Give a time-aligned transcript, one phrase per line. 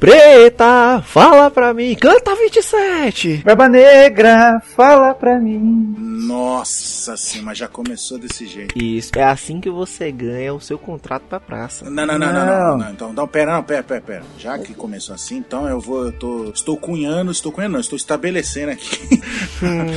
[0.00, 0.47] Pray.
[0.58, 3.42] Preta, fala pra mim, canta 27!
[3.44, 5.94] Barba Negra, fala pra mim.
[6.26, 8.76] Nossa senhora, já começou desse jeito.
[8.76, 11.88] Isso, é assim que você ganha o seu contrato pra praça.
[11.88, 14.22] Não, não, não, não, não, não, Então, não, pera, não, pera, pera, pera.
[14.36, 17.96] Já que começou assim, então eu vou, eu tô, estou cunhando, estou cunhando, não, estou
[17.96, 19.20] estabelecendo aqui.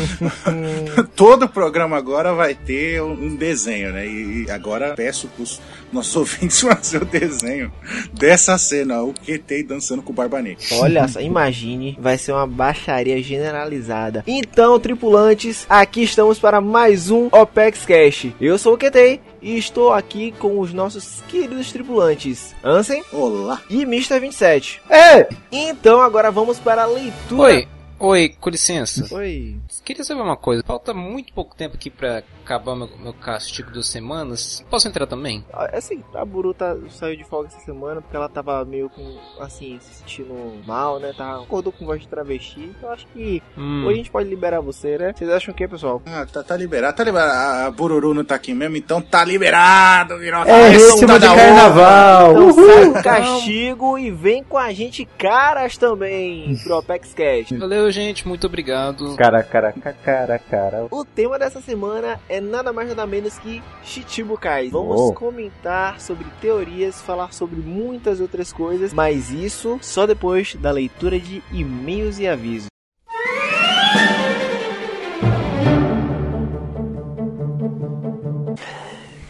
[1.15, 4.07] Todo programa agora vai ter um desenho, né?
[4.07, 5.59] E agora peço pros
[5.91, 7.73] nossos ouvintes fazer o desenho
[8.13, 10.50] dessa cena, o QT dançando com o Barba Negra.
[10.79, 14.23] Olha só, imagine, vai ser uma baixaria generalizada.
[14.27, 18.27] Então, tripulantes, aqui estamos para mais um OPEX Cash.
[18.39, 23.61] Eu sou o QT e estou aqui com os nossos queridos tripulantes, Ansem Olá.
[23.69, 24.19] e Mr.
[24.19, 24.81] 27.
[24.89, 25.27] É!
[25.51, 27.41] Então, agora vamos para a leitura.
[27.41, 27.67] Oi,
[28.01, 29.07] oi, com licença.
[29.15, 29.55] Oi.
[29.85, 30.63] Queria saber uma coisa.
[30.65, 34.63] Falta muito pouco tempo aqui pra acabar meu, meu castigo duas semanas.
[34.69, 35.43] Posso entrar também?
[35.53, 39.17] Ah, Assim, a Buru tá, saiu de folga essa semana porque ela tava meio com,
[39.39, 40.33] assim, se sentindo
[40.67, 41.13] mal, né?
[41.17, 42.71] Tava, acordou com voz de travesti.
[42.81, 43.83] Eu acho que Hum.
[43.85, 45.13] hoje a gente pode liberar você, né?
[45.15, 46.01] Vocês acham o que, pessoal?
[46.05, 47.31] Ah, tá, tá liberado, tá liberado.
[47.31, 52.31] A, a Bururu não tá aqui mesmo, então tá liberado, virou É ritmo de carnaval.
[52.31, 52.65] Então Uhul.
[52.65, 57.57] sai o castigo e vem com a gente caras também pro Apex Cash.
[57.57, 58.27] Valeu, gente.
[58.27, 59.15] Muito obrigado.
[59.15, 60.87] Cara, cara, ca- cara, cara.
[60.89, 64.71] O tema dessa semana é nada mais nada menos que Chichibukais.
[64.71, 65.13] Vamos Oh.
[65.13, 71.43] comentar sobre teorias, falar sobre muitas outras coisas, mas isso só depois da leitura de
[71.51, 72.70] e-mails e avisos.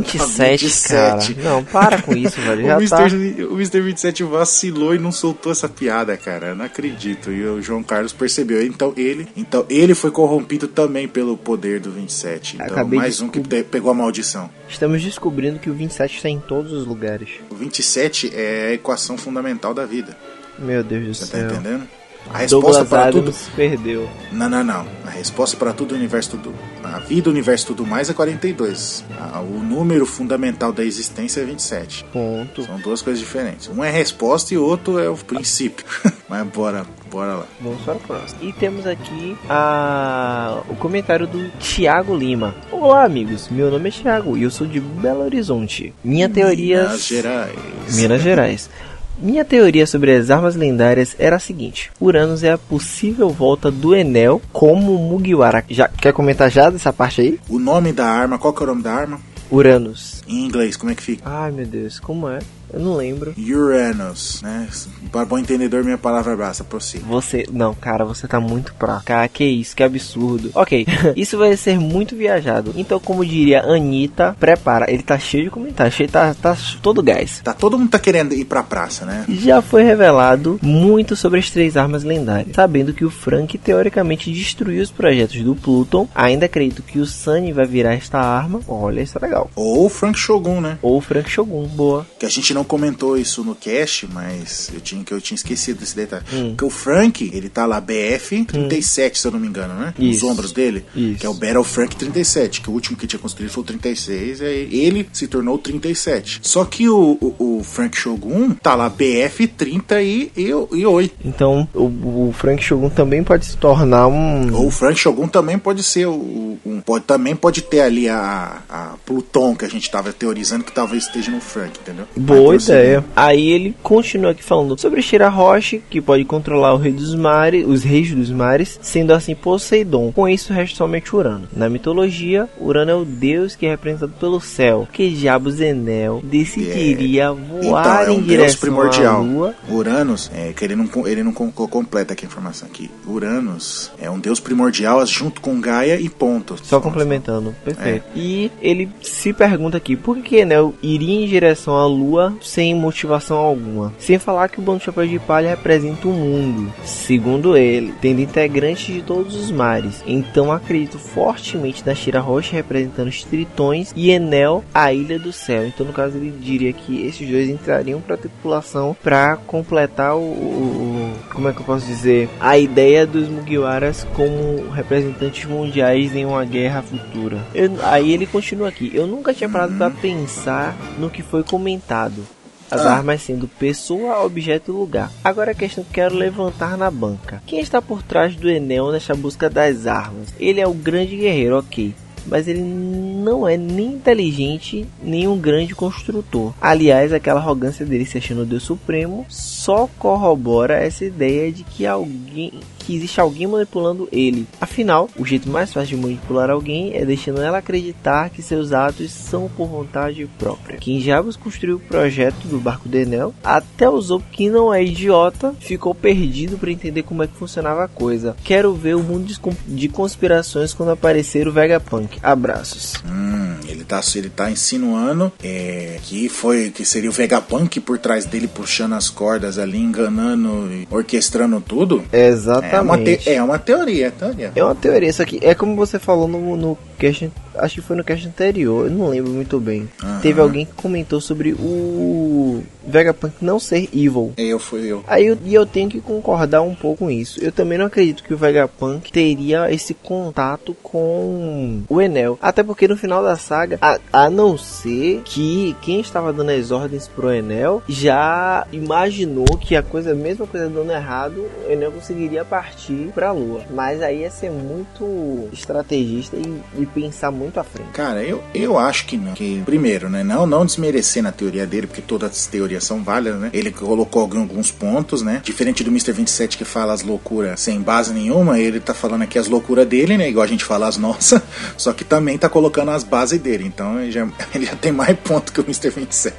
[0.00, 1.18] 27, cara.
[1.42, 2.64] Não, para com isso, velho.
[2.66, 3.02] Já o, tá.
[3.06, 3.80] Mr., o Mr.
[3.80, 6.48] 27 vacilou e não soltou essa piada, cara.
[6.48, 7.30] Eu não acredito.
[7.30, 8.62] E o João Carlos percebeu.
[8.64, 12.56] Então ele, então ele foi corrompido também pelo poder do 27.
[12.56, 14.50] Então Acabei mais um que pe- pegou a maldição.
[14.68, 17.28] Estamos descobrindo que o 27 está em todos os lugares.
[17.50, 20.16] O 27 é a equação fundamental da vida.
[20.58, 21.50] Meu Deus do Você tá céu.
[21.50, 21.86] entendendo?
[22.32, 23.34] A resposta para tudo.
[23.54, 24.08] perdeu.
[24.32, 24.86] Não, não, não.
[25.06, 26.54] A resposta para tudo, o universo tudo.
[26.82, 29.04] A vida, o universo tudo mais é 42.
[29.18, 32.04] Ah, O número fundamental da existência é 27.
[32.12, 32.64] Ponto.
[32.64, 33.68] São duas coisas diferentes.
[33.68, 35.84] Um é a resposta e o outro é o princípio.
[36.28, 37.46] Mas bora, bora lá.
[37.60, 38.40] Vamos para o próximo.
[38.42, 40.60] E temos aqui a...
[40.68, 42.54] o comentário do Thiago Lima.
[42.72, 43.48] Olá, amigos.
[43.48, 45.94] Meu nome é Thiago e eu sou de Belo Horizonte.
[46.02, 46.82] Minha teoria.
[46.82, 47.58] Minas Gerais.
[47.94, 48.70] Minas Gerais.
[49.18, 53.94] Minha teoria sobre as armas lendárias era a seguinte: Uranus é a possível volta do
[53.94, 55.64] Enel como Mugiwara.
[55.70, 57.40] Já quer comentar já dessa parte aí?
[57.48, 59.20] O nome da arma, qual que é o nome da arma?
[59.50, 60.22] Uranus.
[60.28, 61.22] Em inglês, como é que fica?
[61.24, 62.40] Ai meu Deus, como é?
[62.72, 63.34] Eu não lembro.
[63.38, 64.68] Uranus, né?
[65.10, 67.04] Para bom entendedor, minha palavra basta, prossiga.
[67.06, 67.46] Você.
[67.50, 69.26] Não, cara, você tá muito pra cá.
[69.28, 70.50] Que isso, que absurdo.
[70.54, 70.86] Ok,
[71.16, 72.72] isso vai ser muito viajado.
[72.76, 74.90] Então, como diria Anitta, prepara.
[74.90, 77.40] Ele tá cheio de comentários, cheio, tá, tá todo gás.
[77.42, 79.24] Tá, todo mundo tá querendo ir pra praça, né?
[79.28, 84.82] Já foi revelado muito sobre as três armas lendárias, sabendo que o Frank teoricamente destruiu
[84.82, 86.08] os projetos do Pluton.
[86.14, 88.60] Ainda acredito que o Sunny vai virar esta arma.
[88.66, 89.50] Olha, isso é legal.
[89.54, 90.78] Ou o Frank Shogun, né?
[90.82, 92.06] Ou o Frank Shogun, boa.
[92.18, 95.80] Que a gente não comentou isso no cast, mas eu tinha que eu tinha esquecido
[95.80, 96.24] desse detalhe.
[96.32, 96.48] Hum.
[96.50, 99.94] Porque o Frank, ele tá lá BF 37, se eu não me engano, né?
[99.98, 100.28] Os Isso.
[100.28, 101.20] ombros dele, Isso.
[101.20, 104.42] que é o Battle Frank 37, que o último que tinha construído foi o 36,
[104.42, 106.40] aí ele se tornou o 37.
[106.42, 111.14] Só que o, o, o Frank Shogun tá lá BF 38.
[111.24, 114.54] Então, o, o Frank Shogun também pode se tornar um.
[114.54, 118.62] Ou o Frank Shogun também pode ser o, um, pode também pode ter ali a,
[118.68, 122.06] a Pluton que a gente tava teorizando que talvez esteja no Frank, entendeu?
[122.16, 123.04] Boa Mas, ideia.
[123.14, 127.82] Aí ele continua aqui falando sobre Shirahoshi, que pode controlar o rei dos mares, os
[127.82, 130.12] reis dos mares, sendo assim Poseidon.
[130.12, 131.48] Com isso resta somente Urano.
[131.54, 137.32] Na mitologia, Urano é o deus que é representado pelo céu, que diabos Enel decidiria
[137.32, 139.16] voar Então, é em um deus direção primordial.
[139.16, 139.54] à lua.
[139.70, 142.90] Uranus, é que ele não, ele não com- completa aqui a informação aqui.
[143.06, 146.56] Uranus é um deus primordial junto com Gaia e ponto.
[146.62, 148.04] Só complementando, perfeito.
[148.14, 148.18] É.
[148.18, 153.36] E ele se pergunta aqui, por que Enel iria em direção à Lua sem motivação
[153.36, 153.92] alguma?
[153.98, 158.94] Sem falar que o Bando Chapéu de Palha representa o mundo, segundo ele, tendo integrantes
[158.94, 160.02] de todos os mares.
[160.06, 165.66] Então acredito fortemente na Shira Rocha representando os tritões e Enel, a Ilha do Céu.
[165.66, 170.20] Então no caso ele diria que esses dois entrariam para a tripulação para completar o,
[170.20, 176.24] o- como é que eu posso dizer a ideia dos Mugiwaras como representantes mundiais em
[176.24, 177.38] uma guerra futura.
[177.54, 178.90] Eu- aí ele continua aqui.
[178.94, 182.25] Eu nunca tinha parado para pensar no que foi comentado.
[182.70, 182.94] As Ah.
[182.96, 185.10] armas sendo pessoa, objeto e lugar.
[185.22, 187.42] Agora a questão que quero levantar na banca.
[187.46, 190.34] Quem está por trás do Enel nessa busca das armas?
[190.38, 191.94] Ele é o grande guerreiro, ok.
[192.28, 196.52] Mas ele não é nem inteligente, nem um grande construtor.
[196.60, 201.86] Aliás, aquela arrogância dele se achando o Deus Supremo só corrobora essa ideia de que
[201.86, 202.54] alguém
[202.86, 204.46] que existe alguém manipulando ele.
[204.60, 209.10] Afinal, o jeito mais fácil de manipular alguém é deixando ela acreditar que seus atos
[209.10, 210.78] são por vontade própria.
[210.78, 214.82] Quem Jabos construiu o projeto do barco de Enel, até o Zop, que não é
[214.84, 218.36] idiota, ficou perdido para entender como é que funcionava a coisa.
[218.44, 222.18] Quero ver o mundo de con- de conspirações quando aparecer o Vegapunk.
[222.22, 222.94] Abraços.
[223.06, 228.24] Hum, ele tá, ele tá insinuando é, que foi que seria o Vegapunk por trás
[228.24, 232.04] dele puxando as cordas ali, enganando e orquestrando tudo.
[232.12, 232.75] Exatamente.
[232.76, 234.52] É uma, te- é uma teoria, é teoria.
[234.54, 237.96] É uma teoria, isso aqui é como você falou no, no cast, acho que foi
[237.96, 239.88] no cast anterior, eu não lembro muito bem.
[240.22, 244.32] Teve alguém que comentou sobre o Vegapunk não ser evil.
[244.36, 245.04] Eu fui eu.
[245.06, 247.42] Aí eu, e eu tenho que concordar um pouco com isso.
[247.42, 252.38] Eu também não acredito que o Vegapunk teria esse contato com o Enel.
[252.40, 256.70] Até porque no final da saga, a, a não ser que quem estava dando as
[256.70, 261.92] ordens pro Enel já imaginou que a coisa, a mesma coisa dando errado, o Enel
[261.92, 263.62] conseguiria partir pra Lua.
[263.70, 267.90] Mas aí ia ser muito estrategista e, e pensar muito à frente.
[267.92, 269.32] Cara, eu, eu acho que não.
[269.32, 270.22] Que, primeiro, né?
[270.22, 273.50] Não, não desmerecer na teoria dele, porque todas as teorias são válidas, né?
[273.52, 275.40] Ele colocou alguns pontos, né?
[275.44, 276.12] Diferente do Mr.
[276.12, 280.16] 27 que fala as loucuras sem base nenhuma, ele tá falando aqui as loucuras dele,
[280.16, 280.28] né?
[280.28, 281.40] Igual a gente fala as nossas,
[281.76, 283.64] só que também tá colocando as bases dele.
[283.66, 285.90] Então ele já, ele já tem mais ponto que o Mr.
[285.90, 286.36] 27.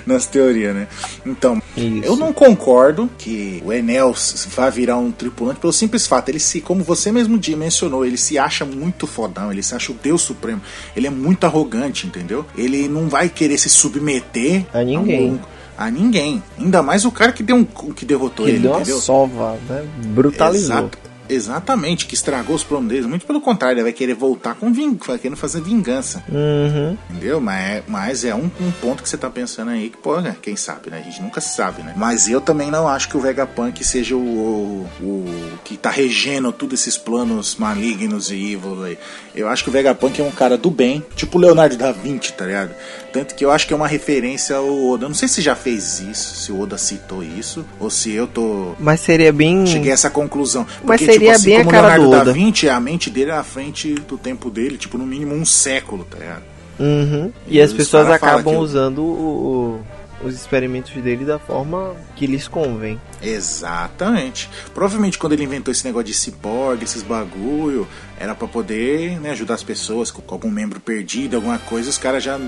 [0.06, 0.88] Nas teorias, né?
[1.24, 2.00] Então, Isso.
[2.04, 4.14] eu não concordo que o Enel
[4.54, 8.38] vá virar um tripulante pelo simples fato, ele se, como você mesmo mencionou, ele se
[8.38, 10.60] acha muito fodão, ele se acha o Deus Supremo,
[10.96, 12.44] ele é muito arrogante, entendeu?
[12.56, 15.32] Ele não vai querer se submeter A ninguém.
[15.32, 15.38] um-
[15.76, 16.42] a ninguém.
[16.58, 19.00] Ainda mais o cara que deu um que derrotou Que ele, deu uma entendeu?
[19.00, 19.84] sova, né?
[20.08, 20.76] Brutalizou.
[20.76, 20.98] Exato-
[21.32, 23.06] exatamente, que estragou os planos deles.
[23.06, 26.22] Muito pelo contrário, ele vai querer voltar com ving, vai querer fazer vingança.
[26.28, 26.96] Uhum.
[27.10, 27.40] Entendeu?
[27.40, 30.36] Mas é, mas é um, um ponto que você tá pensando aí que, pô, né?
[30.42, 30.98] Quem sabe, né?
[30.98, 31.94] A gente nunca sabe, né?
[31.96, 36.52] Mas eu também não acho que o Vegapunk seja o, o, o que tá regendo
[36.52, 38.98] todos esses planos malignos e evil aí.
[39.34, 42.32] Eu acho que o Vegapunk é um cara do bem, tipo o Leonardo da Vinci,
[42.32, 42.70] tá ligado?
[43.12, 45.04] Tanto que eu acho que é uma referência ao Oda.
[45.04, 48.26] Eu não sei se já fez isso, se o Oda citou isso, ou se eu
[48.26, 48.72] tô.
[48.80, 49.66] Mas seria bem.
[49.66, 50.66] Cheguei a essa conclusão.
[50.82, 52.32] Mas Porque, seria tipo, assim bem a como cara Leonardo do da Oda.
[52.32, 56.04] Vinci, a mente dele é à frente do tempo dele, tipo, no mínimo um século,
[56.10, 56.42] tá ligado?
[56.80, 57.30] Uhum.
[57.46, 59.80] E, E as pessoas acabam usando o-
[60.24, 62.98] os experimentos dele da forma que lhes convém.
[63.22, 64.48] Exatamente.
[64.74, 67.86] Provavelmente quando ele inventou esse negócio de ciborgue, esses bagulho,
[68.18, 72.22] era pra poder né, ajudar as pessoas com, algum membro perdido, alguma coisa, os caras
[72.22, 72.38] já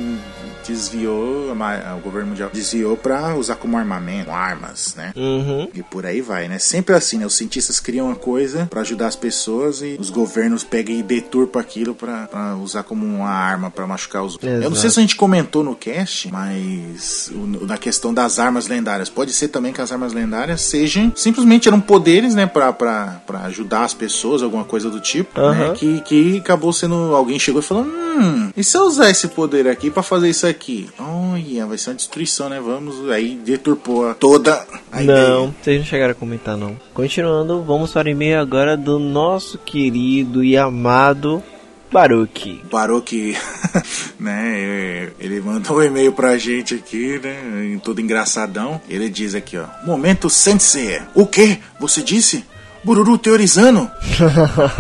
[0.67, 5.13] desviou, o governo mundial desviou pra usar como armamento, armas, né?
[5.17, 5.69] Uhum.
[5.75, 6.59] E por aí vai, né?
[6.59, 7.27] Sempre assim, né?
[7.27, 11.61] Os cientistas criam uma coisa pra ajudar as pessoas e os governos pegam e deturpam
[11.61, 14.51] aquilo pra, pra usar como uma arma pra machucar os outros.
[14.53, 18.67] Eu não sei se a gente comentou no cast, mas o- na questão das armas
[18.67, 22.47] lendárias, pode ser também que as armas lendárias sejam simplesmente eram poderes, né?
[22.47, 25.73] Pra, pra, pra ajudar as pessoas, alguma coisa do tipo, né?
[25.75, 26.95] Que, que acabou sendo.
[27.15, 30.47] Alguém chegou e falou: Hum, e se eu usar esse poder aqui pra fazer isso
[30.47, 30.89] aqui?
[30.99, 32.61] Olha, vai ser uma destruição, né?
[32.61, 33.09] Vamos.
[33.11, 35.29] Aí deturpou a- toda a ideia.
[35.29, 36.77] Não, vocês não chegaram a comentar não.
[36.93, 41.43] Continuando, vamos para o e-mail agora do nosso querido e amado
[41.95, 42.61] Baruque.
[42.69, 43.37] Parou que,
[44.19, 48.81] né, é, ele mandou um e-mail pra gente aqui, né, em engraçadão.
[48.89, 51.01] Ele diz aqui, ó, Momento Sensei.
[51.15, 51.61] O quê?
[51.79, 52.45] Você disse?
[52.85, 53.91] Bururu teorizando?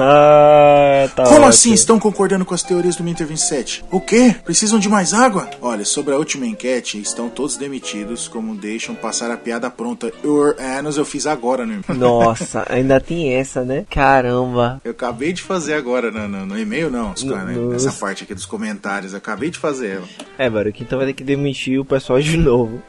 [1.14, 1.46] tá Como ótimo.
[1.46, 3.84] assim estão concordando com as teorias do Minter 27?
[3.90, 4.34] O quê?
[4.44, 5.48] Precisam de mais água?
[5.60, 10.12] Olha, sobre a última enquete, estão todos demitidos, como deixam passar a piada pronta.
[10.24, 11.80] Your anos eu fiz agora, né?
[11.88, 13.84] Nossa, ainda tem essa, né?
[13.90, 14.80] Caramba.
[14.84, 17.54] Eu acabei de fazer agora no, no- no e-mail, não, Oscar, né?
[17.54, 19.12] Nessa parte aqui dos comentários.
[19.12, 20.08] Eu acabei de fazer ela.
[20.38, 22.82] É, Baruque, então vai ter que demitir o pessoal de novo.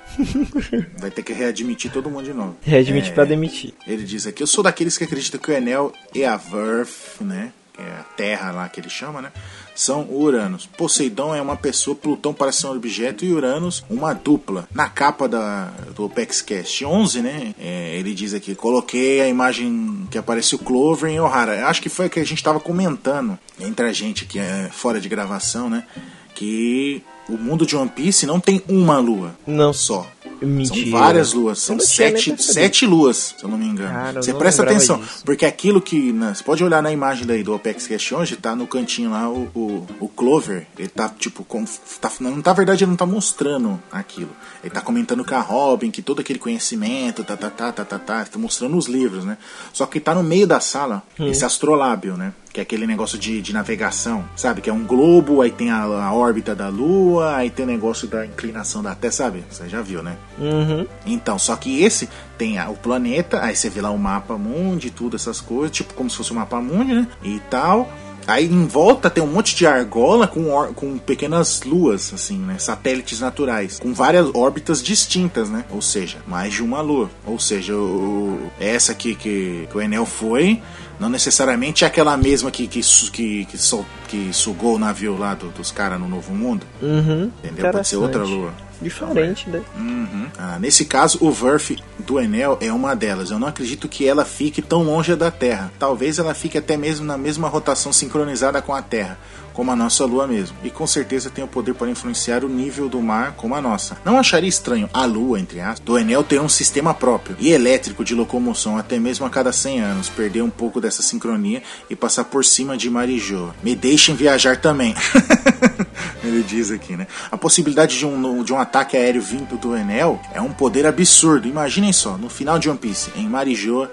[1.00, 2.56] Vai ter que readmitir todo mundo de novo.
[2.62, 3.74] Readmitir É, pra demitir.
[3.88, 7.52] Ele diz aqui: Eu sou daqueles que acreditam que o Enel e a Verf, né?
[7.74, 9.32] Que é a Terra lá que ele chama, né?
[9.76, 10.66] São Uranos.
[10.66, 14.68] Poseidon é uma pessoa, Plutão parece ser um objeto e Uranus uma dupla.
[14.74, 17.54] Na capa da, do OpexCast 11, né?
[17.60, 21.68] é, ele diz aqui: Coloquei a imagem que aparece o Clover em O'Hara.
[21.68, 25.02] Acho que foi a que a gente tava comentando entre a gente aqui, é, fora
[25.02, 25.86] de gravação, né?
[26.34, 29.74] Que o mundo de One Piece não tem uma lua Não.
[29.74, 30.08] só.
[30.41, 30.89] Mentira.
[30.91, 33.89] São várias luas, são sete, sete luas, se eu não me engano.
[33.89, 35.22] Cara, você presta atenção, disso.
[35.24, 36.12] porque aquilo que.
[36.12, 39.29] né, você pode olhar na imagem daí do Opex Cash hoje, tá no cantinho lá
[39.29, 40.67] o, o, o Clover.
[40.77, 41.44] Ele tá tipo.
[41.46, 41.63] Com,
[42.01, 44.29] tá, não, na verdade, ele não tá mostrando aquilo.
[44.62, 47.98] Ele tá comentando com a Robin, que todo aquele conhecimento, tá, tá, tá, tá, tá,
[48.00, 49.38] tá, tá mostrando os livros, né?
[49.72, 51.27] Só que tá no meio da sala Hum.
[51.27, 52.34] esse astrolábio, né?
[52.56, 54.62] Que é aquele negócio de, de navegação, sabe?
[54.62, 58.08] Que é um globo, aí tem a, a órbita da Lua, aí tem o negócio
[58.08, 59.44] da inclinação da Terra, sabe?
[59.50, 60.16] Você já viu, né?
[60.40, 60.88] Uhum.
[61.06, 62.08] Então, só que esse
[62.38, 65.94] tem a- o planeta, aí você vê lá o mapa mundi, tudo essas coisas, tipo
[65.96, 67.06] como se fosse o mapa mundi, né?
[67.22, 67.92] E tal.
[68.28, 72.58] Aí em volta tem um monte de argola com, com pequenas luas, assim, né?
[72.58, 75.66] Satélites naturais, com várias órbitas distintas, né?
[75.70, 77.10] Ou seja, mais de uma lua.
[77.26, 80.60] Ou seja, o, essa aqui que, que o Enel foi,
[81.00, 85.34] não necessariamente é aquela mesma que, que, que, que, sol- que sugou o navio lá
[85.34, 86.66] do- dos caras no Novo Mundo.
[86.82, 87.32] Uhum.
[87.44, 87.72] Entendeu?
[87.72, 88.54] Pode ser outra lua.
[88.82, 89.62] Diferente, né?
[89.77, 90.27] Uhum.
[90.38, 93.32] Ah, nesse caso, o Verf do Enel é uma delas.
[93.32, 95.72] Eu não acredito que ela fique tão longe da Terra.
[95.79, 99.17] Talvez ela fique até mesmo na mesma rotação sincronizada com a Terra,
[99.53, 100.55] como a nossa Lua mesmo.
[100.63, 103.98] E com certeza tem o poder para influenciar o nível do mar como a nossa.
[104.03, 108.03] Não acharia estranho a Lua, entre aspas, do Enel ter um sistema próprio e elétrico
[108.03, 112.25] de locomoção até mesmo a cada 100 anos, perder um pouco dessa sincronia e passar
[112.25, 113.50] por cima de Marijô.
[113.63, 114.94] Me deixem viajar também.
[116.24, 117.08] Ele diz aqui, né?
[117.32, 121.48] A possibilidade de um, de um ataque aéreo vindo do Enel é um poder absurdo.
[121.48, 123.88] Imaginem só, no final de One Piece, em Marijô,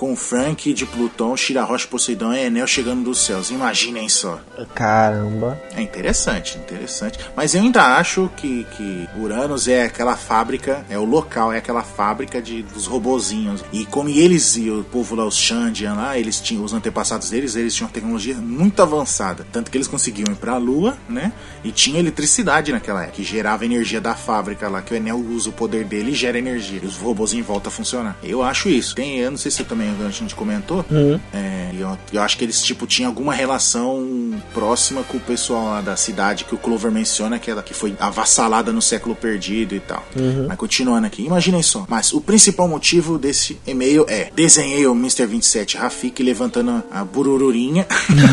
[0.00, 3.50] com o Frank de Plutão, Shirahoshi, Poseidon e Enel chegando dos céus.
[3.50, 4.40] Imaginem só.
[4.74, 5.60] Caramba.
[5.76, 7.18] É interessante, interessante.
[7.36, 11.82] Mas eu ainda acho que, que Uranus é aquela fábrica, é o local, é aquela
[11.82, 13.62] fábrica de, dos robozinhos.
[13.74, 17.54] E como eles e o povo lá, os Shandian lá, eles tinham, os antepassados deles,
[17.54, 19.46] eles tinham tecnologia muito avançada.
[19.52, 21.30] Tanto que eles conseguiam ir pra Lua, né?
[21.62, 25.50] E tinha eletricidade naquela época, que gerava energia da fábrica lá, que o Enel usa
[25.50, 26.80] o poder dele e gera energia.
[26.82, 28.16] E os robozinhos voltam a funcionar.
[28.22, 28.94] Eu acho isso.
[28.94, 30.84] Tem, eu não sei se também a gente comentou.
[31.32, 35.80] É, eu, eu acho que eles, tipo, tinham alguma relação próxima com o pessoal lá
[35.80, 40.04] da cidade que o Clover menciona, aquela que foi avassalada no século perdido e tal.
[40.46, 41.86] Mas continuando aqui, imaginem só.
[41.88, 45.26] Mas o principal motivo desse e-mail é: desenhei o Mr.
[45.26, 47.86] 27 Rafik levantando a burururinha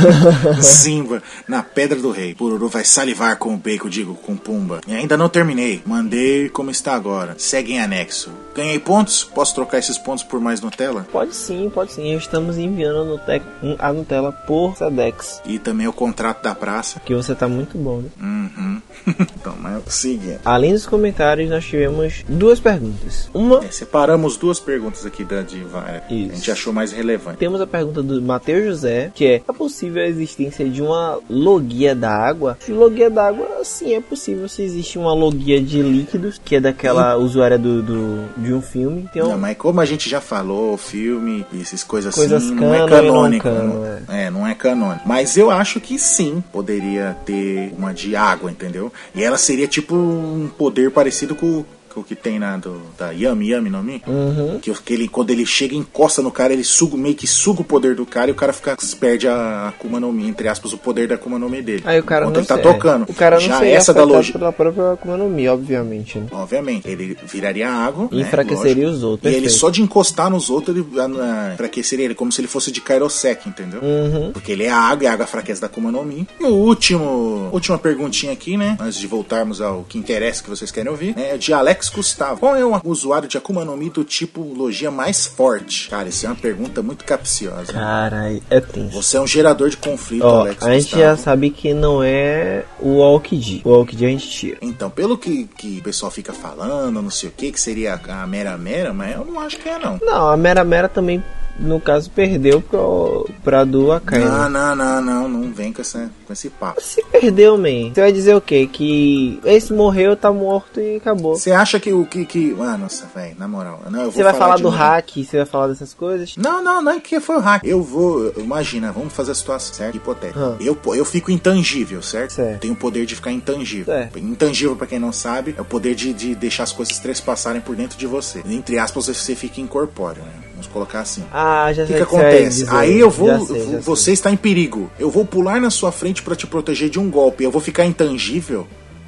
[0.61, 2.33] Simba na Pedra do Rei.
[2.33, 4.81] Bururu vai salivar com o bacon, digo, com Pumba.
[4.87, 5.81] E ainda não terminei.
[5.85, 7.35] Mandei como está agora.
[7.37, 8.31] Segue em anexo.
[8.55, 9.23] Ganhei pontos?
[9.23, 11.05] Posso trocar esses pontos por mais Nutella?
[11.11, 12.15] Pode sim, pode sim.
[12.15, 13.41] Estamos enviando a Nute-
[13.79, 15.41] a Nutella por Sedex.
[15.45, 16.99] E também o contrato da praça.
[16.99, 18.09] Que você tá muito bom, né?
[18.21, 18.81] Uhum.
[19.37, 20.39] então, mas seguindo.
[20.43, 23.29] Além dos comentários, nós tivemos duas perguntas.
[23.33, 25.83] Uma, É, separamos duas perguntas aqui da Diva.
[25.87, 26.31] é, Isso.
[26.31, 27.37] A gente achou mais relevante.
[27.37, 31.95] temos a pergunta do Matheus José, que é: é possível a existência de uma logia
[31.95, 32.57] da água?
[32.65, 36.59] De logia da água, sim, é possível se existe uma logia de líquidos, que é
[36.59, 39.07] daquela usuária do, do- de um filme.
[39.15, 42.79] Um- Não, mas como a gente já falou, filme, essas coisas, Coisas assim, não é
[42.79, 43.43] canon e não canônico.
[43.43, 43.67] canon,
[44.07, 44.29] não- é.
[44.31, 45.07] não é canônico.
[45.07, 48.91] Mas eu acho que sim, poderia ter uma de água, entendeu?
[49.15, 51.63] E ela seria tipo um poder parecido com,
[51.97, 54.01] com o que tem na do, da Yami Yami no Mi.
[54.05, 54.59] Uhum.
[54.59, 57.61] Que, que ele, quando ele chega e encosta no cara, ele suga, meio que suga
[57.61, 60.73] o poder do cara e o cara fica, perde a Akuma no Mi, entre aspas,
[60.73, 61.81] o poder da Akuma no Mi dele.
[61.85, 63.05] Aí o cara não ele tá sei- tocando.
[63.09, 64.31] O cara não Já seria essa da loja.
[64.33, 66.19] pela própria Akuma no Mi, obviamente.
[66.19, 66.27] Né?
[66.31, 68.07] Obviamente, ele viraria água.
[68.11, 69.59] E né, enfraqueceria os outros, E ele perfeito.
[69.59, 73.49] só de encostar nos outros, ele ah, enfraqueceria ele, como se ele fosse de Kairosek,
[73.49, 73.79] entendeu?
[73.81, 74.31] Uhum.
[74.31, 76.27] Porque ele é água, e a água fraqueza da Akuma no Mi.
[76.39, 78.77] E o último, última perguntinha aqui, né?
[78.79, 82.39] Antes de voltarmos ao que interessa que vocês querem ouvir, né, é de Alex Gustavo.
[82.39, 85.89] Qual é o usuário de Akuma no Mi do tipo logia mais forte?
[85.89, 87.73] Cara, isso é uma pergunta muito capciosa.
[87.73, 88.93] Caralho, é tenso.
[89.01, 91.01] Você é um gerador de conflito, Ó, Alex a gente Gustavo.
[91.03, 93.61] já sabe que não é o Aokiji.
[93.63, 94.57] O Aokiji a gente tira.
[94.61, 98.27] Então, pelo que, que o pessoal fica falando, não sei o que, que seria a
[98.27, 99.99] Mera Mera, mas eu não acho que é, não.
[100.01, 101.23] Não, a Mera Mera também,
[101.59, 104.19] no caso, perdeu pro, pra do Akai.
[104.19, 104.49] Não, né?
[104.49, 106.81] não, não, não, não vem com, essa, com esse papo.
[106.81, 107.93] Se perdeu, man.
[107.93, 108.67] Você vai dizer o quê?
[108.71, 111.35] Que esse morreu, tá morto e acabou.
[111.35, 112.25] Você acha que o que.
[112.25, 112.55] que...
[112.59, 113.81] Ah, nossa, velho, na moral.
[113.89, 116.35] Não, eu Você vai falar de do hack, você vai falar dessas coisas?
[116.37, 117.63] Não, não, não é que foi o hack.
[117.63, 118.33] Eu vou.
[118.37, 119.95] Imagina, vamos fazer a situação, certo?
[119.95, 120.39] Hipotética.
[120.39, 120.57] Ah.
[120.59, 122.33] Eu, eu fico intangível, certo?
[122.33, 122.61] Certo.
[122.61, 123.93] Tenho o poder de ficar intangível.
[123.93, 124.19] Certo.
[124.19, 127.75] Intangível, pra quem não sabe, é o poder de, de deixar as coisas trespassarem por
[127.75, 128.41] dentro de você.
[128.45, 130.46] Entre aspas, você fica incorpóreo, né?
[130.57, 131.23] Vamos colocar assim.
[131.31, 132.59] Ah, já O que, sei que você acontece?
[132.63, 132.75] dizer.
[132.75, 133.45] Aí eu vou.
[133.45, 133.79] Sei, já sei.
[133.79, 134.89] você está em perigo.
[134.97, 137.43] Eu vou pular na sua frente pra te proteger de um golpe.
[137.43, 138.67] Eu vou ficar intangível.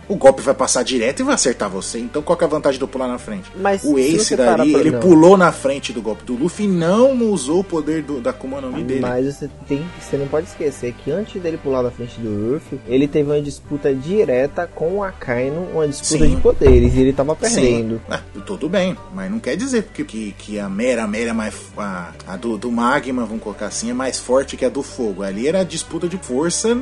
[0.09, 1.99] O golpe vai passar direto e vai acertar você.
[1.99, 3.49] Então qual que é a vantagem de eu pular na frente?
[3.55, 4.99] Mas o se Ace pra- ele não.
[4.99, 8.59] pulou na frente do golpe do Luffy e não usou o poder do- da Akuma
[8.59, 9.01] no Mi dele.
[9.01, 12.79] Mas você tem, você não pode esquecer que antes dele pular na frente do Ruffy,
[12.87, 16.35] ele teve uma disputa direta com o Akainu, uma disputa Sim.
[16.35, 18.01] de poderes, e ele tava perdendo.
[18.09, 21.33] Ah, tudo bem, mas não quer dizer que, que, que a Mera, a Mera é
[21.33, 21.53] mais.
[21.77, 25.21] A, a do, do Magma, vamos colocar assim, é mais forte que a do fogo.
[25.21, 26.75] Ali era a disputa de força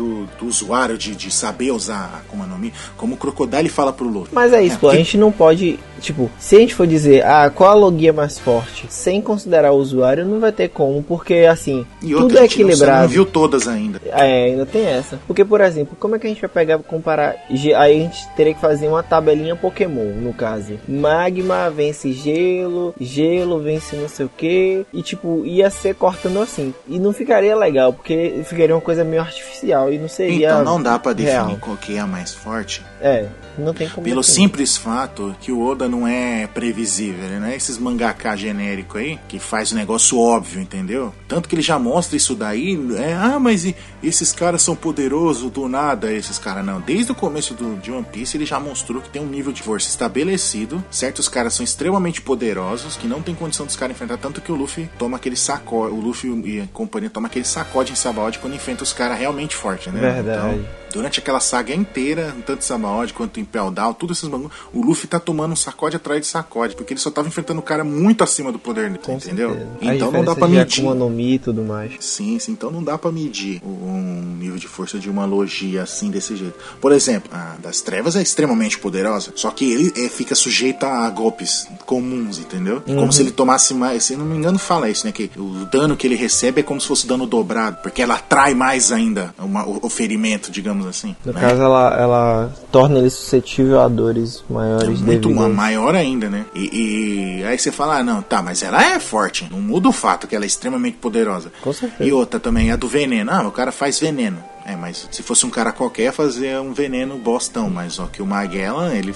[0.00, 2.72] do, do usuário de, de saber usar a Akuma no Mi.
[2.96, 4.30] Como o Crocodile fala pro Luffy.
[4.34, 7.24] Mas é isso, pô, a porque- gente não pode, tipo, se a gente for dizer,
[7.26, 11.46] ah, qual a logia mais forte, sem considerar o usuário, não vai ter como, porque
[11.50, 13.02] assim, E tudo outra, é a gente não- equilibrado.
[13.02, 14.00] não viu todas ainda.
[14.06, 15.18] É, ainda tem essa.
[15.26, 17.36] Porque, por exemplo, como é que a gente vai pegar e comparar?
[17.50, 20.78] Aí a gente teria que fazer uma tabelinha Pokémon, no caso.
[20.88, 24.86] Magma vence gelo, gelo vence não sei o que.
[24.92, 26.72] E tipo, ia ser cortando assim.
[26.88, 30.48] E não ficaria legal, porque ficaria uma coisa meio artificial e não seria.
[30.48, 31.58] Então não dá pra definir real.
[31.60, 32.82] qual que é a mais forte.
[33.00, 33.26] É,
[33.58, 34.04] não tem como.
[34.04, 34.42] Pelo definir.
[34.42, 39.18] simples fato que o Oda não é previsível, ele não é esses mangaká genérico aí,
[39.28, 41.14] que faz o negócio óbvio, entendeu?
[41.26, 45.50] Tanto que ele já mostra isso daí, é, ah, mas e- esses caras são poderosos
[45.50, 46.80] do nada, esses caras não.
[46.80, 49.62] Desde o começo do, de One Piece ele já mostrou que tem um nível de
[49.62, 54.40] força estabelecido, certos caras são extremamente poderosos, que não tem condição dos caras enfrentar, tanto
[54.40, 57.96] que o Luffy toma aquele sacode, o Luffy e a companhia toma aquele sacode em
[57.96, 60.00] Sabaody quando enfrenta os caras realmente fortes, né?
[60.22, 60.66] Verdade.
[60.92, 65.18] Durante aquela saga inteira, tanto Sabaody quanto Impel Down, tudo esses bagulho, o Luffy tá
[65.20, 68.50] tomando um sacode atrás de sacode, porque ele só tava enfrentando um cara muito acima
[68.52, 69.50] do poder dele, entendeu?
[69.50, 69.94] certeza.
[69.94, 70.80] Então não dá pra medir.
[70.80, 71.92] Akuma no Mi e tudo mais.
[72.00, 76.10] Sim, sim, então não dá pra medir um nível de força de uma logia assim
[76.10, 76.54] desse jeito.
[76.80, 81.08] Por exemplo, a das trevas é extremamente poderosa, só que ele é, fica sujeito a
[81.10, 82.82] golpes comuns, entendeu?
[82.86, 82.96] Uhum.
[82.96, 85.12] Como se ele tomasse mais, se não me engano, fala isso, né?
[85.12, 88.54] Que o dano que ele recebe é como se fosse dano dobrado, porque ela atrai
[88.54, 91.14] mais ainda uma- o, o ferimento, digamos assim.
[91.24, 91.40] No né?
[91.40, 95.94] caso, ela, ela torna ele suscetível a dores É maiores muito devido ma- a- maior
[95.94, 96.44] ainda, né?
[96.54, 99.48] E, e aí você fala, ah, não, tá, mas ela é forte.
[99.50, 101.52] Não muda o fato que ela é extremamente poderosa.
[101.62, 102.04] Com certeza.
[102.08, 103.30] E outra também, a do veneno.
[103.32, 104.38] Ah, o cara faz veneno.
[104.66, 107.68] É, mas se fosse um cara qualquer, fazer um veneno bostão.
[107.70, 109.14] Mas ó, que o Magellan, ele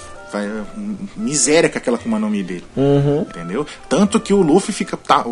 [1.17, 2.65] miséria com aquela Akuma no Mi dele.
[2.77, 3.23] Uhum.
[3.23, 3.67] Entendeu?
[3.89, 5.25] Tanto que o Luffy fica tá,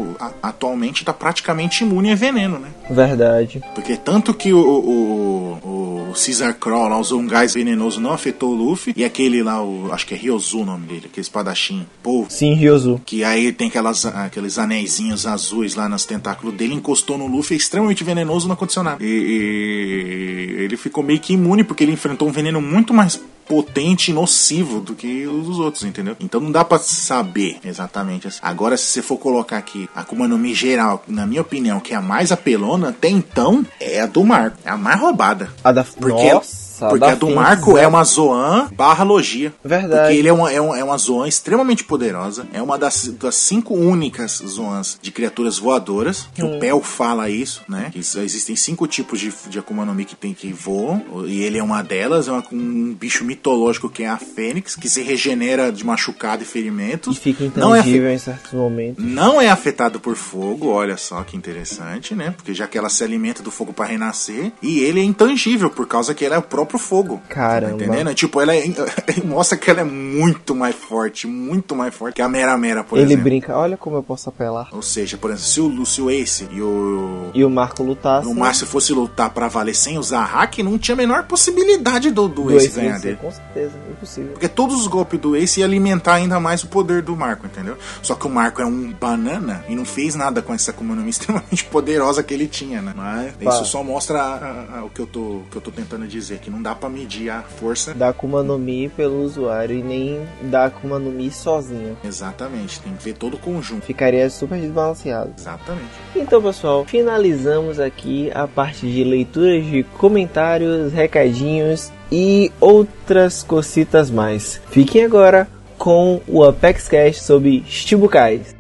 [0.43, 2.69] atualmente tá praticamente imune a veneno, né?
[2.91, 3.63] Verdade.
[3.75, 8.51] Porque tanto que o, o, o Caesar Crow lá usou um gás venenoso, não afetou
[8.51, 8.93] o Luffy.
[8.97, 12.55] E aquele lá, o, acho que é Ryozu o nome dele, aquele espadachim, pô, Sim,
[12.55, 13.01] Ryozu.
[13.05, 17.59] que aí tem aquelas, aqueles anéisinhos azuis lá nos tentáculos dele, encostou no Luffy, é
[17.59, 19.03] extremamente venenoso, não aconteceu nada.
[19.03, 24.11] E, e ele ficou meio que imune, porque ele enfrentou um veneno muito mais potente
[24.11, 26.17] e nocivo do que os dos outros, entendeu?
[26.21, 28.41] Então não dá pra saber exatamente assim.
[28.43, 31.93] Agora, se você for colocar aqui a Akuma no Mi geral, na minha opinião, que
[31.93, 34.59] é a mais apelona, até então, é a do Marco.
[34.65, 35.51] É a mais roubada.
[35.63, 39.53] A da Porque Nossa, Nossa, Porque a do Marco é uma Zoan barra Logia.
[39.65, 40.03] Verdade.
[40.03, 42.47] Porque ele é uma, é, uma, é uma Zoan extremamente poderosa.
[42.53, 46.29] É uma das, das cinco únicas Zoans de criaturas voadoras.
[46.39, 46.57] Hum.
[46.57, 47.91] o Pel fala isso, né?
[47.93, 51.03] Que existem cinco tipos de, de Akuma no Mi que, tem, que voam.
[51.27, 52.29] E ele é uma delas.
[52.29, 56.45] É uma- um bicho mitológico que é a Fênix, que se regenera de machucado e
[56.45, 57.17] E ferimentos.
[57.19, 59.05] fica Não é intangível em certos momentos.
[59.05, 62.33] não é afetado por fogo, olha só que interessante, né?
[62.37, 65.87] Porque já que ela se alimenta do fogo para renascer, e ele é intangível por
[65.87, 67.21] causa que ela é o próprio fogo.
[67.29, 67.77] Caramba.
[67.79, 68.15] Tá entendendo?
[68.15, 68.65] Tipo, ela é,
[69.25, 72.97] mostra que ela é muito mais forte, muito mais forte que a Mera Mera, por
[72.99, 73.25] Ele exemplo.
[73.25, 74.69] brinca, olha como eu posso apelar.
[74.73, 77.83] Ou seja, por exemplo, se o, Lu- se o Ace e o, E o Marco
[77.83, 78.29] lutasse.
[78.29, 82.29] o Márcio fosse lutar pra valer sem usar hack, não tinha a menor possibilidade do,
[82.29, 83.17] do, do Ace Ace ganhar dele.
[83.21, 84.33] Com certeza, impossível.
[84.33, 87.77] Porque todos os golpes do Ace iam alimentar ainda mais o poder do Marco, entendeu?
[88.03, 91.03] Só que o Marco é um banana e não fez nada com essa Akuma no
[91.03, 92.93] Mi extremamente poderosa que ele tinha, né?
[92.97, 93.51] Mas Pá.
[93.55, 96.07] isso só mostra a- a- a- o, que eu tô, o que eu tô tentando
[96.07, 97.93] dizer, que não dá pra medir a força.
[97.93, 101.97] Da Akuma no Mi pelo usuário e nem da Akuma no Mi sozinha.
[102.05, 103.85] Exatamente, tem que ver todo o conjunto.
[103.85, 105.33] Ficaria super desbalanceado.
[105.37, 105.91] Exatamente.
[106.15, 114.61] Então, pessoal, finalizamos aqui a parte de leituras de comentários, recadinhos e outras cositas mais.
[114.71, 118.55] Fiquem agora com o Apex Cash sobre Shibukais.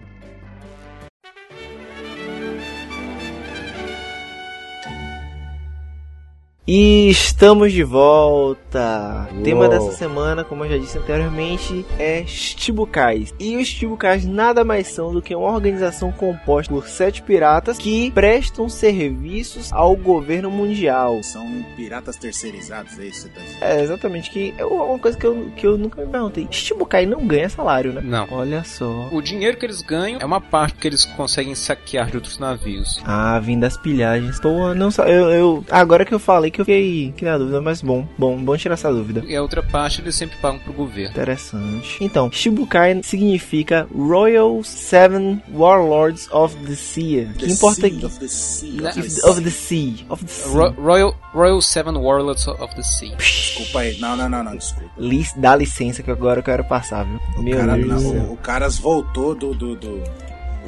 [6.64, 9.28] E estamos de volta.
[9.32, 13.34] O tema dessa semana, como eu já disse anteriormente, é Shibukais.
[13.36, 18.12] E os Shibukais nada mais são do que uma organização composta por sete piratas que
[18.12, 21.20] prestam serviços ao governo mundial.
[21.24, 21.44] São
[21.74, 23.28] piratas terceirizados, é isso?
[23.60, 26.46] É, exatamente, que é uma coisa que eu, que eu nunca me perguntei.
[26.48, 28.02] Shibukai não ganha salário, né?
[28.04, 28.28] Não.
[28.30, 29.08] Olha só.
[29.10, 33.02] O dinheiro que eles ganham é uma parte que eles conseguem saquear de outros navios.
[33.04, 34.38] Ah, vim das pilhagens.
[34.38, 34.90] Pô, não.
[35.08, 38.36] Eu, eu, agora que eu falei que eu fiquei, que na dúvida, mas bom, bom,
[38.36, 39.22] bom tirar essa dúvida.
[39.26, 41.10] E a outra parte eles sempre pagam pro governo.
[41.10, 41.96] Interessante.
[42.00, 47.28] Então, Shibukai significa Royal Seven Warlords of the Sea.
[47.38, 48.04] Que em português.
[48.04, 49.42] Of the sea, of the Of sea.
[49.42, 50.06] the Sea.
[50.08, 50.52] Of the sea.
[50.54, 53.14] Ro- Royal, Royal Seven Warlords of the Sea.
[53.16, 53.98] Desculpa aí.
[53.98, 54.90] Não, não, não, não, desculpa.
[54.98, 57.18] Lic- Dá licença que agora eu quero passar, viu?
[57.38, 58.22] O, Meu cara, Deus não, céu.
[58.22, 60.02] o, o Caras voltou do, do, do,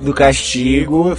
[0.00, 1.14] Do castigo,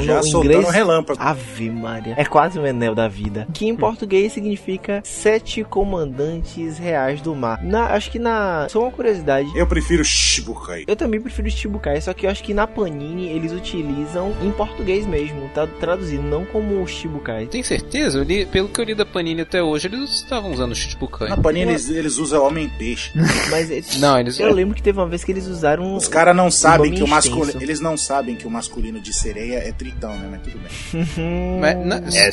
[0.00, 0.70] já soltando inglês.
[0.70, 1.20] relâmpago.
[1.22, 2.14] Ave Maria.
[2.16, 3.46] É quase o Enel da vida.
[3.52, 7.62] Que em português significa sete comandantes reais do mar.
[7.62, 8.66] Na, acho que na.
[8.70, 9.48] Só uma curiosidade.
[9.54, 10.84] Eu prefiro Shibukai.
[10.86, 15.06] Eu também prefiro Shibukai, só que eu acho que na Panini eles utilizam em português
[15.06, 17.46] mesmo, tá traduzido, não como Shibukai.
[17.46, 18.18] Tem certeza?
[18.18, 21.28] Eu li- pelo que eu li da Panini até hoje, eles estavam usando o Shichibukai.
[21.28, 23.10] Na Panini eles, eles usam Homem-Peixe.
[23.50, 24.38] Mas eles- Não, eles...
[24.40, 25.94] eu lembro que teve uma vez que eles usaram.
[25.94, 27.62] Os caras não sabem que o masculino.
[27.62, 30.28] Eles não sabem que o masculino de sereia é tritão, né?
[30.30, 31.58] Mas tudo bem.
[31.60, 32.30] Mas, na- É.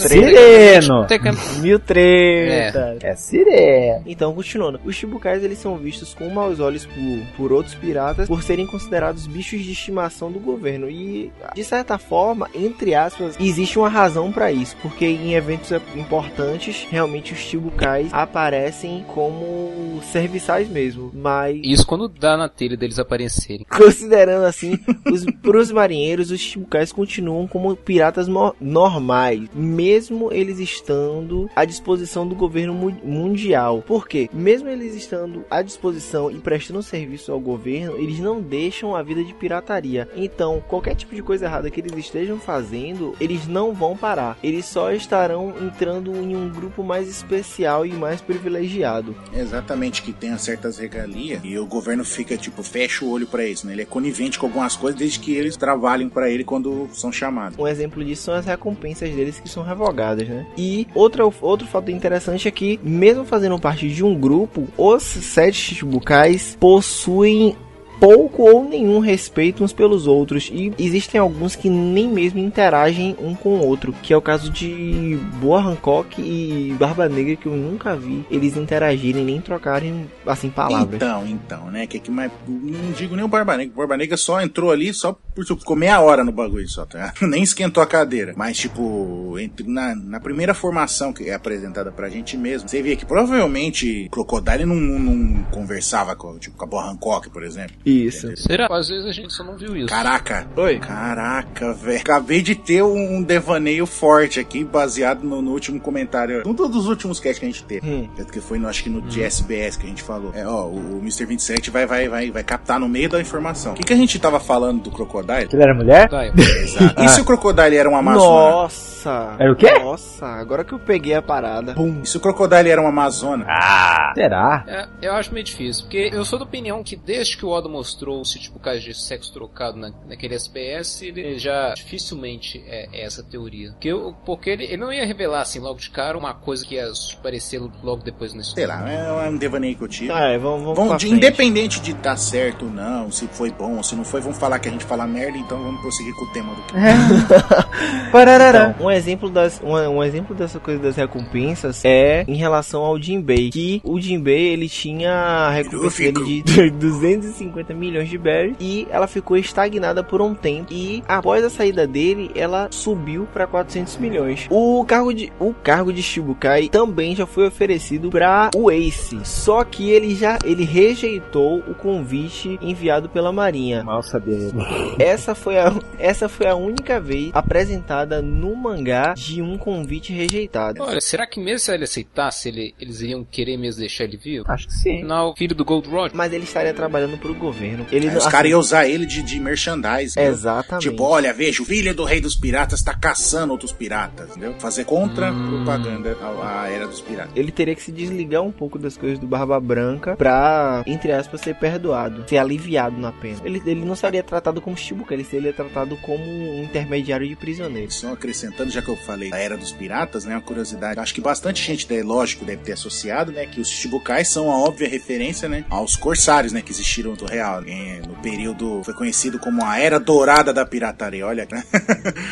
[1.08, 2.98] Teca- Mil tretas.
[3.04, 4.04] É sirene.
[4.06, 8.44] Então, continuando, os Chibukais eles são vistos com maus olhos por, por outros piratas por
[8.44, 13.90] serem considerados bichos de estimação do governo e, de certa forma, entre aspas, existe uma
[13.90, 21.60] razão para isso, porque em eventos importantes, realmente os Chibukais aparecem como serviçais mesmo, mas
[21.64, 23.66] Isso quando dá na telha deles aparecerem.
[23.70, 24.78] Considerando assim,
[25.12, 28.28] os, pros marinheiros, os Chibukais continuam como piratas
[28.60, 33.84] normais, mesmo eles estando à disposição do governo mu- mundial.
[33.86, 34.30] Por quê?
[34.34, 39.24] Mesmo eles estando à disposição e prestando serviço ao governo, eles não deixam a vida
[39.24, 40.08] de pirataria.
[40.16, 44.38] Então, qualquer tipo de coisa errada que eles estejam fazendo, eles não vão parar.
[44.44, 49.16] Eles só estarão entrando em um grupo mais especial e mais privilegiado.
[49.34, 53.66] Exatamente, que tenha certas regalias e o governo fica, tipo, fecha o olho pra isso,
[53.68, 53.74] né?
[53.74, 57.58] Ele é conivente com algumas coisas desde que eles trabalhem pra ele quando são chamados.
[57.58, 60.48] Um exemplo disso são as recompensas deles que são revogadas, né?
[60.58, 65.56] E outra, outro fato interessante é que, mesmo fazendo parte de um grupo, os sete
[65.56, 67.56] Chichibukais possuem
[68.02, 73.36] pouco ou nenhum respeito uns pelos outros e existem alguns que nem mesmo interagem um
[73.36, 77.56] com o outro, que é o caso de Boa Hancock e Barba Negra que eu
[77.56, 80.96] nunca vi eles interagirem nem trocarem assim palavras.
[80.96, 81.86] Então, então, né?
[81.86, 83.72] Que, que mais, não digo nem o Barba Negra.
[83.72, 87.14] O Barba Negra só entrou ali só por ficou meia hora no bagulho só, tá?
[87.22, 88.34] Nem esquentou a cadeira.
[88.36, 89.36] Mas, tipo,
[89.66, 94.66] na, na primeira formação que é apresentada pra gente mesmo, você via que provavelmente Crocodile
[94.66, 97.76] não, não, não conversava com, tipo, com a Boa Hancock, por exemplo.
[97.92, 98.36] Isso.
[98.38, 98.68] Será?
[98.72, 99.88] Às vezes a gente só não viu isso.
[99.88, 100.48] Caraca.
[100.56, 100.80] Oi.
[100.80, 102.00] Caraca, velho.
[102.00, 106.44] Acabei de ter um devaneio forte aqui, baseado no, no último comentário.
[106.46, 107.88] Um dos últimos casts que a gente teve.
[107.88, 108.10] Hum.
[108.32, 110.32] Que foi, no, acho que no de SBS que a gente falou.
[110.34, 111.26] É, ó, o, o Mr.
[111.26, 113.74] 27 vai, vai, vai, vai captar no meio da informação.
[113.74, 115.48] O que, que a gente tava falando do Crocodile?
[115.48, 116.10] Que ele era mulher?
[116.38, 117.02] Exato.
[117.02, 118.24] E se o Crocodile era um Amazonas?
[118.24, 118.92] Nossa.
[119.02, 119.36] Nossa!
[119.40, 119.72] Era o quê?
[119.72, 121.74] Nossa, agora que eu peguei a parada.
[121.74, 122.02] Pum.
[122.04, 123.46] E se o Crocodile era uma Amazona?
[123.50, 124.64] Ah, será?
[124.68, 127.68] É, eu acho meio difícil, porque eu sou da opinião que desde que o Oda
[127.82, 133.06] mostrou esse tipo caso de sexo trocado na, naquele SPS, ele já dificilmente é, é
[133.06, 133.72] essa teoria.
[133.72, 136.76] Porque, eu- porque ele, ele não ia revelar assim logo de cara uma coisa que
[136.76, 136.86] ia
[137.18, 140.12] aparecer logo depois na Sei lá, é um devaneio que eu tive.
[140.12, 143.78] Ah, é, vamos, vamos Vão, de- independente de dar certo ou não, se foi bom
[143.78, 146.26] ou se não foi, vamos falar que a gente fala merda, então vamos prosseguir com
[146.26, 146.62] o tema do
[148.12, 148.74] Pararará.
[148.76, 153.00] Então, um exemplo das um, um exemplo dessa coisa das recompensas é em relação ao
[153.02, 158.88] Jinbei, que o Jinbei ele tinha a recompensa dele de 250 milhões de berries e
[158.90, 163.98] ela ficou estagnada por um tempo e após a saída dele ela subiu para 400
[163.98, 164.48] milhões.
[164.50, 169.64] O cargo de o cargo de Shibukai também já foi oferecido para o Ace, só
[169.64, 173.84] que ele já ele rejeitou o convite enviado pela Marinha.
[173.84, 174.52] Mal sabia ele.
[175.00, 180.82] Essa foi a, essa foi a única vez apresentada no mangá de um convite rejeitado.
[180.82, 184.46] Olha, será que mesmo se ele aceitasse, ele, eles iriam querer mesmo deixar ele vivo?
[184.48, 184.98] Acho que sim.
[184.98, 186.12] Afinal, filho do Gold Roger.
[186.16, 187.51] Mas ele estaria trabalhando pro governo.
[187.92, 190.12] Ele Aí não- os assim, caras iam usar ele de, de merchandise.
[190.14, 190.32] entendeu?
[190.34, 190.90] Exatamente.
[190.90, 194.56] Tipo, olha, veja, o filho do rei dos piratas tá caçando outros piratas, entendeu?
[194.60, 197.32] Fazer contra propaganda à, à era dos piratas.
[197.36, 201.42] Ele teria que se desligar um pouco das coisas do Barba Branca pra, entre aspas,
[201.42, 203.38] ser perdoado, ser aliviado na pena.
[203.44, 207.96] Ele, ele não seria tratado como Shibuka, ele seria tratado como um intermediário de prisioneiros.
[207.96, 210.36] Só acrescentando, já que eu falei da era dos piratas, né?
[210.36, 211.00] Uma curiosidade.
[211.00, 213.46] Acho que bastante gente, né, lógico, deve ter associado, né?
[213.46, 215.66] Que os Chichibukais são a óbvia referência, né?
[215.70, 216.62] Aos corsários, né?
[216.62, 217.41] Que existiram no real.
[217.62, 221.26] Né, No período, foi conhecido como a Era Dourada da Pirataria.
[221.26, 221.64] Olha, né?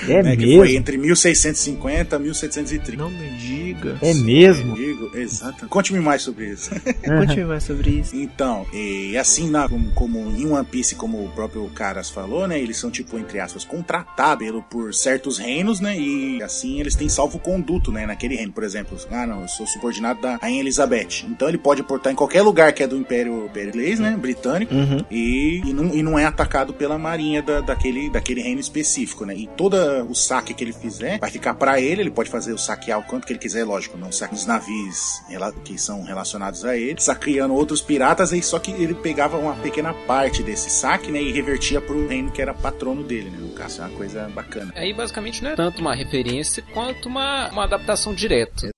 [0.08, 0.60] É né, Que mesmo?
[0.64, 2.98] foi entre 1650 e 1730.
[3.04, 3.98] Não me diga.
[4.02, 4.76] É mesmo?
[4.76, 5.68] Digo, exato.
[5.68, 6.70] Conte-me mais sobre isso.
[7.06, 8.16] Conte mais sobre isso.
[8.16, 12.60] Então, e assim, na, como, como em One Piece, como o próprio Caras falou, né?
[12.60, 15.98] Eles são, tipo, entre aspas, contratados pelo- por certos reinos, né?
[15.98, 18.06] E assim eles têm salvo-conduto, né?
[18.06, 18.98] Naquele reino, por exemplo.
[19.12, 21.26] Ah, não, eu sou subordinado da Rainha Elizabeth.
[21.28, 24.16] Então ele pode portar em qualquer lugar que é do Império, Império Inglês, né?
[24.20, 24.74] Britânico.
[24.74, 24.99] Uhum.
[25.10, 29.36] E, e, não, e não é atacado pela marinha da- daquele, daquele reino específico, né?
[29.36, 29.76] E todo
[30.10, 33.04] o saque que ele fizer vai ficar pra ele, ele pode fazer o saquear o
[33.04, 35.22] quanto que ele quiser, lógico, não saque os navios
[35.64, 39.94] que são relacionados a ele, saqueando outros piratas, aí só que ele pegava uma pequena
[39.94, 41.22] parte desse saque, né?
[41.22, 43.38] E revertia pro reino que era patrono dele, né?
[43.40, 44.72] No caso, é uma coisa bacana.
[44.76, 48.70] Aí basicamente não é tanto uma referência quanto uma, uma adaptação direta.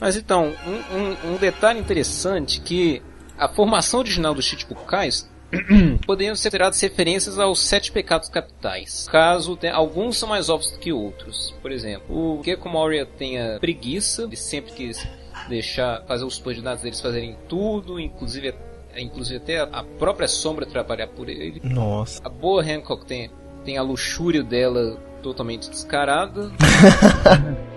[0.00, 0.96] Mas então, um,
[1.30, 3.02] um- um detalhe interessante que
[3.38, 5.28] a formação original dos Chichibukais
[6.06, 9.06] poderiam ser tiradas referências aos sete pecados capitais.
[9.10, 11.54] Caso tenha, alguns são mais óbvios do que outros.
[11.62, 15.06] Por exemplo, o Gecko Moria tenha preguiça, ele sempre quis
[15.48, 18.54] deixar fazer os subordinados deles fazerem tudo, inclusive
[18.98, 21.60] inclusive até a própria sombra trabalhar por ele.
[21.62, 22.20] Nossa.
[22.24, 23.30] A boa Hancock tem,
[23.62, 26.50] tem a luxúria dela totalmente descarada.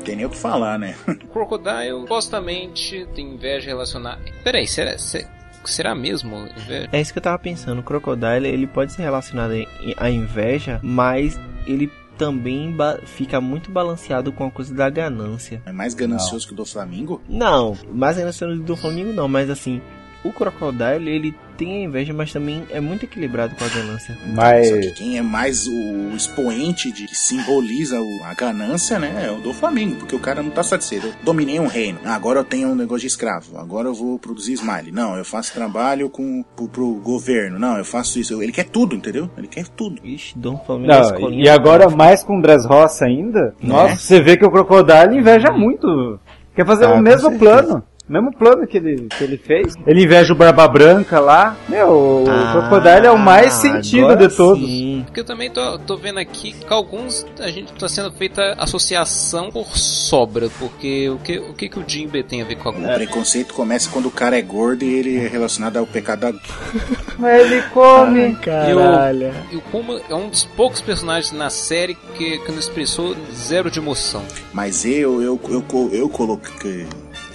[0.00, 0.94] Não tem nem o que falar, né?
[1.06, 4.20] O Crocodile supostamente tem inveja relacionada.
[4.42, 5.26] Peraí, será, se-
[5.64, 6.88] será mesmo inveja?
[6.90, 7.80] É isso que eu tava pensando.
[7.80, 9.52] O Crocodile, ele pode ser relacionado
[9.98, 15.62] à inveja, mas ele também fica muito balanceado com a coisa da ganância.
[15.66, 17.20] É mais ganancioso que o do Flamengo?
[17.28, 19.80] Não, mais ganancioso do Flamengo não, mas assim,
[20.24, 24.14] o Crocodile, ele tem a inveja, mas também é muito equilibrado com a ganância.
[24.14, 24.92] Só que Mas.
[24.92, 29.26] quem é mais o expoente de que simboliza o- a ganância, né?
[29.26, 31.06] É o do Flamengo, porque o cara não tá satisfeito.
[31.08, 31.98] Eu dominei um reino.
[32.04, 33.58] Agora eu tenho um negócio de escravo.
[33.58, 34.90] Agora eu vou produzir smile.
[34.90, 37.58] Não, eu faço trabalho com pro, pro governo.
[37.58, 38.42] Não, eu faço isso.
[38.42, 39.28] Ele quer tudo, entendeu?
[39.36, 40.00] Ele quer tudo.
[40.02, 43.54] Ixi, Dom Flamengo é Não, e agora mais com Dressrosa ainda?
[43.62, 46.18] Nossa, você vê que o Crocodile inveja muito.
[46.54, 47.38] Quer fazer Ah, o mesmo certeza.
[47.38, 47.82] plano.
[48.10, 49.74] Mesmo plano que ele, que ele fez.
[49.86, 51.56] Ele inveja o Barba Branca lá.
[51.68, 54.66] Meu, o Ah, Crocodile é o mais sentido de todos.
[54.68, 55.02] sim.
[55.06, 59.50] Porque eu também tô, tô vendo aqui que alguns a gente tá sendo feita associação
[59.50, 62.72] por sobra, porque o que o que, que o Jinbe tem a ver com a
[62.72, 66.32] O preconceito começa quando o cara é gordo e ele é relacionado ao pecado da...
[67.18, 68.34] Mas ele come.
[68.36, 69.32] Caralho.
[69.52, 73.70] E o Kuma é um dos poucos personagens na série que, que não expressou zero
[73.70, 74.22] de emoção.
[74.52, 76.86] Mas eu, eu, eu, co- eu coloquei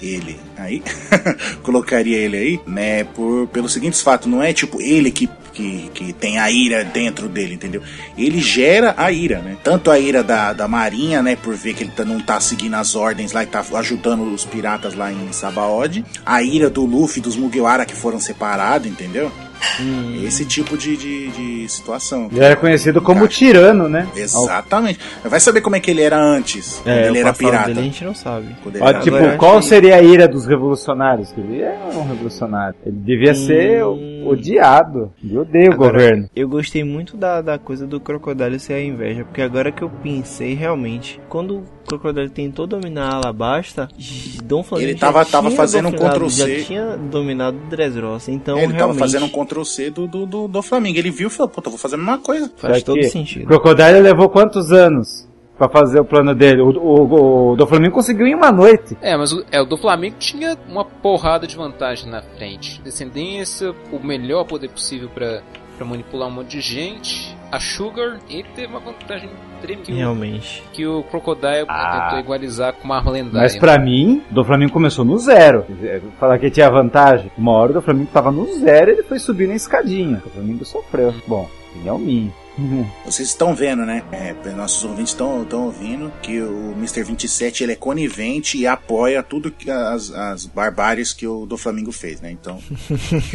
[0.02, 0.82] ele aí,
[1.62, 6.12] colocaria ele aí, né, por, pelo seguinte fato, não é tipo ele que, que, que
[6.12, 7.82] tem a ira dentro dele, entendeu?
[8.16, 9.56] Ele gera a ira, né?
[9.62, 12.74] Tanto a ira da, da marinha, né, por ver que ele tá- não tá seguindo
[12.74, 17.20] as ordens lá e tá ajudando os piratas lá em Sabaody, a ira do Luffy,
[17.22, 19.30] dos Mugiwara que foram separados, entendeu?
[20.24, 22.28] Esse tipo de, de, de situação.
[22.30, 24.06] Ele era conhecido como tirano, né?
[24.16, 24.98] Exatamente.
[25.24, 27.66] Vai saber como é que ele era antes, quando É, ele o era pirata.
[27.66, 28.56] dele a gente não sabe.
[28.62, 31.32] Quando ele Ó, tipo, qual seria a ira dos revolucionários?
[31.32, 32.74] Que ele é um revolucionário.
[32.84, 35.12] Ele devia ser o, Hum, odiado.
[35.28, 36.28] Eu odeio o governo.
[36.34, 39.90] Eu gostei muito da, da coisa do crocodilo ser a inveja, porque agora que eu
[40.02, 43.88] pensei realmente, quando o crocodilo tentou dominar a Alabasta,
[44.44, 46.58] Dom Flamingo Ele tava- já tava tinha fazendo um dominado- Ctrl+C.
[46.60, 50.26] Já tinha dominado o Dressrosa, então ele tava realmente fazendo um Ctrl C do, do,
[50.26, 50.98] do, do Flamengo.
[50.98, 52.50] Ele viu e falou, puta, vou fazer a mesma coisa.
[52.56, 53.46] faz todo sentido.
[53.46, 55.25] Crocodile levou quantos anos
[55.56, 56.60] pra fazer o plano dele?
[56.62, 58.96] O, o, o do Flamengo conseguiu em uma noite.
[59.00, 62.80] É, mas o, é, o do Flamengo tinha uma porrada de vantagem na frente.
[62.82, 65.40] Descendência, o melhor poder possível pra,
[65.76, 67.34] pra manipular um monte de gente.
[67.50, 69.30] A Sugar, ele teve uma vantagem
[69.62, 70.62] tremenda o- Realmente.
[70.72, 72.00] que o Crocodile Ah.
[72.08, 73.40] tentou igualizar com uma arma lendária.
[73.42, 75.64] Mas pra mim, o do Flamengo começou no zero.
[76.18, 77.30] Falar que tinha vantagem.
[77.38, 80.20] Uma hora o do Flamengo tava no zero e ele foi subir na escadinha.
[80.26, 81.14] O Flamengo sofreu.
[81.26, 82.32] Bom, opinião minha.
[83.04, 84.02] Vocês estão vendo, né?
[84.10, 87.02] É, nossos ouvintes estão ouvindo que o Mr.
[87.02, 91.92] 27 ele é conivente e apoia tudo que as, as barbáries que o do Flamengo
[91.92, 92.30] fez, né?
[92.30, 92.58] Então,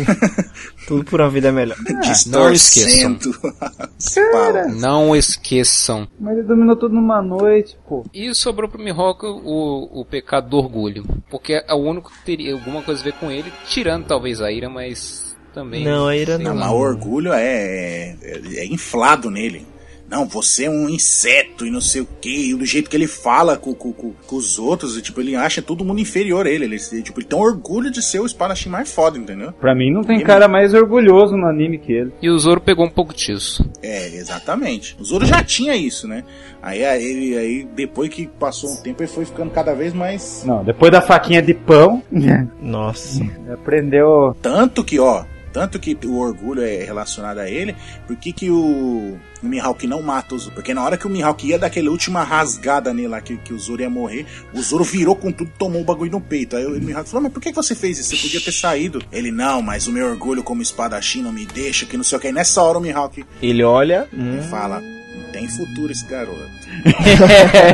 [0.87, 1.77] Tudo por uma vida melhor.
[2.01, 3.29] distorcendo
[3.97, 4.79] as palavras.
[4.79, 6.07] Não esqueçam.
[6.19, 8.03] Mas ele dominou tudo numa noite, pô.
[8.13, 11.05] E sobrou pro Mihawk o, o pecado do orgulho.
[11.29, 14.51] Porque é o único que teria alguma coisa a ver com ele, tirando talvez a
[14.51, 15.83] ira, mas também.
[15.83, 16.55] Não, a ira não.
[16.55, 19.65] Mas o orgulho é, é, é inflado nele.
[20.09, 22.49] Não, você é um inseto e não sei o que.
[22.51, 25.37] E do jeito que ele fala com, com, com, com os outros, e, tipo, ele
[25.37, 26.65] acha todo mundo inferior a ele.
[26.65, 29.53] Ele, tipo, ele tem orgulho de ser o espadachim mais foda, entendeu?
[29.53, 32.11] Pra mim não tem cara mais orgulhoso no anime que ele.
[32.21, 33.65] E o Zoro pegou um pouco disso.
[33.81, 34.97] É, exatamente.
[34.99, 36.25] O Zoro já tinha isso, né?
[36.61, 40.43] Aí, aí, ele- aí depois que passou um tempo, ele foi ficando cada vez mais.
[40.45, 42.03] Não, depois da faquinha de pão,
[42.61, 43.23] Nossa.
[43.53, 44.35] aprendeu.
[44.41, 47.75] Tanto que, ó, tanto que o orgulho é relacionado a ele,
[48.07, 50.55] por que que o, o Mihawk não mata o Zoro?
[50.55, 53.53] Porque na hora que o Mihawk ia dar aquela última rasgada nele lá, que, que
[53.53, 56.55] o Zoro ia morrer, o Zoro virou com tudo e tomou o bagulho no peito.
[56.55, 58.15] Aí o Mihawk falou, mas por que que você fez isso?
[58.15, 59.01] Você podia ter saído.
[59.11, 62.21] Ele, não, mas o meu orgulho como espadachim não me deixa, que não sei o
[62.21, 62.27] que.
[62.27, 64.07] E nessa hora o Mihawk Ele olha.
[64.13, 66.39] hum, fala, não tem futuro esse garoto.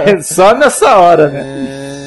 [0.06, 1.44] É, só nessa hora, né?
[1.44, 1.98] É...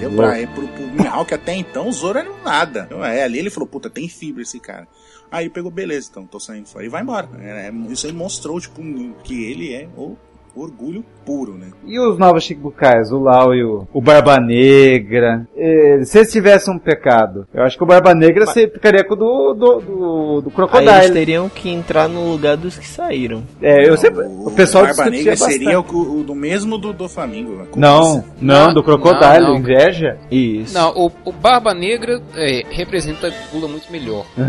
[0.00, 2.84] Deu pra, é, pro, pro Mihawk até então, o Zoro era um nada.
[2.86, 4.86] Então, é, ali ele falou, puta, tem fibra esse cara.
[5.30, 6.68] Aí pegou, beleza, então, tô saindo.
[6.80, 7.28] E vai embora.
[7.40, 8.82] É, é, isso aí mostrou, tipo,
[9.24, 10.16] que ele é o
[10.54, 11.68] orgulho puro, né?
[11.86, 15.46] E os novos Shichibukais, o Lau e o, o Barba Negra.
[15.56, 19.14] eh, se eles tivessem um pecado, eu acho que o Barba Negra se ficaria com
[19.14, 21.12] o do, do, do, do Aí eles Crocodile.
[21.12, 23.44] teriam que entrar no lugar dos que saíram.
[23.62, 27.08] É, eu sempre, o, pessoal Barba discutia Negra seria o, o do mesmo do, do
[27.08, 27.52] Flamengo.
[27.54, 27.66] né?
[27.76, 29.56] Não, não, Não, do Crocodile, não, não.
[29.58, 30.18] inveja.
[30.30, 30.74] Isso.
[30.74, 34.26] Não, o, o Barba Negra é, representa a Gula muito melhor.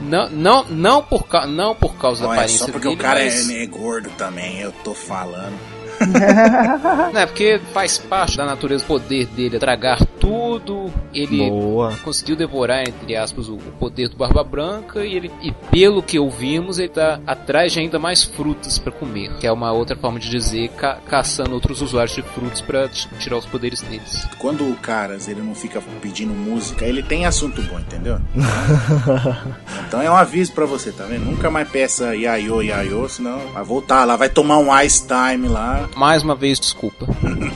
[0.00, 3.02] Não, não, não, por, não por causa da Não, é aparência só porque dele, o
[3.02, 3.50] cara mas...
[3.50, 5.75] é, é gordo também, eu tô falando.
[7.12, 10.92] Não, é porque faz parte da natureza do poder dele, é tragar tudo.
[11.12, 11.94] Ele Boa.
[12.04, 16.18] conseguiu devorar, entre aspas, o, o poder do Barba Branca e ele, e pelo que
[16.18, 20.18] ouvimos, ele tá atrás de ainda mais frutas pra comer, que é uma outra forma
[20.18, 24.28] de dizer, ca- caçando outros usuários de frutos pra t- tirar os poderes deles.
[24.38, 28.18] Quando o Caras ele não fica pedindo música, ele tem assunto bom, entendeu?
[29.86, 31.24] então é um aviso pra você, tá vendo?
[31.24, 35.88] Nunca mais peça Yayo, Yayo, senão vai voltar lá, vai tomar um Ice Time lá.
[35.96, 37.06] Mais uma vez, desculpa.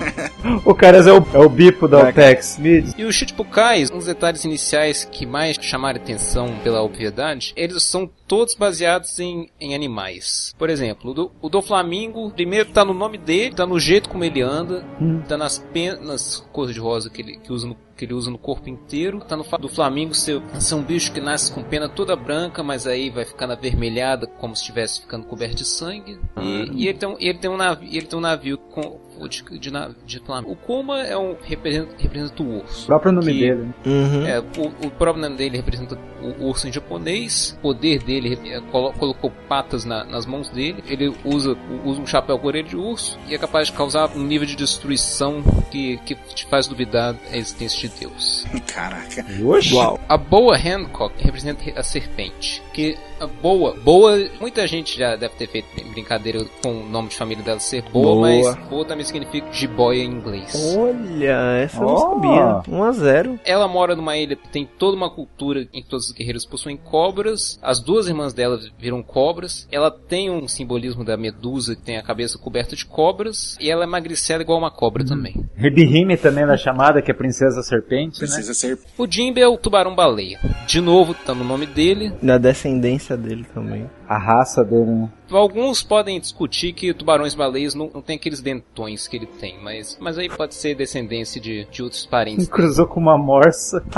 [0.64, 2.58] o cara é o, é o bipo da Altex.
[2.96, 8.54] E os Shichibukais, uns detalhes iniciais que mais chamaram atenção pela obviedade, eles são todos
[8.54, 10.54] baseados em, em animais.
[10.58, 14.08] Por exemplo, o do, o do Flamingo, primeiro tá no nome dele, tá no jeito
[14.08, 14.84] como ele anda,
[15.28, 18.38] tá nas penas cor de rosa que ele, que usa no, que ele usa no
[18.38, 21.86] corpo inteiro, tá no fato do Flamingo ser, ser um bicho que nasce com pena
[21.86, 26.18] toda branca, mas aí vai ficando avermelhada como se estivesse ficando coberto de sangue.
[26.40, 29.42] E, e ele, tem um, ele, tem um navio, ele tem um navio com, de,
[29.58, 29.70] de,
[30.06, 30.20] de.
[30.46, 32.84] O Kuma é um, representa, representa o urso.
[32.84, 33.62] O próprio nome Que- dele.
[33.62, 33.74] né?
[33.86, 34.26] Uhum.
[34.26, 37.56] É, o, o próprio nome dele representa o urso em japonês.
[37.58, 40.82] O poder dele é, colo- colocou patas na- nas mãos dele.
[40.88, 44.22] Ele usa, usa um chapéu com orelha de urso e é capaz de causar um
[44.24, 48.46] nível de destruição que, que te faz duvidar da existência de Deus.
[48.72, 49.24] Caraca.
[49.44, 49.74] Oxi.
[50.08, 52.62] A boa Hancock representa a serpente.
[52.72, 57.16] Que a boa, boa, muita gente já deve ter feito brincadeira com o nome de
[57.16, 58.20] família dela ser boa, Boa.
[58.56, 60.76] mas boa também significa jiboia em inglês.
[60.76, 62.62] Olha, essa eu não sabia.
[62.68, 66.06] 1 a 0 Ela mora numa ilha que tem toda uma cultura em que todos
[66.06, 67.58] os guerreiros possuem cobras.
[67.62, 69.68] As duas irmãs dela viram cobras.
[69.70, 73.56] Ela tem um simbolismo da medusa que tem a cabeça coberta de cobras.
[73.60, 75.34] E ela é magricela igual uma cobra também.
[75.56, 78.26] Ribihime também da chamada, que é Princesa Serpente, né?
[78.26, 78.78] Precisa ser.
[78.96, 80.38] O Jimbe é o tubarão-baleia.
[80.66, 82.12] De novo, tá no nome dele.
[82.22, 83.88] Da descendência dele também.
[84.12, 85.08] A raça dele, né?
[85.30, 89.56] Alguns podem discutir que tubarões-baleias não, não tem aqueles dentões que ele tem.
[89.62, 92.48] Mas, mas aí pode ser descendência de, de outros parentes.
[92.50, 93.80] Cruzou com uma morsa.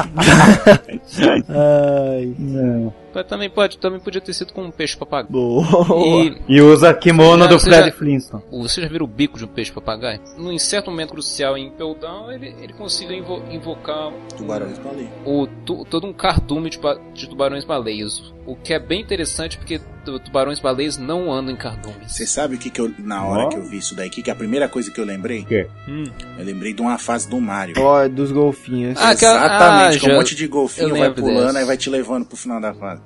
[1.49, 2.35] Ai.
[2.39, 2.93] Não.
[3.15, 5.31] Mas também, pode, também podia ter sido com um peixe papagaio.
[5.31, 5.65] Boa.
[6.07, 8.43] E E usa kimono Já- do Fred já- Flintstone.
[8.51, 10.21] você já viu o bico de um peixe papagaio?
[10.39, 15.11] Num certo momento crucial em Impel Down, ele, ele consegue invo- invocar Tubarões baleia.
[15.27, 16.79] o, tu- todo um cardume de,
[17.15, 18.33] de tubarões-baleias.
[18.47, 22.13] O que é bem interessante porque tu- tubarões-baleias não andam em cardumes.
[22.13, 23.49] Você sabe o que, que eu, na hora Ó.
[23.49, 25.45] que eu vi isso daí, que, que é a primeira coisa que eu lembrei?
[25.45, 25.67] quê?
[25.89, 26.05] Hum.
[26.39, 27.75] Eu lembrei de uma fase do Mario.
[27.79, 28.99] Ó, dos golfinhos.
[29.01, 32.25] Ah, Exatamente, ah, com um já- monte de golfinho vai pulando e vai te levando
[32.27, 33.01] pro final da fase.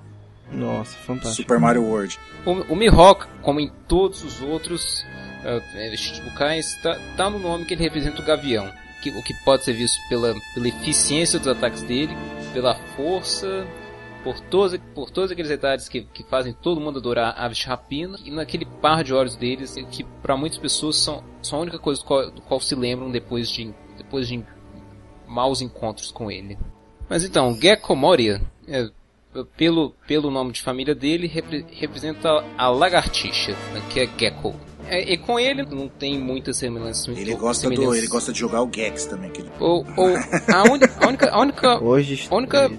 [0.53, 1.35] Nossa, fantástico.
[1.43, 2.19] Super Mario World.
[2.45, 5.05] O, o Mihawk, como em todos os outros
[5.45, 8.71] uh, Shichibukais, tá, tá no nome que ele representa o gavião.
[9.03, 12.17] Que, o que pode ser visto pela, pela eficiência dos ataques dele,
[12.53, 13.67] pela força,
[14.27, 18.19] por todos, por todos aqueles detalhes que, que fazem todo mundo adorar aves de rapina,
[18.25, 22.01] e naquele par de olhos deles, que para muitas pessoas são, são a única coisa
[22.01, 24.43] do qual, do qual se lembram depois de, depois de
[25.29, 26.59] maus encontros com ele.
[27.09, 28.89] Mas então, Gecko Moria, é,
[29.57, 34.57] pelo, pelo nome de família dele, repre- representa a lagartixa, né, que é Gecko.
[34.89, 37.17] É, e com ele não tem muitas semelhanças.
[37.17, 37.99] Ele gosta, do, semelhanças.
[37.99, 39.31] ele gosta de jogar o Gex também.
[39.31, 39.51] Que ele...
[39.59, 42.29] Ou, ou a, uni- a única, a única, Hoje.
[42.31, 42.71] a única,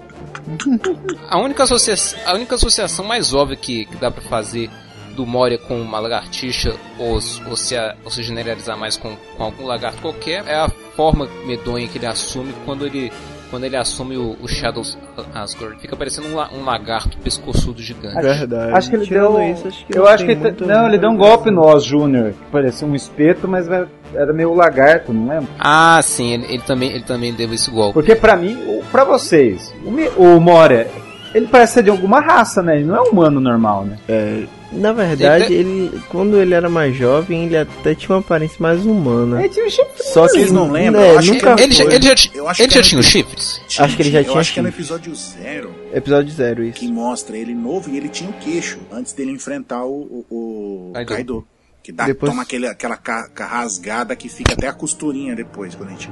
[1.28, 4.70] a única, associação, a única associação mais óbvia que, que dá pra fazer
[5.14, 7.74] do Moria com uma lagartixa, ou, ou, se,
[8.04, 12.06] ou se generalizar mais com, com algum lagarto qualquer, é a forma medonha que ele
[12.06, 13.12] assume quando ele,
[13.50, 14.98] quando ele assume o, o Shadows
[15.34, 15.80] Asgard.
[15.80, 18.20] Fica parecendo um, la- um lagarto pescoçudo gigante.
[18.20, 18.72] Verdade.
[18.72, 19.50] Acho que ele Tirando deu.
[19.52, 20.40] isso, acho que eu não acho que ele.
[20.40, 23.66] muito- Não, ele deu um golpe no Oz Jr., que parecia um espeto, mas
[24.14, 25.48] era meio lagarto, não lembro?
[25.58, 27.94] Ah, sim, ele, ele também, ele também deu esse golpe.
[27.94, 28.56] Porque pra mim,
[28.90, 29.74] pra vocês,
[30.16, 30.86] o, o Moria,
[31.34, 32.76] ele parece ser de alguma raça, né?
[32.76, 33.98] Ele não é humano normal, né?
[34.08, 38.84] É, na verdade, ele, quando ele era mais jovem, ele até tinha uma aparência mais
[38.84, 39.40] humana.
[39.40, 40.02] Ele tinha um chifre.
[40.02, 41.00] Só que Vocês não lembram?
[41.00, 41.94] né, Eu acho que nunca Ele, já- foi.
[41.94, 43.60] ele já, Eu acho ele que já era- tinha os chifres?
[43.78, 44.82] Acho que ele já Eu tinha acho que é no chifre.
[44.82, 46.78] episódio zero Episódio zero, isso.
[46.80, 50.92] que mostra ele novo e ele tinha o queixo antes dele enfrentar o, o, o
[50.92, 51.08] Kaido.
[51.14, 51.46] Kaido.
[51.82, 55.74] Que dá, Depois- toma aquele, aquela ca- ca- rasgada que fica até a costurinha depois,
[55.74, 56.10] quando a gente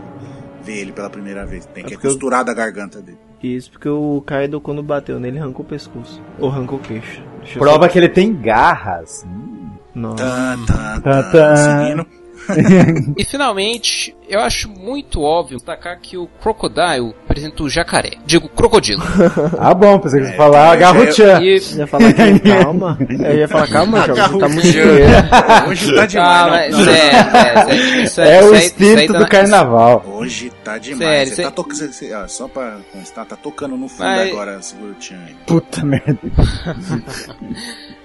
[0.64, 1.66] vê ele pela primeira vez.
[1.66, 3.18] Tem É que é porque eu- costurada a garganta dele.
[3.42, 6.20] Isso, porque o Kaido, quando bateu nele, arrancou o pescoço.
[6.38, 7.22] Ou arrancou o queixo.
[7.40, 9.24] Deixa eu Prova que ele tem garras.
[9.26, 9.68] Hum.
[9.94, 10.24] Nossa.
[10.24, 11.56] Tan, Tan, tan, tan.
[11.56, 12.06] seguindo.
[13.16, 18.12] E finalmente, eu acho muito óbvio destacar que o Crocodile representa o jacaré.
[18.26, 19.02] Digo, crocodilo.
[19.58, 21.40] Ah, bom, pensei que você ia falar É, já- garruchan.
[21.42, 22.98] E Eu ia falar que calma.
[23.10, 24.38] Eu ia falar, calma, jovem.
[24.38, 24.68] Tá muito.
[25.70, 26.74] Hoje tá Ah, demais.
[26.76, 28.02] sério.
[28.04, 30.04] Isso É isso o espírito tá do na- carnaval.
[30.06, 30.98] Hoje tá demais.
[31.10, 31.76] Sério, você cê- tá tocando.
[31.78, 35.16] cê- cê- ó, Só pra constar, tá tocando no fundo Mas- agora, segura o tchan.
[35.46, 36.18] Puta merda.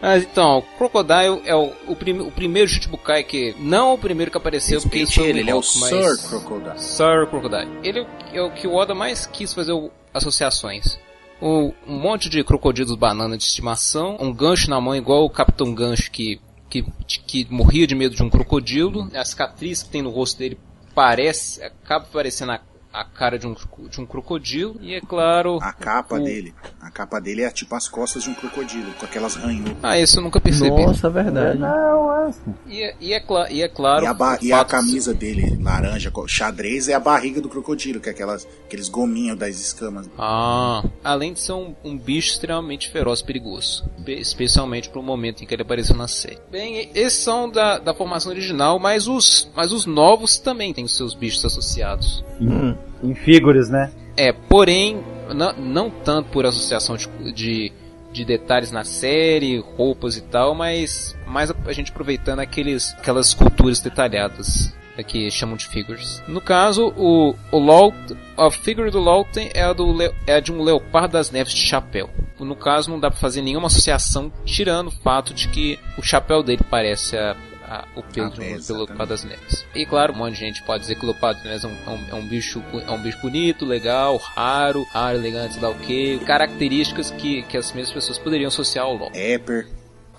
[0.02, 3.56] Mas então, o Crocodile é o, o, prime- o primeiro Shichibukai que.
[3.60, 5.80] Não o primeiro que apareceu, porque foi ele, ele é o mas-
[6.16, 6.80] Sir Crocodile.
[6.80, 7.80] Sir Crocodile.
[7.84, 11.00] Ele é o- que o Oda mais quis fazer o- associações.
[11.42, 15.74] O- um monte de crocodilos banana de estimação, um gancho na mão igual o Capitão
[15.74, 16.40] Gancho que,
[16.70, 16.86] que,
[17.26, 20.58] que morria de medo de um crocodilo, a cicatriz que tem no rosto dele
[20.94, 22.60] parece, acaba parecendo a,
[22.94, 23.56] a cara de um,
[23.90, 25.60] de um crocodilo, e é claro...
[25.62, 26.54] A capa o- dele.
[26.82, 29.78] A capa dele é tipo as costas de um crocodilo, com aquelas ranhuras.
[29.82, 30.70] Ah, isso eu nunca percebi.
[30.86, 31.58] Nossa, verdade.
[31.60, 32.56] Não, é assim.
[32.68, 34.04] E, é- e é, cla- e é claro...
[34.04, 38.10] E a, ba- e a camisa dele, laranja, xadrez, é a barriga do crocodilo, que
[38.10, 40.10] é aquelas, aqueles gominhos das escamas.
[40.18, 45.48] Ah, além de ser um, um bicho extremamente feroz e perigoso, especialmente pro momento em
[45.48, 46.40] que ele apareceu na série.
[46.52, 50.96] Bem, esses são da, da formação original, mas os, mas os novos também têm os
[50.96, 52.24] seus bichos associados.
[52.40, 52.76] Hum.
[53.04, 53.92] Em figuras, né?
[54.16, 55.02] É, porém,
[55.34, 57.72] não, não tanto por associação de, de,
[58.12, 63.80] de detalhes na série, roupas e tal, mas mais a, gente aproveitando aqueles, aquelas esculturas
[63.80, 66.22] detalhadas é que chamam de figures.
[66.28, 67.96] No caso, o, o Laut,
[68.38, 69.96] a figure do Lauten é a, do,
[70.28, 72.10] é a de um leopardo das neves de chapéu.
[72.40, 76.42] No caso, não dá pra fazer nenhuma associação, tirando o fato de que o chapéu
[76.42, 77.38] dele parece a,
[77.72, 78.04] a- o um,
[78.42, 79.66] é, pelo leopardo das neves.
[79.74, 81.94] E claro, um monte de gente pode dizer que o leopardo das neves é um,
[81.94, 85.70] é um- é um bicho, é um bicho bonito, legal, raro, raro, elegante, sei lá
[85.70, 86.20] o que.
[86.26, 89.12] Características que, que as mesmas pessoas poderiam associar ao LoL.
[89.14, 89.68] Éper.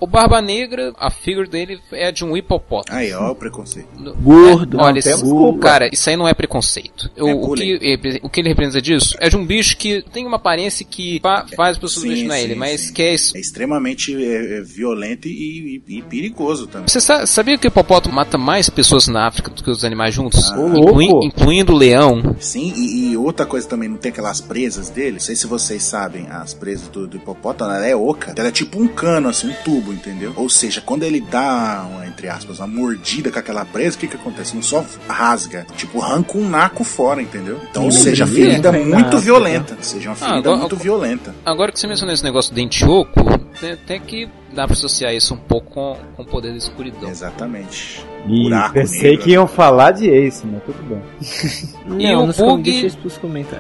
[0.03, 2.99] O Barba Negra, a figure dele é de um hipopótamo.
[2.99, 3.87] Aí, ó, o preconceito.
[3.97, 4.77] No- Gordo.
[4.79, 5.59] Olha, não, isso- temos culpa.
[5.61, 7.09] cara, isso aí não é preconceito.
[7.17, 10.27] O, É o, que, o que ele representa disso é de um bicho que tem
[10.27, 12.93] uma aparência que fa- faz as pessoas imaginar ele, mas sim.
[12.93, 16.89] que é es- É extremamente é, é, violento e, e- e perigoso também.
[16.89, 20.13] Você sa- sabia que o hipopótamo mata mais pessoas na África do que os animais
[20.13, 20.51] juntos?
[20.51, 20.57] Ah.
[20.77, 21.25] Inclui- louco.
[21.27, 22.35] incluindo o leão.
[22.41, 25.13] Sim, e, e outra coisa também, não tem aquelas presas dele?
[25.13, 28.35] Não sei se vocês sabem, as presas do, do hipopótamo, ela é oca.
[28.37, 29.92] Ela é tipo um cano, assim, um tubo.
[29.93, 30.33] Tubo, entendeu?
[30.37, 34.09] Ou seja, quando ele dá, uma, entre aspas, uma mordida com aquela presa, o que
[34.09, 34.55] que acontece?
[34.55, 37.61] Não só rasga, tipo, arranca um naco fora, entendeu?
[37.71, 39.77] Então, ou seja, sim, ferida é, muito é, violenta.
[39.81, 41.35] Seja uma Ah, ferida agora- muito violenta.
[41.45, 43.21] Agora que você mencionou esse negócio do Dentioco,
[43.63, 47.09] tem até que dá pra associar isso um pouco com, com o poder da escuridão.
[47.09, 48.05] Exatamente.
[48.29, 49.25] E Buraco pensei negro.
[49.25, 51.03] que iam falar de Ace, mas tudo bem.
[51.87, 52.91] Não, E o nos com- bug-.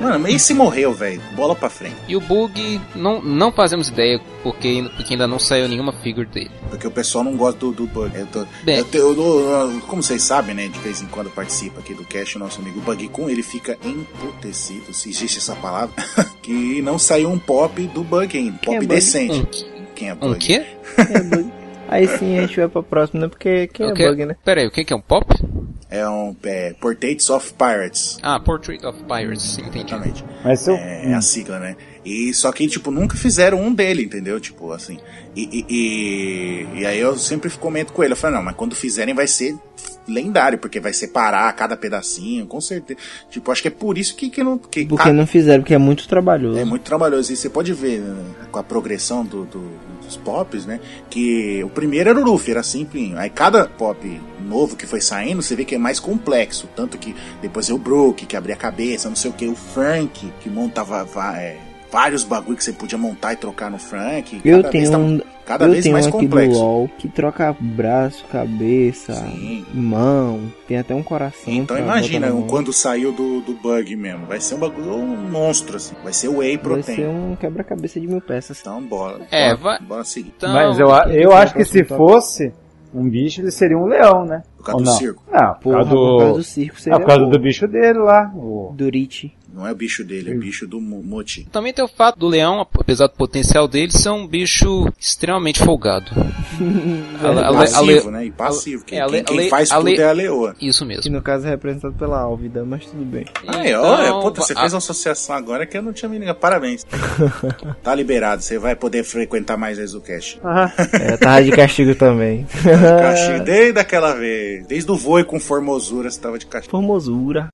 [0.00, 1.20] Mano, esse morreu, velho.
[1.34, 1.96] Bola pra frente.
[2.06, 6.50] E o Bug, não, não fazemos ideia, porque, porque ainda não saiu nenhuma figure dele.
[6.70, 8.16] Porque o pessoal não gosta do, do bug.
[8.16, 8.78] Eu tô- Bem.
[8.78, 10.68] eu eu dou- como vocês sabem, né?
[10.68, 13.76] De vez em quando participa aqui do cast, o nosso amigo Bug Kun, ele fica
[13.84, 15.94] emputecido, se existe essa palavra,
[16.42, 18.56] que não saiu um pop do Bug ainda.
[18.62, 19.71] É Pop Bug?
[19.92, 20.34] Um, Quem é Bug?
[20.34, 20.66] um quê?
[20.98, 21.52] É bug.
[21.88, 23.28] Aí sim a gente vai pra próxima, né?
[23.28, 24.08] Porque quem é O quê?
[24.08, 24.36] bug, né?
[24.44, 25.26] Pera aí, o que que é um pop?
[25.90, 28.18] É um é, Portraits of Pirates.
[28.22, 29.80] Ah, Portrait of Pirates, entendi.
[29.92, 30.24] Exatamente.
[30.42, 31.76] Mas eu, É, é a sigla, né?
[32.04, 34.40] E só que, tipo, nunca fizeram um dele, entendeu?
[34.40, 34.98] Tipo, assim.
[35.36, 38.74] E, e, e, e aí eu sempre comento com ele, eu falo, não, mas quando
[38.74, 39.54] fizerem vai ser
[40.08, 42.98] lendário, porque vai separar cada pedacinho, com certeza.
[43.30, 44.58] Tipo, acho que é por isso que, que não.
[44.58, 46.58] Que Porque ca- não fizeram, porque é muito trabalhoso.
[46.58, 47.32] É muito trabalhoso.
[47.32, 48.16] E você pode ver né,
[48.50, 49.70] com a progressão do, do-
[50.04, 50.80] dos pops, né?
[51.08, 53.16] Que o primeiro era o Luffy, era simplinho.
[53.16, 56.68] Aí cada pop novo que foi saindo, você vê que é mais complexo.
[56.74, 59.54] Tanto que depois é o Brook, que abria a cabeça, não sei o que, o
[59.54, 61.56] Frank, que montava va- é,
[61.92, 64.40] vários bagulho que você podia montar e trocar no Frank.
[64.44, 66.52] Eu Cada vez tenho tá um, cada eu vez tenho mais um aqui complexo.
[66.58, 69.64] do LoL que troca braço, cabeça, Sim.
[69.74, 71.52] mão, tem até um coração.
[71.52, 74.24] Então imagina quando saiu do, do bug mesmo.
[74.26, 75.94] Vai ser um bagulho um monstro, assim.
[76.02, 76.96] Vai ser o Whey Vai Protein.
[76.96, 78.58] ser um quebra-cabeça de mil peças.
[78.60, 79.26] Então bora.
[79.30, 80.32] É, bora, vai- bora seguir.
[80.36, 82.52] Então, mas eu, a- eu acho que se fosse
[82.94, 84.42] um bicho, ele seria um leão, né?
[84.62, 84.96] Por causa Ou do não?
[84.98, 85.22] circo.
[85.32, 86.44] Não, por Porra, causa por causa do do...
[86.44, 87.30] circo Ah, seria por causa bom.
[87.30, 88.30] do bicho dele lá.
[88.34, 88.72] O...
[88.76, 89.34] Durite.
[89.54, 91.46] Não é o bicho dele, é o bicho do Mo- Moti.
[91.52, 96.06] Também tem o fato do leão, apesar do potencial dele, ser um bicho extremamente folgado.
[97.22, 98.24] A- a- a- passivo, a- né?
[98.26, 98.82] E passivo.
[98.86, 100.56] Quem, é, a quem- le- quem faz a tudo é a leoa.
[100.58, 101.12] Isso Que mesmo.
[101.12, 103.26] no caso é representado pela Álvida, mas tudo bem.
[103.46, 106.18] Aí, olha, Então, puta, você a- fez uma associação agora que eu não tinha me
[106.18, 106.36] ligado.
[106.36, 106.84] Parabéns.
[107.82, 110.40] tá liberado, você vai poder frequentar mais vezes o cast.
[110.98, 112.46] É, tava de castigo também.
[112.62, 114.51] Castigo, desde aquela vez.
[114.60, 116.70] Desde o voo com formosura você tava de castigo.
[116.70, 117.48] Formosura.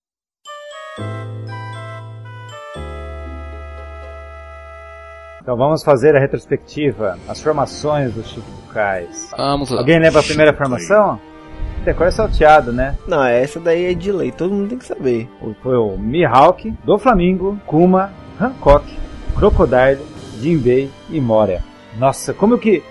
[5.40, 9.30] Então vamos fazer a retrospectiva, as formações dos Shichibukais.
[9.34, 9.78] Vamos lá.
[9.80, 11.18] Alguém lembra a primeira formação?
[11.84, 12.98] Decora é salteado, né?
[13.06, 15.26] Não, essa daí é de lei, todo mundo tem que saber.
[15.62, 18.84] Foi o Mihawk, do Flamingo, Kuma, Hancock,
[19.36, 20.04] Crocodile,
[20.38, 21.64] Jinbei e Moria.
[21.96, 22.82] Nossa, como que...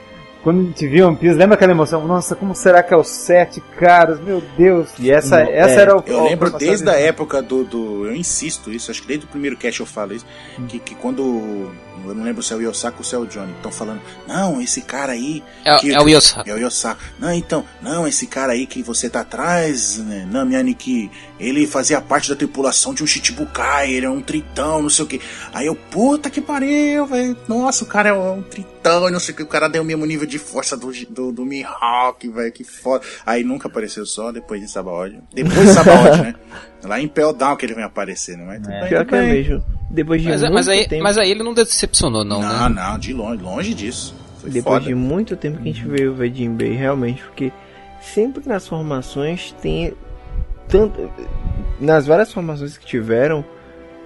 [0.44, 2.08] Quando a gente viu One Piece, lembra aquela emoção?
[2.08, 4.20] Nossa, como será que é os sete caras?
[4.20, 4.90] Meu Deus!
[5.00, 6.04] E essa, Não, essa é, era o...
[6.06, 8.08] Eu lembro desde a época do, do.
[8.08, 10.26] Eu insisto isso, acho que desde o primeiro cast eu falo isso.
[10.68, 11.70] Que, que quando.
[12.06, 13.52] Eu não lembro se é o Yosaka ou se é o Johnny.
[13.54, 15.44] Estão falando, não, esse cara aí.
[15.66, 16.50] É, que- é o Yosaka.
[16.50, 17.02] É o Yosaka.
[17.20, 20.26] Não, então, não, esse cara aí que você tá atrás, né?
[20.32, 24.82] Não, minha Niki, ele fazia parte da tripulação de um Chichibukai, ele é um tritão,
[24.84, 25.20] não sei o que.
[25.54, 27.36] Aí eu, puta que pariu, velho.
[27.48, 28.77] Nossa, o cara é um tritão,
[29.12, 29.44] não sei o que.
[29.44, 33.04] O cara tem o mesmo nível de força do, do, do Mihawk, velho, que foda.
[33.26, 35.20] Aí nunca apareceu só depois de Sabaody.
[35.34, 36.36] Depois de Sabaody, né?
[36.84, 38.44] Lá em Pell Down que ele vem aparecer, né?
[38.46, 39.64] Mas tudo bem, Pior tudo que é mesmo.
[39.90, 41.04] Depois de Mas, muito mas, aí, tempo.
[41.04, 42.76] mas aí ele não decepcionou, não, Não, né?
[42.82, 44.14] não, de longe, longe disso.
[44.40, 44.86] Foi Depois foda.
[44.86, 47.52] de muito tempo que a gente veio ver Jinbei, realmente, porque
[48.02, 49.94] sempre nas formações tem
[50.68, 51.10] tanto
[51.80, 53.44] nas várias formações que tiveram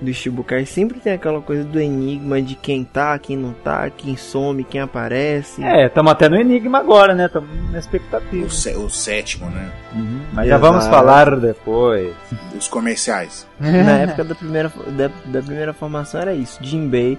[0.01, 4.17] do Shibukai sempre tem aquela coisa do enigma de quem tá, quem não tá, quem
[4.17, 5.63] some, quem aparece.
[5.63, 7.27] É, estamos até no Enigma agora, né?
[7.27, 8.45] Estamos na expectativa.
[8.45, 9.71] O, sé- o sétimo, né?
[9.93, 10.21] Uhum.
[10.33, 10.95] Mas já vamos Exato.
[10.95, 12.13] falar depois.
[12.57, 13.47] Os comerciais.
[13.59, 17.17] Na época da primeira, da, da primeira formação era isso, Jinbei.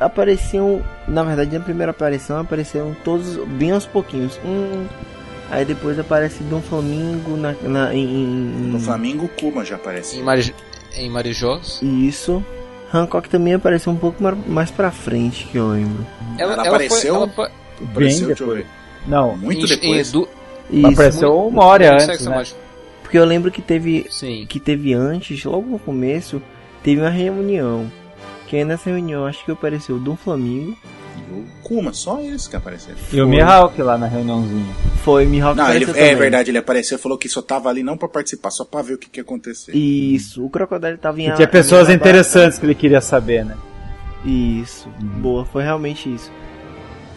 [0.00, 4.40] Apareciam, na verdade, na primeira aparição apareceram todos bem aos pouquinhos.
[4.44, 4.86] Um,
[5.50, 10.18] aí depois aparece Dom Flamingo na, na, em, em- No Flamengo, o Kuma já aparece.
[10.18, 10.24] Em,
[10.96, 11.80] em Marijós.
[11.82, 12.44] Isso.
[12.92, 16.06] Hancock também apareceu um pouco mais pra frente, que eu lembro.
[16.38, 17.14] Ela apareceu?
[17.14, 17.48] Foi, ela foi,
[17.90, 18.66] Apareceu, Bem deixa eu depois.
[19.06, 20.08] Não, Muito em- depois.
[20.08, 20.28] em- do-
[20.70, 22.42] Isso, apareceu uma hora no antes, Sexo né?
[23.02, 24.46] Porque eu lembro que teve, Sim.
[24.48, 26.40] que teve antes, logo no começo,
[26.82, 27.90] teve uma reunião.
[28.46, 30.76] Que aí nessa reunião acho que apareceu Dom Flamingo.
[31.30, 32.94] O Kuma, só esse que apareceu.
[33.12, 34.72] E o Mihawk lá na reuniãozinha.
[35.02, 36.16] Foi Mihawk Não, ele, apareceu é também.
[36.22, 38.98] verdade, ele apareceu falou que só tava ali não pra participar, só pra ver o
[38.98, 39.74] que, que ia acontecer.
[39.76, 43.56] Isso, o Crocodile tava em E tinha pessoas em- interessantes que ele queria saber, né?
[44.24, 46.30] Isso, boa, foi realmente isso.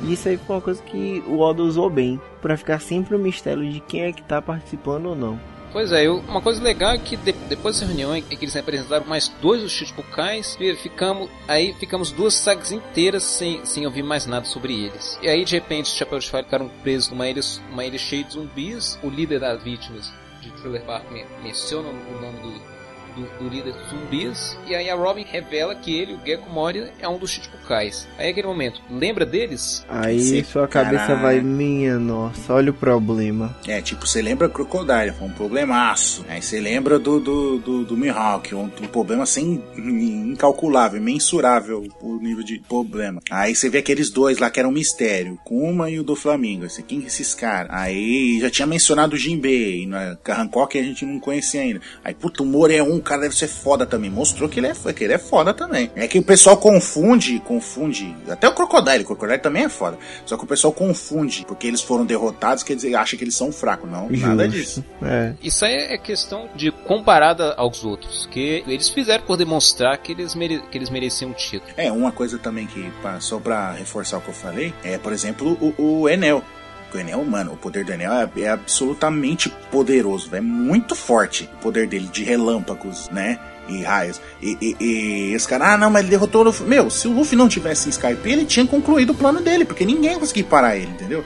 [0.01, 3.19] E isso aí foi uma coisa que o Oda usou bem, pra ficar sempre o
[3.19, 5.39] mistério de quem é que tá participando ou não.
[5.71, 8.55] Pois é, eu- uma coisa legal é que de- depois dessa reunião em que eles
[8.55, 14.25] apresentaram mais dois dos Chichibukais, ficamos, aí ficamos duas sagas inteiras sem, sem ouvir mais
[14.25, 15.19] nada sobre eles.
[15.21, 17.41] E aí de repente os Chapéus de Palha ficaram presos numa ilha,
[17.71, 20.11] uma ilha cheia de zumbis, o líder das vítimas
[20.41, 22.78] de Thriller men- menciona o nome do,
[23.19, 26.91] do, do líder dos zumbis, e aí a Robin revela que ele, o Gecko Moria,
[26.99, 28.07] é um dos Chichibukais.
[28.17, 29.85] Aí aquele momento, lembra deles?
[29.87, 31.21] Aí Esse sua cabeça caralho.
[31.21, 33.55] vai, minha nossa, olha o problema.
[33.67, 36.25] É, tipo, você lembra Crocodile, foi um problemaço.
[36.27, 42.17] Aí você lembra do, do, do, do Mihawk, um, um problema sem incalculável, mensurável o
[42.17, 43.21] nível de problema.
[43.29, 46.65] Aí você vê aqueles dois lá que eram um mistério, Kuma e o do Flamengo.
[46.65, 47.71] Esse, quem que esses caras?
[47.73, 50.17] Aí já tinha mencionado o Jinbei, né?
[50.27, 51.81] Hancock a gente não conhecia ainda.
[52.03, 54.09] Aí, puta, o Moro é um, cara deve ser foda também.
[54.09, 55.91] Mostrou que ele é, que ele é foda também.
[55.95, 58.15] É que o pessoal confunde, confunde.
[58.29, 59.97] Até o Crocodile, o Crocodile também é foda.
[60.25, 63.51] Só que o pessoal confunde, porque eles foram derrotados, quer dizer, acha que eles são
[63.51, 63.89] fracos.
[63.89, 64.57] Não, nada Justo.
[64.59, 64.85] disso.
[65.01, 65.33] É.
[65.41, 70.35] Isso aí é questão de comparada aos outros, que eles fizeram por demonstrar que eles,
[70.35, 71.71] mere- que eles mereciam um título.
[71.77, 75.11] É, uma coisa também que, pra- só pra reforçar o que eu falei, é, por
[75.13, 76.43] exemplo, o, o Enel.
[76.93, 81.57] O Enel, mano, o poder do Enel é, é absolutamente poderoso, é muito forte o
[81.57, 83.39] poder dele de relâmpagos, né?
[83.67, 84.19] E raios.
[84.41, 86.65] E, e, e esse cara, ah, não, mas ele derrotou o Luffy.
[86.65, 89.85] Meu, se o Luffy não tivesse em Skype, ele tinha concluído o plano dele, porque
[89.85, 91.23] ninguém ia conseguir parar ele, entendeu?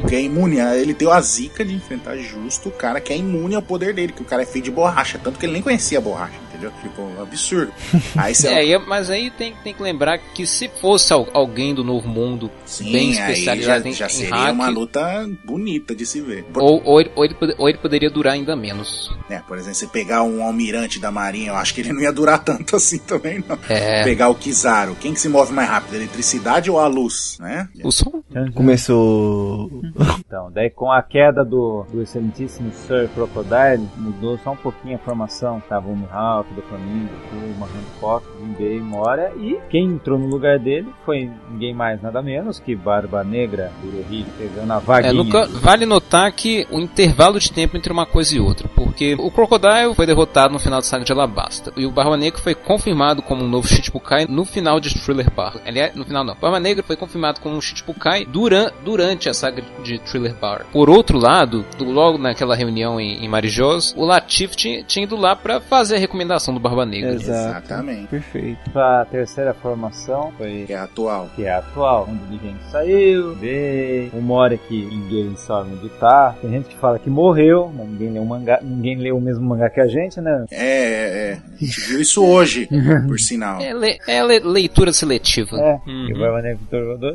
[0.00, 3.54] Porque é imune, ele deu a zica de enfrentar justo o cara que é imune
[3.54, 5.98] ao poder dele, que o cara é feito de borracha, tanto que ele nem conhecia
[5.98, 6.32] a borracha,
[6.68, 6.72] entendeu?
[6.82, 7.72] Tipo, um absurdo.
[8.16, 11.74] Aí você É, e- mas aí tem, tem que lembrar que se fosse al- alguém
[11.74, 15.28] do Novo Mundo Sim, bem aí já, especializado em, já em seria hack, uma luta
[15.44, 16.44] bonita de se ver.
[16.44, 19.10] Por, ou, ou, ele, ou, ele, ou ele poderia durar ainda menos.
[19.28, 22.12] né, por exemplo, você pegar um almirante da marinha, eu acho que ele não ia
[22.12, 23.58] durar tanto assim também, não.
[23.68, 24.04] É.
[24.04, 27.68] Pegar o Kizaru, quem que se move mais rápido, a eletricidade ou a luz, né?
[27.82, 28.22] O som?
[28.54, 29.70] Começou.
[30.18, 34.98] Então, daí com a queda do, do excelentíssimo Sir Crocodile, mudou só um pouquinho a
[34.98, 35.62] formação.
[35.68, 39.32] Tava o Mihawk, do Flamengo, Kuma, Hancock, Jinbei, Moria.
[39.38, 44.26] E quem entrou no lugar dele foi ninguém mais, nada menos que Barba Negra, Kurohige,
[44.38, 45.12] pegando a É, vaguinha.
[45.12, 49.14] no ca- vale notar que o intervalo de tempo entre uma coisa e outra, porque
[49.18, 52.54] o Crocodile foi derrotado no final da saga de Alabasta, e o Barba Negra foi
[52.54, 55.54] confirmado como um novo Shichibukai no final de Thriller Bar.
[55.66, 56.34] Aliás, no final não.
[56.34, 60.66] Barba Negra foi confirmado como um Shichibukai duran, durante a saga de Thriller Bar.
[60.72, 65.16] Por outro lado, do- logo naquela reunião em, em Marijós, o Latif tinha, tinha ido
[65.16, 67.12] lá pra fazer a recomendação do Barba Negra.
[67.12, 67.64] Exato.
[67.64, 68.08] Exatamente.
[68.08, 68.78] Perfeito.
[68.78, 71.28] A terceira formação foi Que é atual.
[71.36, 75.88] que é a atual, onde o Digente saiu, veio, o Moria que ninguém sabe onde
[75.90, 76.34] tá.
[76.42, 79.44] Tem gente que fala que morreu, mas ninguém leu o mangá, ninguém leu o mesmo
[79.46, 80.44] mangá que a gente, né?
[80.50, 81.32] É, é, é.
[81.32, 82.68] A gente viu isso hoje,
[83.06, 83.60] por sinal.
[83.60, 85.56] É, le- é le- leitura seletiva.
[85.56, 86.08] É, Uhum.
[86.08, 86.58] e o Barba Negra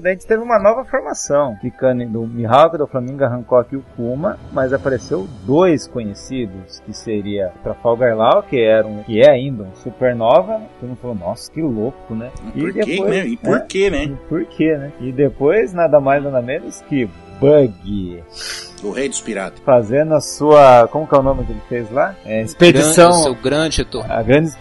[0.02, 3.84] Daí a gente teve uma nova formação, ficando do Mihawk, do Flamengo, Hancock e o
[3.96, 9.64] Kuma, mas apareceu dois conhecidos, que seria Trafalgar Law, que era um, que é ainda
[9.64, 12.30] um supernova, todo mundo falou, nossa, que louco, né?
[12.54, 13.26] Por quê, né?
[13.26, 14.04] E por é, quê, né?
[14.04, 14.92] e por quê, né?
[15.02, 18.22] E depois, nada mais nada menos que Bug,
[18.84, 19.60] O rei dos piratas.
[19.66, 22.14] fazendo a sua, como que é o nome que ele fez lá?
[22.24, 24.12] É, expedição, seu grande retorno.
[24.12, 24.52] a grande,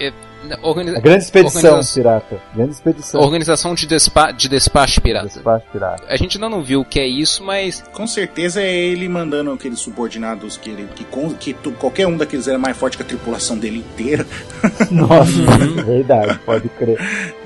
[0.00, 0.12] é-
[0.62, 5.26] organiza- a grande expedição Organização- pirata, grande expedição, Organização de, despa de despacho pirata.
[5.28, 6.04] despacho pirata.
[6.08, 9.50] A gente ainda não viu o que é isso, mas Com certeza é ele mandando
[9.52, 10.88] aqueles subordinados que ele.
[10.94, 14.26] que, com- que tu- qualquer um daqueles era mais forte que a tripulação dele inteira.
[14.90, 15.30] Nossa,
[15.84, 16.98] verdade, pode crer.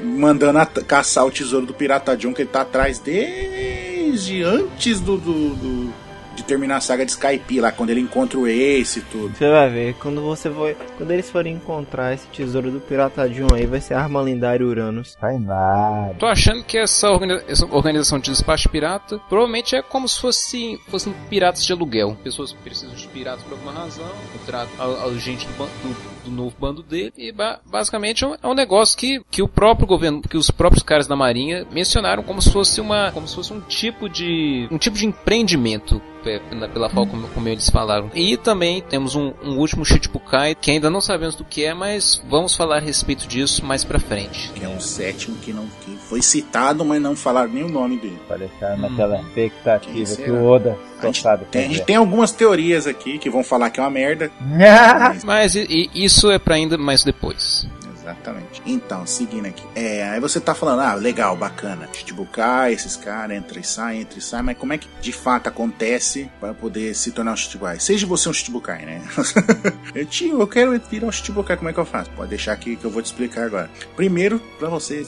[0.02, 5.16] mandando a- caçar o tesouro do Pirata John, que ele tá atrás desde antes do,
[5.16, 5.94] do- do-
[6.34, 9.34] de terminar a saga de Skype lá, quando ele encontra o Ace e tudo.
[9.36, 10.74] Você vai ver, quando você for.
[10.96, 14.64] Quando eles forem encontrar esse tesouro do Pirata John aí, vai ser a arma lendária
[14.66, 15.16] Uranus.
[15.20, 16.14] Vai nada.
[16.18, 20.78] tô achando que essa, organi- essa organização de despacho pirata provavelmente é como se fosse,
[20.88, 22.16] fossem piratas de aluguel.
[22.22, 24.08] Pessoas que precisam de piratas por alguma razão,
[24.38, 28.26] contratam a, a gente do, ban- do- do novo bando dele e ba- basicamente é
[28.28, 31.66] um, é um negócio que, que o próprio governo, que os próprios caras da marinha
[31.70, 36.00] mencionaram como se fosse uma, como se fosse um tipo de, um tipo de empreendimento
[36.22, 38.10] pe- pela, pela forma como, como eles falaram.
[38.14, 42.22] E também temos um, um último Shichibukai que ainda não sabemos do que é, mas
[42.28, 44.50] vamos falar a respeito disso mais pra frente.
[44.54, 47.96] Que é um sétimo que não que foi citado, mas não falaram nem o nome
[47.96, 48.18] dele.
[48.28, 50.78] Pra deixar naquela expectativa que o Oda
[51.08, 51.84] A gente, sabe tem, a gente fazer.
[51.86, 54.30] tem algumas teorias aqui que vão falar que é uma merda.
[54.40, 57.66] Mas- Mas e- e isso é pra ainda mais depois.
[58.02, 58.60] Exatamente.
[58.66, 59.62] Então, seguindo aqui.
[59.74, 61.88] É, aí você tá falando, ah, legal, bacana.
[61.92, 65.48] Shichibukai, esses caras, entra e sai, entra e sai, mas como é que de fato
[65.48, 67.78] acontece para poder se tornar um Shichibukai?
[67.78, 69.02] Seja você um Shichibukai, né?
[69.94, 72.10] eu, tio, eu quero virar um Shichibukai, como é que eu faço?
[72.10, 73.70] Pode deixar aqui que eu vou te explicar agora.
[73.94, 75.06] Primeiro, para você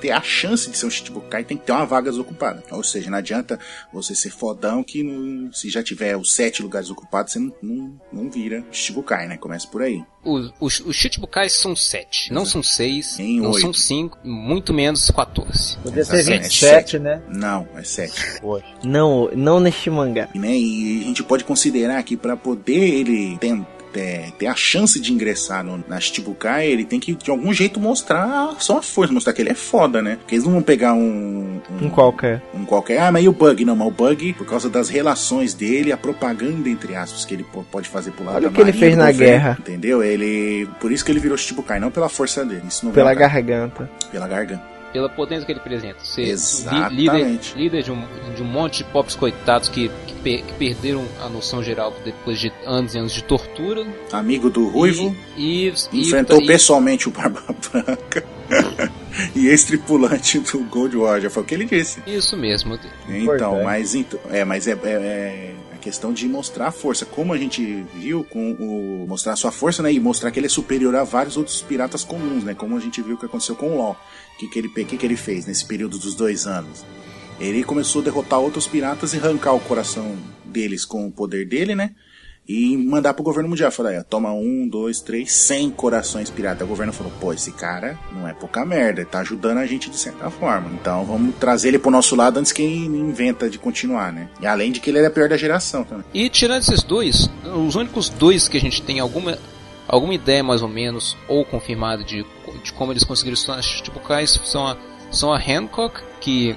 [0.00, 2.62] ter a chance de ser um Shichibukai, tem que ter uma vaga desocupada.
[2.70, 3.58] Ou seja, não adianta
[3.92, 8.00] você ser fodão que não, se já tiver os sete lugares ocupados, você não, não,
[8.12, 9.36] não vira Shichibukai, né?
[9.36, 10.04] Começa por aí.
[10.26, 13.60] Os, os, os Shichibukais são sete, não são seis, Nem não oito.
[13.60, 15.76] são cinco, muito menos 14.
[15.82, 16.42] Podia ser Exatamente.
[16.44, 17.20] 27, né?
[17.28, 18.40] Não, é sete.
[18.40, 18.64] Poxa.
[18.84, 20.28] Não, não neste mangá.
[20.34, 20.56] né?
[20.56, 23.60] E a gente pode considerar que para poder ele ter,
[23.92, 27.78] ter, ter a chance de ingressar no, na Shichibukai, ele tem que de algum jeito
[27.80, 30.16] mostrar só a força, mostrar que ele é foda, né?
[30.16, 32.42] Porque eles não vão pegar um, Um qualquer.
[32.54, 33.64] um qualquer, ah, mas e o bug?
[33.64, 37.44] Não, mas o bug, por causa das relações dele, a propaganda, entre aspas, que ele
[37.44, 39.32] po- pode fazer pro lado Olha da o que ele Marinha, fez do na governo,
[39.32, 39.56] guerra.
[39.60, 40.02] Entendeu?
[40.02, 40.68] Ele.
[40.80, 42.62] Por isso que ele virou Shichibukai, não pela força dele.
[42.68, 43.90] Isso não Pela garganta.
[44.10, 44.75] Pela garganta.
[44.96, 46.02] Pela potência que ele apresenta.
[46.02, 46.94] Ser Exatamente.
[46.96, 48.02] líder, líder de, um,
[48.34, 52.40] de um monte de pobres coitados que, que, per- que perderam a noção geral depois
[52.40, 53.86] de anos e anos de tortura.
[54.10, 55.14] Amigo do Ruivo.
[55.36, 58.24] E, e, enfrentou e, pessoalmente o Barba Branca.
[59.34, 61.30] e ex-tripulante do Gold Roger.
[61.30, 62.02] Foi o que ele disse.
[62.06, 62.74] Isso mesmo.
[63.06, 63.64] Então, Importante.
[63.64, 67.04] mas, então, é, mas é, é- é a questão de mostrar a força.
[67.04, 69.04] Como a gente viu com o.
[69.06, 69.92] mostrar a sua força, né?
[69.92, 72.54] E mostrar que ele é superior a vários outros piratas comuns, né?
[72.54, 73.96] Como a gente viu que aconteceu com o LOL.
[74.36, 76.84] O que, que, ele, que, que ele fez nesse período dos dois anos?
[77.40, 80.14] Ele começou a derrotar outros piratas e arrancar o coração
[80.44, 81.92] deles com o poder dele, né?
[82.46, 83.72] E mandar pro governo mundial.
[83.72, 86.64] Falar, toma um, dois, três, cem corações pirata.
[86.64, 89.88] O governo falou, pô, esse cara não é pouca merda, ele tá ajudando a gente
[89.88, 90.70] de certa forma.
[90.74, 94.28] Então vamos trazer ele pro nosso lado antes que ele inventa de continuar, né?
[94.40, 96.04] E além de que ele era pior da geração também.
[96.12, 99.38] E tirando esses dois, os únicos dois que a gente tem alguma,
[99.88, 102.24] alguma ideia mais ou menos, ou confirmada de,
[102.62, 104.76] de como eles conseguiram se tornar Shichibukais são a,
[105.10, 106.56] são a Hancock, que,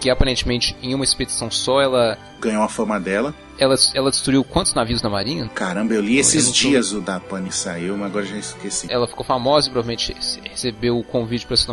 [0.00, 3.34] que aparentemente em uma expedição só ela, Ganhou a fama dela.
[3.58, 5.48] ela, ela destruiu quantos navios da marinha?
[5.54, 8.86] Caramba, eu li esses tô- dias o da Pani saiu, mas agora já esqueci.
[8.90, 10.14] Ela ficou famosa e provavelmente
[10.44, 11.66] recebeu o convite para se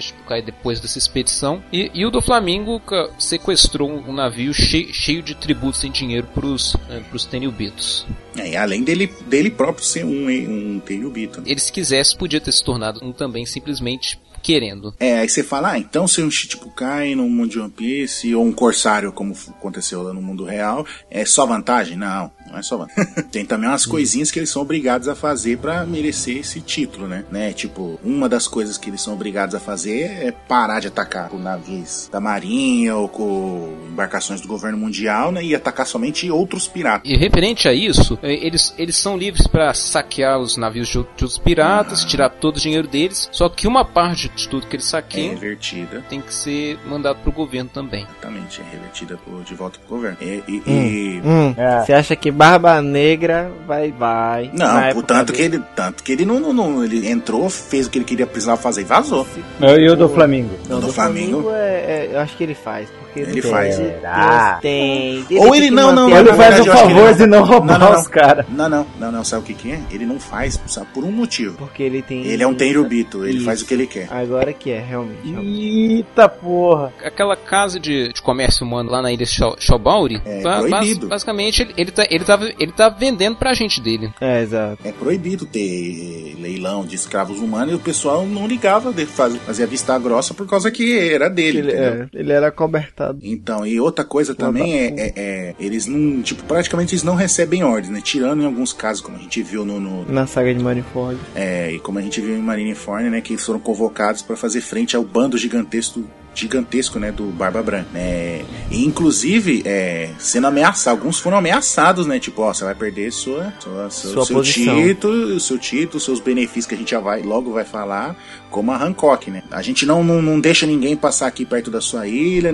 [0.00, 1.62] Shichibukai depois dessa expedição.
[1.72, 2.80] E, e o do Flamengo
[3.18, 8.06] sequestrou um navio cheio, cheio de tributos sem dinheiro pros, eh, pros Tenryubitos.
[8.36, 11.40] É, e além dele, dele próprio ser um, um Tenryubito.
[11.40, 11.46] né?
[11.50, 14.94] Ele, se quisesse, podia ter se tornado um também simplesmente querendo.
[15.00, 18.44] É, aí você fala, ah, então ser um Shichibukai no mundo de One Piece ou
[18.44, 21.96] um Corsário, como aconteceu lá no mundo real, é só vantagem?
[21.96, 23.12] Não, não é só vantagem.
[23.30, 27.24] Tem também umas coisinhas que eles são obrigados a fazer pra merecer esse título, né?
[27.30, 27.52] né?
[27.52, 31.38] Tipo, uma das coisas que eles são obrigados a fazer é parar de atacar com
[31.38, 35.42] navios da marinha ou com embarcações do governo mundial, né?
[35.44, 37.10] E atacar somente outros piratas.
[37.10, 41.38] E referente a isso, eh, eles, eles são livres para saquear os navios de outros
[41.38, 44.90] piratas, tirar todo o dinheiro deles, só que uma parte de tudo que eles É
[44.90, 46.04] saqueiam revertida.
[46.08, 48.06] tem que ser mandado pro governo também.
[48.10, 50.16] Exatamente, é revertida pro- de volta pro governo.
[50.20, 51.84] E, e- e- Hum, É.
[51.84, 54.50] você acha que Barba Negra vai, vai.
[54.52, 57.86] Não, por tanto causa que ele, tanto que ele não, não, não- ele entrou, fez
[57.86, 59.26] o que ele queria precisava fazer e vazou.
[59.60, 60.50] E o do Flamengo?
[60.68, 61.42] Não, do do Flamengo.
[61.42, 62.88] Flamengo, é, é- eu acho que ele faz.
[63.24, 63.74] Porque Ele faz.
[63.76, 64.58] Será?
[64.60, 65.18] Tem.
[65.32, 67.44] Ou tem ele que não, não, não, Ele faz o que favor ele de não
[67.44, 68.46] roubar Não, não, os caras.
[68.48, 69.80] Não, não, não, não, sabe o que que é?
[69.90, 71.56] Ele não faz, sabe, por um motivo.
[71.58, 72.24] Porque ele tem.
[72.26, 73.44] Ele é um Tenryubito, ele Isso.
[73.44, 74.08] faz o que ele quer.
[74.10, 75.16] Agora que é, realmente.
[75.28, 76.92] Eita porra.
[77.04, 81.08] Aquela casa de, de comércio humano lá na ilha Sho- Shobauri, É tá- proibido.
[81.08, 84.10] basicamente ele, ele, tá, ele, tava, ele tá vendendo pra gente dele.
[84.20, 84.78] É, exato.
[84.84, 89.66] É proibido ter leilão de escravos humanos e o pessoal não ligava, de fazer, fazia
[89.66, 93.05] vista grossa por causa que era dele, Ele, é, ele era cobertado.
[93.22, 97.62] Então, e outra coisa também é, é- é, eles não, tipo, praticamente eles não recebem
[97.64, 98.00] ordens, né?
[98.02, 101.18] Tirando em alguns casos, como a gente viu no, no- Na saga de Marineford.
[101.34, 104.60] é, e como a gente viu em Marineford, né, que eles foram convocados para fazer
[104.60, 106.04] frente ao bando gigantesco
[106.40, 112.18] gigantesco, né, do Barba Branca, né, e inclusive, é, sendo ameaçados, alguns foram ameaçados, né,
[112.18, 114.76] tipo, ó, você vai perder sua, sua, seu, Sua seu posição.
[114.76, 118.16] título, seu título, seus benefícios que a gente já vai, logo vai falar,
[118.50, 121.80] como a Hancock, né, a gente não, não, não deixa ninguém passar aqui perto da
[121.80, 122.52] sua ilha,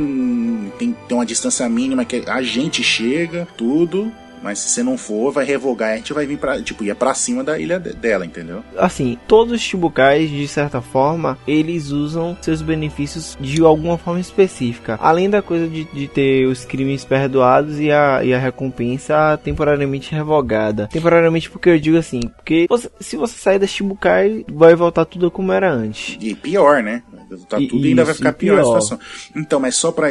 [0.79, 4.13] tem, tem uma distância mínima que a gente chega, tudo,
[4.43, 6.95] mas se você não for, vai revogar e a gente vai vir pra, tipo, ia
[6.95, 8.63] pra cima da ilha de- dela, entendeu?
[8.77, 14.99] Assim, todos os Chibukais, de certa forma, eles usam seus benefícios de alguma forma específica.
[15.01, 20.13] Além da coisa de, de ter os crimes perdoados e a, e a recompensa temporariamente
[20.15, 20.89] revogada.
[20.89, 25.31] Temporariamente porque eu digo assim, porque você- se você sair da Shibukai, vai voltar tudo
[25.31, 26.17] como era antes.
[26.21, 27.03] E pior, né?
[27.49, 28.81] Tá tudo e ainda vai ficar e pior a pior.
[28.81, 28.99] situação.
[29.35, 30.09] Então, mas só para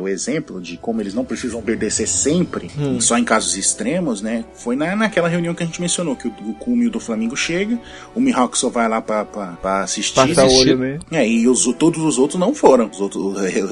[0.00, 3.00] o exemplo de como eles não precisam obedecer sempre, Hum.
[3.00, 4.44] só em casos extremos, né?
[4.54, 7.78] Foi na, naquela reunião que a gente mencionou, que o, o do Flamengo chega,
[8.14, 10.14] o Mihawk só vai lá pra, pra, pra assistir.
[10.14, 11.04] Passar o olho mesmo.
[11.10, 12.86] É, e os, todos os outros não foram.
[12.86, 13.24] Os, outros,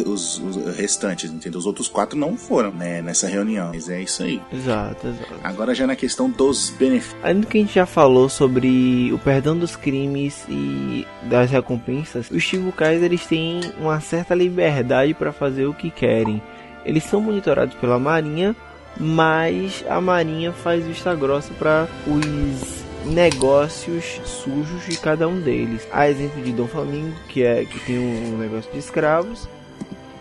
[0.07, 1.59] os, os restantes, entendeu?
[1.59, 3.01] Os outros quatro não foram, né?
[3.01, 3.71] Nessa reunião.
[3.73, 4.41] Mas é isso aí.
[4.53, 5.35] Exato, exato.
[5.43, 7.17] Agora já na questão dos benefícios.
[7.23, 12.43] Ainda que a gente já falou sobre o perdão dos crimes e das recompensas, os
[12.43, 16.43] Chibukais eles têm uma certa liberdade para fazer o que querem.
[16.85, 18.55] Eles são monitorados pela Marinha,
[18.99, 25.87] mas a Marinha faz vista grossa para os negócios sujos de cada um deles.
[25.93, 29.49] A exemplo de Dom Flamingo, que é que tem um negócio de escravos,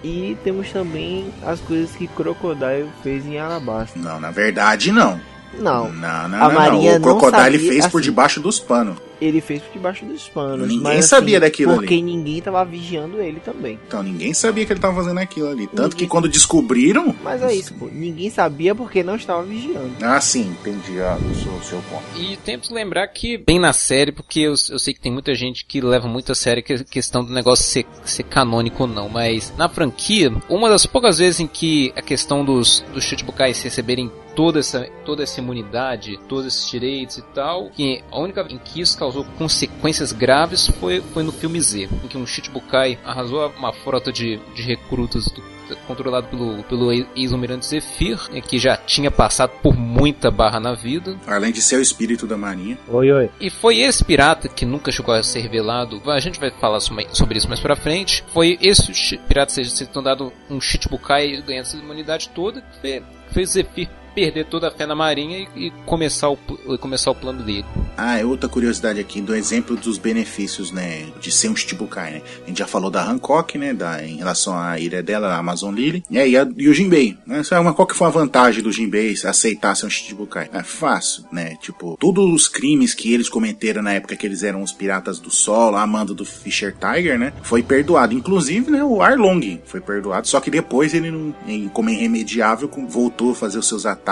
[0.03, 3.97] e temos também as coisas que Crocodile fez em Alabasta.
[3.97, 5.19] Não, na verdade, não.
[5.57, 6.97] Não, Não, não, A não, Marinha não.
[6.97, 8.97] O não Crocodile sabia, fez por assim, debaixo dos panos.
[9.21, 10.67] Ele fez por debaixo dos panos.
[10.67, 12.03] Ninguém mas, assim, sabia daquilo porque ali.
[12.03, 13.79] ninguém tava vigiando ele também.
[13.87, 15.67] Então ninguém sabia que ele tava fazendo aquilo ali.
[15.67, 17.15] Tanto Ninguém- que quando descobriram.
[17.23, 17.87] Mas é isso, pô.
[17.91, 19.91] Ninguém sabia porque não estava vigiando.
[20.01, 22.03] Ah, sim, entendi ah, o seu, o seu ponto.
[22.15, 25.65] E tento lembrar que, bem na série, porque eu, eu sei que tem muita gente
[25.65, 29.53] que leva muito a sério a questão do negócio ser, ser canônico ou não, mas
[29.57, 34.59] na franquia, uma das poucas vezes em que a questão dos, dos Chichibukais receberem toda
[34.59, 38.97] essa, toda essa imunidade, todos esses direitos e tal, que a única em que isso
[39.05, 44.11] causou consequências graves foi, foi no filme Z, em que um Chichibukai arrasou uma frota
[44.11, 45.43] de, de recrutas do
[45.87, 51.17] controlado pelo, pelo ex-almirante Zephyr, né, que já tinha passado por muita barra na vida,
[51.25, 52.77] Além de ser o espírito da marinha.
[52.87, 53.29] Oi, oi.
[53.39, 56.01] e foi esse pirata que nunca chegou a ser revelado.
[56.09, 58.23] A gente vai falar sobre isso mais pra frente.
[58.27, 63.03] Foi esse pirata ser, ser dado um Shichibukai e ganhando essa imunidade toda que fe-
[63.31, 66.39] fez Zephyr perder toda a fé na marinha e, e começar, o,
[66.69, 67.65] e começar o plano dele.
[67.97, 72.21] Ah, é outra curiosidade aqui do exemplo dos benefícios, né, de ser um Shichibukai, né?
[72.43, 75.73] A gente já falou da Hancock, né, da, em relação à ilha dela, a Amazon
[75.73, 77.41] Lily, e aí a, e o Jinbei, né?
[77.41, 80.49] Isso é uma, qual que foi a vantagem do Jinbei aceitar ser um Shichibukai?
[80.53, 81.55] É fácil, né?
[81.61, 85.29] Tipo, todos os crimes que eles cometeram na época que eles eram os piratas do
[85.29, 88.13] solo, a mando do Fisher Tiger, né, foi perdoado.
[88.13, 91.33] Inclusive, né, o Arlong foi perdoado, só que depois ele, não,
[91.73, 94.04] como irremediável, voltou a fazer os seus ataques,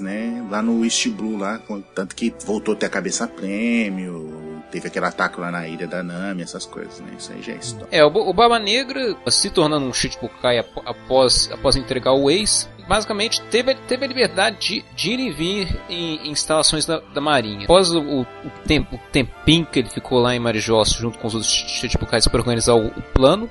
[0.00, 1.60] né, lá no East Blue, lá,
[1.94, 6.02] tanto que voltou a ter a cabeça prêmio, teve aquele ataque lá na ilha da
[6.02, 7.88] Nami, essas coisas, né, isso aí já é história.
[7.90, 12.68] É, o, o Barba Negra, se tornando um Shichibukai ap- após, após entregar o ex,
[12.86, 17.20] basicamente teve, teve a liberdade de, de ir e vir em, em instalações da, da
[17.20, 17.64] Marinha.
[17.64, 18.26] Após o, o,
[18.66, 22.40] tempo, o tempinho que ele ficou lá em Marijós junto com os outros Shichibukais para
[22.40, 23.48] organizar o, o plano,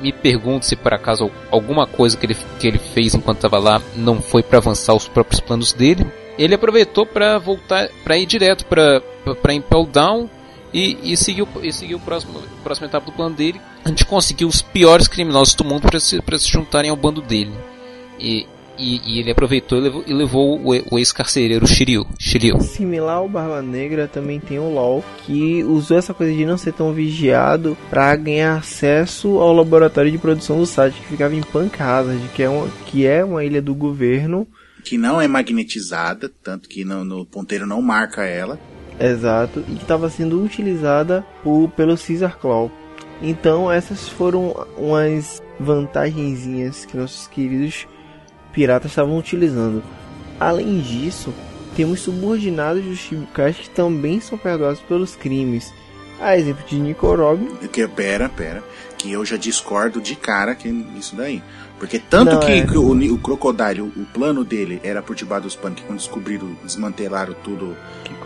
[0.00, 3.80] me pergunto se por acaso alguma coisa que ele, que ele fez enquanto estava lá
[3.94, 6.06] não foi para avançar os próprios planos dele.
[6.38, 10.28] Ele aproveitou para voltar, para ir direto para Impel Down
[10.72, 13.60] e, e seguiu e seguiu o próximo a próxima etapa do plano dele.
[13.84, 17.52] A gente conseguiu os piores criminosos do mundo para se, se juntarem ao bando dele.
[18.18, 18.46] E,
[18.78, 22.06] e, e ele aproveitou e levou, e levou o, o ex-carcereiro Shiryu.
[22.18, 22.60] Shiryu.
[22.60, 26.72] Similar ao Barba Negra, também tem o LoL, que usou essa coisa de não ser
[26.72, 32.20] tão vigiado para ganhar acesso ao laboratório de produção do site que ficava em Pancasas,
[32.34, 34.46] que é uma, que é uma ilha do governo.
[34.84, 38.58] Que não é magnetizada, tanto que no, no ponteiro não marca ela.
[38.98, 42.70] Exato, e que estava sendo utilizada por, pelo Caesar Claw.
[43.20, 47.86] Então essas foram umas vantagenzinhas que nossos queridos
[48.52, 49.82] piratas estavam utilizando.
[50.38, 51.32] Além disso,
[51.76, 55.72] temos subordinados dos Shibukais que também são perdoados pelos crimes.
[56.20, 58.62] A exemplo de Nico Robin, Que, pera, pera,
[58.96, 61.42] que eu já discordo de cara que isso daí.
[61.80, 62.64] Porque tanto Não, que é.
[62.78, 66.56] o, o Crocodile, o, o plano dele era por debaixo dos panos, que quando descobriram,
[66.62, 67.76] desmantelaram tudo,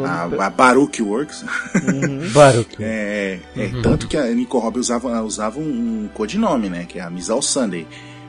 [0.05, 2.29] a, a Baruch Works, Uhum.
[2.35, 2.77] Baruch.
[2.79, 3.81] é, é, Uhum.
[3.81, 5.63] tanto que a Nico Robin usava, usava um,
[6.05, 7.87] um codinome, né, que é a Misal Sunday.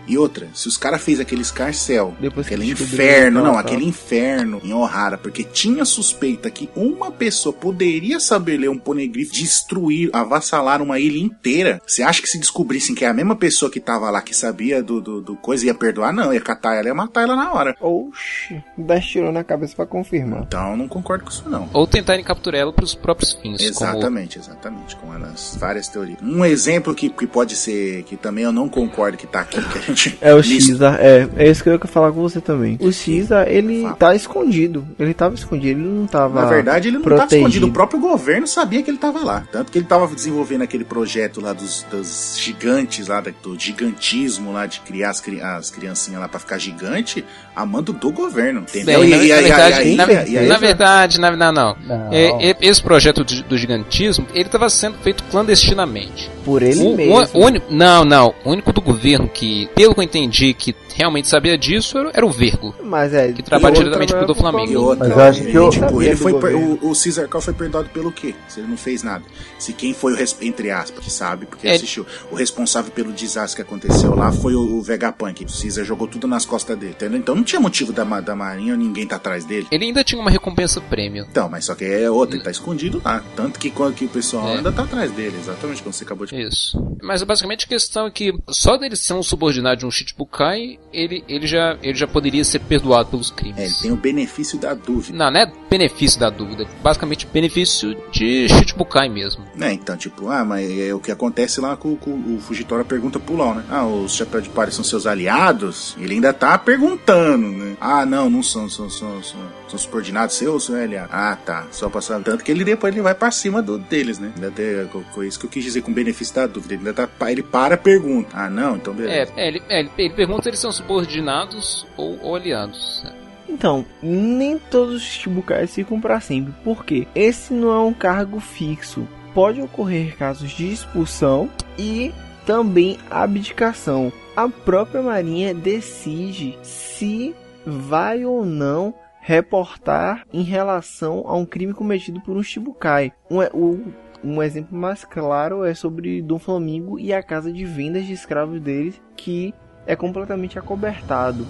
[0.07, 3.57] E outra, se os caras fez aquele escarcel, aquele inferno, não, tal.
[3.57, 9.31] aquele inferno em Ohara, porque tinha suspeita que uma pessoa poderia saber ler um poneglyph,
[9.31, 11.81] destruir, avassalar uma ilha inteira.
[11.85, 14.81] Você acha que se descobrissem que é a mesma pessoa que tava lá, que sabia
[14.81, 16.13] do, do, do coisa, ia perdoar?
[16.13, 17.75] Não, ia catar ela e ia matar ela na hora.
[17.81, 20.43] Oxi, dá tirou na cabeça pra confirmar.
[20.43, 21.69] Então, eu não concordo com isso não.
[21.73, 23.57] Ou tentarem capturar ela para os próprios fins.
[23.57, 26.19] Como, Exatamente, exatamente, com as várias teorias.
[26.21, 29.77] Um exemplo que, que pode ser, que também eu não concordo que tá aqui, que
[29.77, 30.17] a gente gigante.
[30.21, 30.71] É o Listo.
[30.71, 32.77] Caesar, é, é isso que eu ia falar com você também.
[32.79, 34.87] O Caesar, ele tá escondido.
[34.99, 36.41] Ele tava escondido, ele não tava.
[36.41, 37.47] Na verdade, ele não estava protegido.
[37.47, 37.67] escondido.
[37.67, 39.43] O próprio governo sabia que ele estava lá.
[39.51, 44.65] Tanto que ele estava desenvolvendo aquele projeto lá dos, dos gigantes, lá do gigantismo, lá
[44.65, 47.25] de criar as, as criancinhas lá pra ficar gigante,
[47.57, 48.61] a mando do governo.
[48.61, 48.99] Entendeu?
[49.01, 50.03] Bem, E- na, e- na verdade, e- na,
[50.43, 51.75] e- na verdade, na, não, não.
[51.85, 52.13] Não.
[52.13, 56.29] É, é, esse projeto do, do gigantismo, ele estava sendo feito clandestinamente.
[56.45, 57.27] Por ele O- o- mesmo.
[57.33, 58.33] o único- não, não.
[58.45, 62.25] O único do governo que, pelo que eu entendi, que realmente sabia disso era, era
[62.25, 62.73] o Vergo.
[62.83, 63.31] Mas é.
[63.31, 64.71] Que trabalha diretamente pro culpa Flamengo.
[64.71, 67.27] E outra, Mas eu acho ele, que eu- tipo, ele do foi o, o Caesar
[67.27, 68.33] Cal foi perdoado pelo quê?
[68.47, 69.23] Se ele não fez nada.
[69.59, 71.73] Se quem foi o entre aspas, que sabe, porque É.
[71.75, 75.43] assistiu, o responsável pelo desastre que aconteceu lá foi o, o Vegapunk.
[75.43, 77.17] O Caesar jogou tudo nas costas dele, entendeu?
[77.19, 79.67] Então não tinha motivo da, da marinha ninguém tá atrás dele.
[79.71, 81.25] Ele ainda tinha uma recompensa prêmio.
[81.29, 83.23] Então, mas só que é outra, ele tá escondido lá.
[83.35, 84.57] Tanto que que o pessoal É.
[84.57, 86.77] ainda tá atrás dele, exatamente como você acabou de Isso.
[87.01, 91.23] Mas basicamente a questão é que só dele ser um subordinado de um Shichibukai, ele,
[91.27, 93.57] ele, já, ele já poderia ser perdoado pelos crimes.
[93.57, 95.17] É, ele tem o benefício da dúvida.
[95.17, 96.67] Não, não é benefício da dúvida.
[96.83, 99.45] Basicamente benefício de Shichibukai mesmo.
[99.55, 103.19] Né, então, tipo, ah, mas é o que acontece lá com, com o Fugitória pergunta
[103.19, 103.63] pro Lau, né?
[103.69, 105.95] Ah, os Chapéu de Palha são seus aliados?
[105.99, 107.77] Ele ainda tá perguntando, né?
[107.79, 111.09] Ah, não, não são, são, são, são, são subordinados seus, ou aliado?
[111.11, 112.21] Ah, tá, só passar.
[112.21, 114.31] Tanto que ele depois ele vai pra cima do, deles, né?
[114.35, 116.73] Ainda tem, com, com isso que eu quis dizer com benefício da dúvida.
[116.73, 118.29] Ele ainda tá, ele para a pergunta.
[118.33, 119.31] Ah, não, então beleza.
[119.35, 123.03] É, é, ele, é, ele, ele pergunta se eles são subordinados ou, ou aliados.
[123.49, 126.53] Então, nem todos os Shichibukais ficam pra sempre.
[126.63, 127.07] Por quê?
[127.15, 129.07] Esse não é um cargo fixo.
[129.33, 132.11] Pode ocorrer casos de expulsão e
[132.45, 134.11] também abdicação.
[134.37, 137.35] A própria Marinha decide se
[137.65, 143.11] vai ou não reportar em relação a um crime cometido por um Shichibukai.
[143.31, 143.83] Um, é- o-
[144.23, 148.61] um exemplo mais claro é sobre Dom Flamingo e a casa de vendas de escravos
[148.61, 149.55] deles, que
[149.87, 151.45] é completamente acobertado.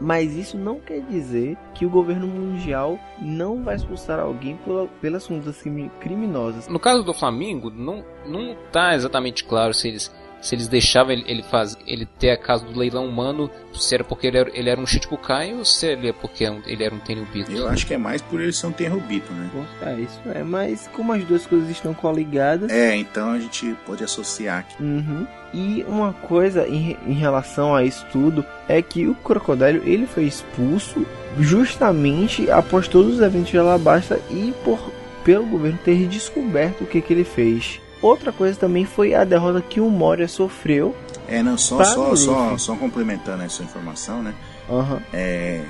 [0.00, 5.26] Mas isso não quer dizer que o governo mundial não vai expulsar alguém pela, pelas
[5.26, 6.68] condutas crimi- criminosas.
[6.68, 10.14] No caso do Flamengo, não, não tá exatamente claro se eles,
[10.44, 14.04] se eles deixavam ele, ele, faz, ele ter a casa do leilão humano, se era
[14.04, 16.98] porque ele era, ele era um Shichibukai ou se ele é porque ele era um
[16.98, 17.50] Tenryubito.
[17.50, 19.50] Eu acho que é mais por ele ser um tenrubito, né?
[19.80, 22.70] É, isso é, mas como as duas coisas estão coligadas.
[22.70, 24.82] É, então a gente pode associar aqui.
[24.82, 25.26] Uhum.
[25.54, 30.24] E uma coisa em, em relação a isso tudo é que o crocodilo ele foi
[30.24, 31.06] expulso
[31.40, 34.92] justamente após todos os eventos de Alabasta e por
[35.24, 37.80] pelo governo ter descoberto o que, que ele fez.
[38.04, 40.94] Outra coisa também foi a derrota que o Moria sofreu.
[41.26, 42.58] É, não, só, só, só, Luffy.
[42.60, 44.34] só complementando essa informação, né?
[44.68, 45.00] Aham.
[45.10, 45.64] é,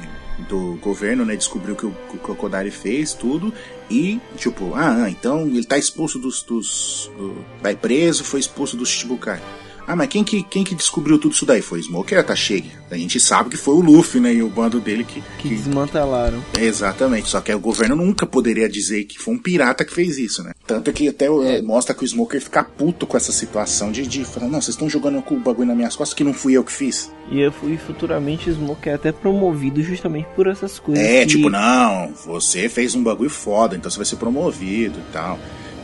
[0.48, 1.36] do governo, né?
[1.36, 3.54] Descobriu que o, que o Crocodile fez tudo
[3.88, 6.42] e, tipo, ah, ah, então ele tá expulso dos.
[6.42, 9.40] dos do, vai preso, foi expulso do Shichibukai.
[9.86, 11.60] Ah, mas quem que, quem que descobriu tudo isso daí?
[11.60, 12.70] Foi o Smoker Atashegi.
[12.90, 14.32] A gente sabe que foi o Luffy, né?
[14.32, 15.20] E o bando dele que.
[15.38, 16.42] Que que- desmantelaram.
[16.58, 20.42] Exatamente, só que o governo nunca poderia dizer que foi um pirata que fez isso,
[20.42, 20.52] né?
[20.66, 24.24] Tanto que até eh, mostra que o Smoker fica puto com essa situação de, de
[24.24, 26.64] falar, não, vocês estão jogando com o bagulho nas minhas costas que não fui eu
[26.64, 27.12] que fiz.
[27.30, 31.04] E eu fui futuramente o Smoke é até promovido justamente por essas coisas.
[31.04, 35.12] É, que- tipo, não, você fez um bagulho foda, então você vai ser promovido e
[35.12, 35.38] tal.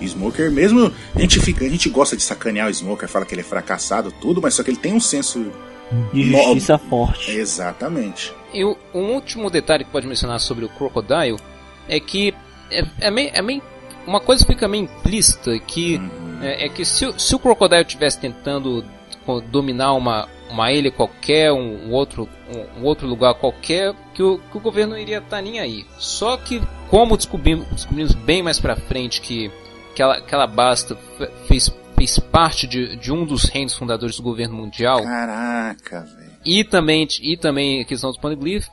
[0.08, 3.42] Smoker, mesmo a gente fica, a gente gosta de sacanear o Smoker, fala que ele
[3.42, 5.50] é fracassado, tudo, mas só que ele tem um senso.
[6.12, 7.30] de justiça forte.
[7.32, 8.32] Exatamente.
[8.54, 11.36] E o, um último detalhe que pode mencionar sobre o Crocodile
[11.88, 12.34] é que
[12.70, 13.62] é, é meio, é meio-
[14.06, 16.38] uma coisa fica meio implícita que Uhum.
[16.42, 18.84] é, é que se, o- se o Crocodile estivesse tentando
[19.50, 24.38] dominar uma, uma ilha qualquer, um, um outro, um, um outro lugar qualquer, que o,
[24.50, 25.84] que o governo iria estar nem aí.
[25.98, 29.50] Só que, como descobrimos, descobrimos bem mais pra frente que,
[29.94, 34.16] que, ela, que ela basta fe- fez, fez parte de, de um dos reinos fundadores
[34.16, 36.30] do governo mundial, Caraca, velho.
[36.44, 38.70] e também e também a questão dos poneglyphs.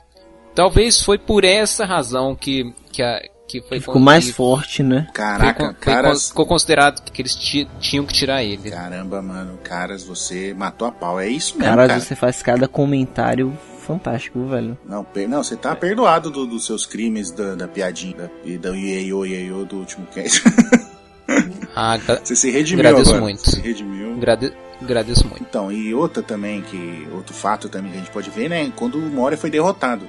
[0.54, 5.04] Talvez foi por essa razão que que, a, que foi Ficou mais forte, né?
[5.04, 6.28] foi, Caraca, con- foi caras.
[6.28, 8.70] ficou considerado que eles ti- tinham que tirar ele.
[8.70, 11.20] Caramba, mano, caras, você matou a pau.
[11.20, 12.00] É isso mesmo, Cara, cara.
[12.00, 13.56] você faz cada comentário
[13.86, 14.76] fantástico, velho.
[14.84, 18.58] Não, per- não, você tá perdoado do- dos seus crimes da, da piadinha da, e
[18.58, 20.42] da ieio, ieio do último cast.
[21.80, 23.22] Ah, você se redimiu Agradeço agora.
[23.24, 23.48] muito.
[23.48, 24.14] Se redimiu.
[24.14, 24.52] agrade-
[24.82, 25.40] agradeço muito.
[25.42, 28.72] Então, e outra também, que outro fato também que a gente pode ver, né?
[28.74, 30.08] Quando o Moria foi derrotado,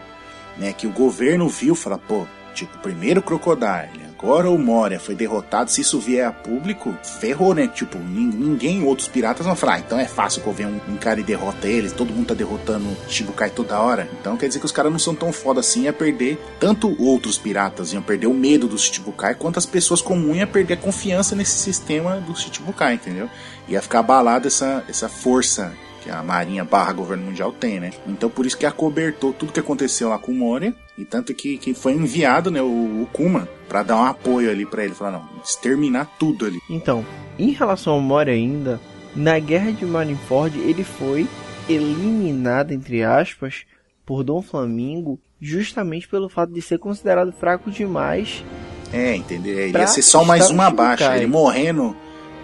[0.57, 0.73] né?
[0.73, 5.81] Que o governo viu, fala, pô, tipo, primeiro Crocodile, agora o Moria foi derrotado, se
[5.81, 7.67] isso vier a público, ferrou, né?
[7.67, 10.93] Tipo, nin- ninguém, outros piratas vão falar, ah, então é fácil que eu venha um,
[10.93, 14.09] um cara e derrota eles, todo mundo tá derrotando o Shibukai toda hora.
[14.19, 17.37] Então quer dizer que os caras não são tão foda assim a perder, tanto outros
[17.37, 21.35] piratas iam perder o medo do Shichibukai, quanto as pessoas comuns iam perder a confiança
[21.35, 23.29] nesse sistema do Shichibukai, entendeu?
[23.67, 27.91] Ia ficar abalada essa, essa força que a Marinha barra Governo Mundial tem, né?
[28.07, 31.57] Então por isso que acobertou tudo que aconteceu lá com o Moria, e tanto que,
[31.57, 32.65] que foi enviado, né, o,
[33.03, 36.59] o Kuma, para dar um apoio ali para ele, falar, não, exterminar tudo ali.
[36.69, 37.05] Então,
[37.37, 38.79] em relação ao Moria ainda,
[39.15, 41.27] na Guerra de Marineford ele foi
[41.67, 43.65] eliminado, entre aspas,
[44.05, 48.43] por Dom Flamingo, justamente pelo fato de ser considerado fraco demais.
[48.91, 49.57] É, entendeu?
[49.57, 51.15] Ele ia ser só mais uma baixa.
[51.15, 51.95] Ele morrendo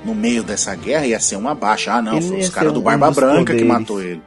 [0.05, 1.93] no meio dessa guerra ia ser uma baixa.
[1.93, 3.61] Ah, não, foi os caras do Barba Branca poderes.
[3.61, 4.21] que matou ele.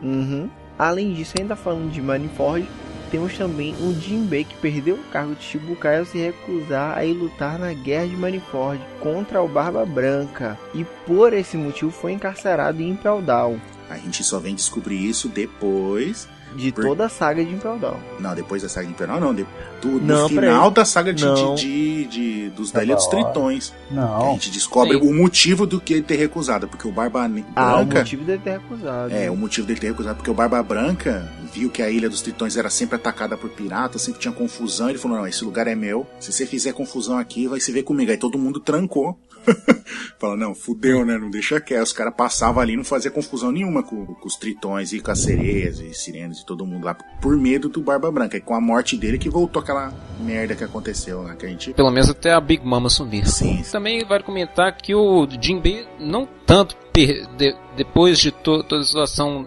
[0.00, 0.48] Uhum.
[0.78, 2.68] Além disso, ainda falando de Marineford,
[3.10, 7.14] temos também um Jinbei que perdeu o cargo de Shibukai ao se recusar a ir
[7.14, 12.80] lutar na guerra de Marineford contra o Barba Branca e por esse motivo foi encarcerado
[12.82, 13.58] em Impel Down.
[13.88, 16.84] A gente só vem descobrir isso depois de Por...
[16.84, 17.96] toda a saga de Impel Down.
[18.18, 19.34] Não, depois da saga de Impel Down, não.
[19.34, 19.46] De,
[19.82, 23.72] do, não, final da saga de, de, de, de, dos é dos Tritões.
[23.90, 24.30] Não.
[24.30, 25.08] a gente descobre Sim.
[25.08, 26.66] o motivo do que ele ter recusado.
[26.66, 27.46] Porque o Barba Branca.
[27.54, 29.14] Ah, o motivo dele ter recusado.
[29.14, 30.16] É, o motivo dele ter recusado.
[30.16, 34.02] Porque o Barba Branca viu que a Ilha dos Tritões era sempre atacada por piratas,
[34.02, 34.88] sempre tinha confusão.
[34.88, 36.06] Ele falou: não, esse lugar é meu.
[36.18, 38.10] Se você fizer confusão aqui, vai se ver comigo.
[38.10, 39.18] Aí todo mundo trancou.
[40.18, 41.18] Fala, não, fudeu, né?
[41.18, 41.84] Não deixa quieto.
[41.84, 45.20] Os caras passavam ali não fazia confusão nenhuma com, com, os tritões e com as
[45.20, 48.36] sereias e sirenes e todo mundo lá, por medo do Barba Branca.
[48.36, 51.72] E com a morte dele que voltou aquela merda que aconteceu lá, que a gente...
[51.74, 53.26] Pelo menos até a Big Mama sumir.
[53.26, 53.62] Sim.
[53.70, 57.26] Também vale comentar que o Jinbei não tanto per...
[57.36, 57.54] de...
[57.76, 58.62] depois de to...
[58.64, 59.46] toda a situação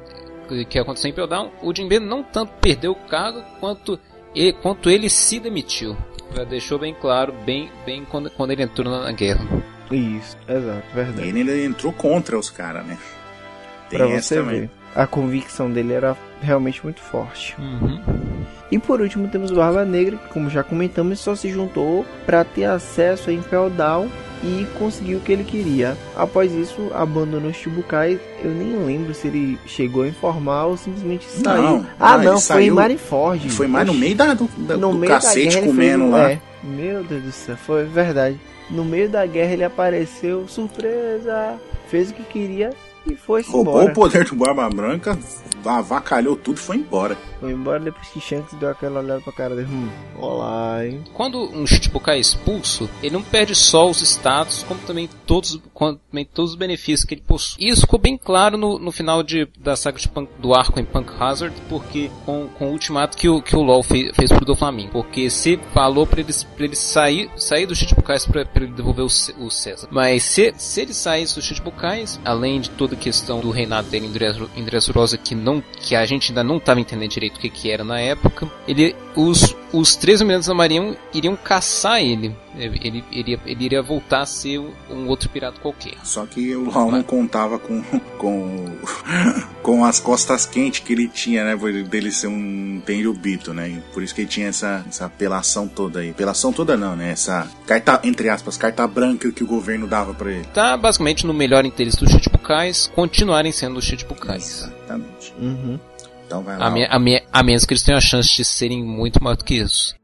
[0.67, 3.99] que aconteceu em Peldown, o Jinbei não tanto perdeu o cargo quanto
[4.35, 5.95] ele, quanto ele se demitiu.
[6.35, 9.45] Já deixou bem claro, bem, bem quando, quando ele entrou na guerra.
[9.91, 11.27] Isso, exato, verdade.
[11.27, 12.97] Ele ainda entrou contra os caras, né?
[13.89, 14.61] Tem pra você também.
[14.61, 14.69] ver.
[14.95, 17.55] A convicção dele era realmente muito forte.
[17.59, 17.99] Uhum.
[18.71, 22.43] E por último temos o Barba Negra, que como já comentamos, só se juntou para
[22.43, 24.09] ter acesso a Impel Down
[24.43, 25.97] e conseguiu o que ele queria.
[26.15, 28.19] Após isso, abandonou Shibukai.
[28.43, 31.61] Eu nem lembro se ele chegou a informar ou simplesmente saiu.
[31.61, 33.49] Não, ah, não, foi saiu, em Marineford.
[33.49, 36.31] Foi mais no meio da, do, da, no do meio cacete da comendo lá.
[36.31, 36.41] É.
[36.63, 38.39] Meu Deus do céu, foi verdade.
[38.69, 41.57] No meio da guerra ele apareceu, surpresa,
[41.87, 42.71] fez o que queria
[43.07, 43.91] e foi Roubou embora.
[43.91, 45.17] o poder do Barba Branca,
[45.65, 47.17] avacalhou tudo e foi embora.
[47.39, 49.69] Foi embora depois que Shanks deu aquela olhada pra cara dele.
[49.71, 51.03] Hum, olá, hein?
[51.13, 55.95] Quando um Shichibukai é expulso, ele não perde só os status, como também todos, como
[55.95, 57.63] também todos os benefícios que ele possui.
[57.63, 60.85] E isso ficou bem claro no, no final de, da saga Punk, do arco em
[60.85, 64.45] Punk Hazard, porque com, com o ultimato que o, que o LoL fez, fez pro
[64.45, 64.91] Doflamingo.
[64.91, 69.05] Porque se falou pra ele, pra ele sair, sair dos Shichibukais pra, pra ele devolver
[69.05, 69.87] o, o César.
[69.91, 74.09] Mas se, se ele saísse dos Shichibukais, além de toda a questão do reinado dele
[74.55, 77.71] em Dressrosa, que, não, que a gente ainda não estava entendendo direito o que, que
[77.71, 82.35] era na época, ele, os, os três Almirantes da Marinha iriam caçar ele.
[82.55, 85.93] Ele, ele, iria, ele iria voltar a ser um outro pirata qualquer.
[86.03, 87.81] Só que o Raul não contava com,
[88.17, 88.65] com,
[89.61, 91.55] com as costas quentes que ele tinha, né?
[91.83, 93.81] Dele ser um Tenryubito, né?
[93.93, 96.09] Por isso que ele tinha essa, essa apelação toda aí.
[96.09, 97.11] Apelação toda não, né?
[97.11, 100.45] Essa carta, entre aspas, carta branca que o governo dava para ele.
[100.53, 104.63] Tá basicamente no melhor interesse dos Chichibukais continuarem sendo os Chichibukais.
[104.63, 105.33] Exatamente.
[105.39, 105.79] Uhum.
[106.29, 106.67] Então vai lá.
[106.67, 109.35] A, me, a, me, a menos que eles tenham a chance de serem muito mais
[109.35, 109.95] do que isso.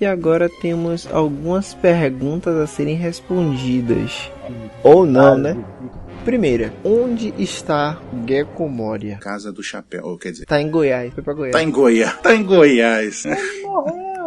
[0.00, 4.30] E agora temos algumas perguntas a serem respondidas.
[4.82, 5.54] Ou não, né?
[6.26, 9.16] Primeira, onde está Gecko Moria?
[9.18, 10.44] Casa do Chapéu, ou quer dizer...
[10.44, 11.52] Tá em Goiás, foi pra Goiás.
[11.52, 13.22] Tá em Goiás, tá em Goiás.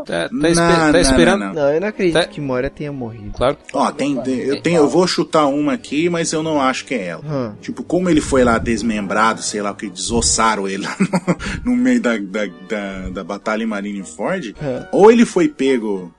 [0.05, 1.39] Tá, tá, não, tá esperando.
[1.41, 1.53] Não, não.
[1.55, 2.25] não, eu não acredito tá...
[2.25, 3.33] que Moria tenha morrido.
[3.33, 3.57] Claro.
[3.73, 7.07] Ó, tem, eu, tenho, eu vou chutar uma aqui, mas eu não acho que é
[7.07, 7.21] ela.
[7.25, 7.55] Hum.
[7.59, 11.77] Tipo, como ele foi lá desmembrado, sei lá o que, desossaram ele lá no, no
[11.77, 14.85] meio da, da, da, da batalha em Marineford, hum.
[14.93, 16.13] ou ele foi pego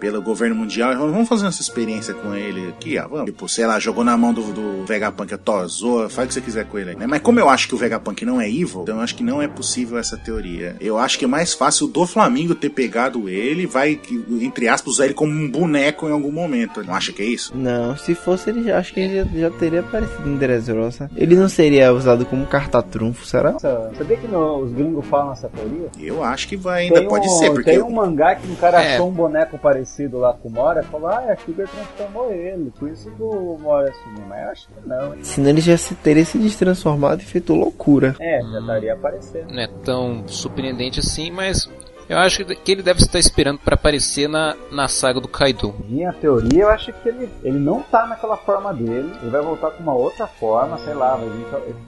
[0.00, 0.96] pelo governo mundial.
[0.96, 3.06] Vamos fazer essa experiência com ele aqui, ó.
[3.06, 3.26] Vamos.
[3.26, 6.64] Tipo, sei lá, jogou na mão do, do Vegapunk, tosou, faz o que você quiser
[6.64, 6.94] com ele.
[6.94, 7.06] Né?
[7.06, 9.42] Mas como eu acho que o Vegapunk não é evil, então eu acho que não
[9.42, 10.74] é possível essa teoria.
[10.80, 14.00] Eu acho que é mais fácil do Flamengo ter pegado ele, vai,
[14.40, 16.82] entre aspas, usar ele como um boneco em algum momento.
[16.82, 17.52] Não acha que é isso?
[17.54, 21.10] Não, se fosse ele, já, acho que ele já, já teria aparecido em Dressrosa.
[21.14, 23.58] Ele não seria usado como carta-trunfo, será?
[23.58, 25.90] Sabia que no, os gringos falam essa teoria?
[25.98, 27.70] Eu acho que vai, ainda tem pode um, ser, porque...
[27.70, 28.94] Tem um mangá que um cara é.
[28.94, 32.72] achou um boneco parecido parecido lá com o Mora, falou, ah, a Sugar transformou ele,
[32.78, 35.14] por isso que o Mora sumiu, mas eu acho que não.
[35.14, 35.24] Hein?
[35.24, 38.14] Senão ele já se teria se destransformado e feito loucura.
[38.20, 39.52] É, já estaria aparecendo.
[39.52, 41.68] Não é tão surpreendente assim, mas
[42.08, 45.72] Eu acho que ele deve estar esperando para aparecer na, na saga do Kaido.
[45.88, 49.12] Minha teoria, eu acho que ele, ele não tá naquela forma dele.
[49.22, 51.14] Ele vai voltar com uma outra forma, sei lá.
[51.14, 51.46] Vai vir,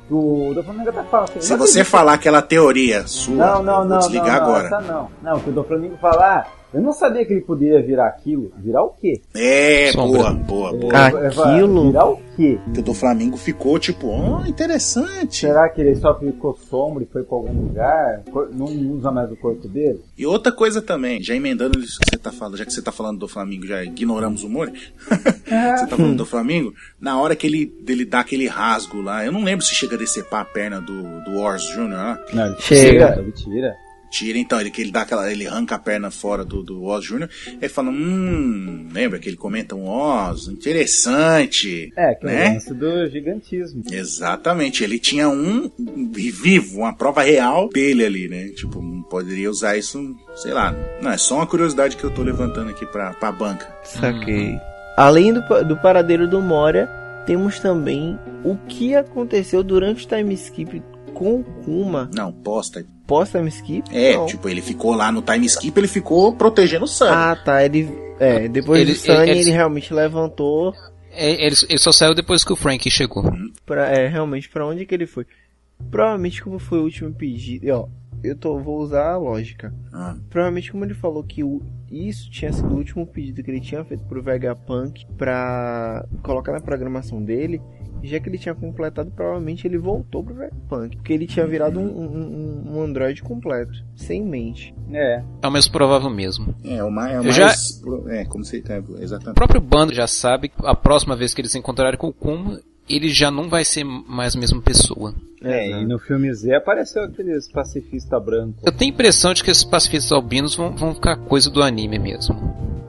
[0.08, 1.40] o Doflamingo até fala assim.
[1.40, 4.66] Se você falar aquela teoria sua, não, não, eu vou não, desligar não, não, agora.
[4.66, 5.10] essa não.
[5.20, 6.61] Não, o que o Doflamingo falar.
[6.72, 8.50] Eu não sabia que ele podia virar aquilo.
[8.56, 9.20] Virar o quê?
[9.34, 10.30] É, Sombra.
[10.30, 11.06] boa, boa, boa.
[11.28, 11.86] Aquilo?
[11.88, 12.58] Virar o quê?
[12.72, 15.40] Que o do Flamengo ficou tipo, oh, interessante.
[15.40, 18.22] Será que ele só ficou sombra e foi pra algum lugar?
[18.52, 20.00] Não usa mais o corpo dele?
[20.16, 22.92] E outra coisa também, já emendando isso que você tá falando, já que você tá
[22.92, 24.72] falando do Flamengo, já ignoramos o Mori.
[25.06, 29.32] você tá falando do Flamengo, na hora que ele, dele dá aquele rasgo lá, eu
[29.32, 32.18] não lembro se chega a decepar a perna do, do Wars Jr., né?
[32.32, 33.22] Não, ele Chega.
[33.34, 33.76] tira.
[34.12, 34.38] Tira.
[34.38, 35.32] Então, ele que ele dá aquela.
[35.32, 37.28] ele arranca a perna fora do, do Oz Jr.
[37.46, 41.90] Ele fala, hum, lembra que ele comenta um Oz, interessante.
[41.96, 42.50] É, que é né?
[42.50, 43.82] o lance do gigantismo.
[43.90, 45.70] Exatamente, ele tinha um
[46.12, 48.48] vivo, uma prova real dele ali, né?
[48.48, 50.74] Tipo, poderia usar isso, sei lá.
[51.00, 53.66] Não, é só uma curiosidade que eu tô levantando aqui pra, pra banca.
[53.82, 54.58] Saquei.
[54.96, 56.86] Além do, do paradeiro do Moria,
[57.26, 60.82] temos também o que aconteceu durante o time skip
[61.12, 62.10] com o Kuma.
[62.14, 62.84] Não, posta.
[63.06, 63.88] Pós time skip?
[63.94, 64.26] É, Não.
[64.26, 67.10] tipo, ele ficou lá no time skip, ele ficou protegendo o Sunny.
[67.12, 67.64] Ah, tá.
[67.64, 67.88] Ele.
[68.18, 70.72] É, depois Ele- do Sunny, ele- ele, realmente levantou
[71.10, 73.24] É, ele, ele só saiu depois que o Frank chegou.
[73.66, 73.88] pra.
[73.88, 75.26] É, realmente, pra onde que ele foi?
[75.90, 77.66] Provavelmente, como foi o último pedido.
[77.72, 77.88] Ó,
[78.22, 79.74] eu tô, vou usar a lógica.
[79.92, 81.60] Ah, Provavelmente, como ele falou que o,
[81.90, 86.60] isso tinha sido o último pedido que ele tinha feito pro Vegapunk pra colocar na
[86.60, 87.60] programação dele,
[88.02, 91.84] já que ele tinha completado, provavelmente ele voltou pro Vegapunk, porque ele tinha virado um,
[91.84, 92.06] um,
[92.72, 94.74] um- um Android completo, sem mente.
[94.92, 95.22] É.
[95.42, 96.54] É o mais provável mesmo.
[96.64, 97.12] é, o mais.
[97.14, 98.62] É, o Eu já- mais é como você.
[98.68, 99.34] É, O exatamente.
[99.36, 102.60] próprio bando já sabe que a próxima vez que eles se encontrarem com o Kuma,
[102.88, 105.14] ele já não vai ser mais a mesma pessoa.
[105.44, 108.54] É, e no filme Z apareceu aqueles pacifista branco.
[108.64, 111.98] Eu tenho a impressão de que esses pacifistas albinos vão, vão ficar coisa do anime
[111.98, 112.36] mesmo.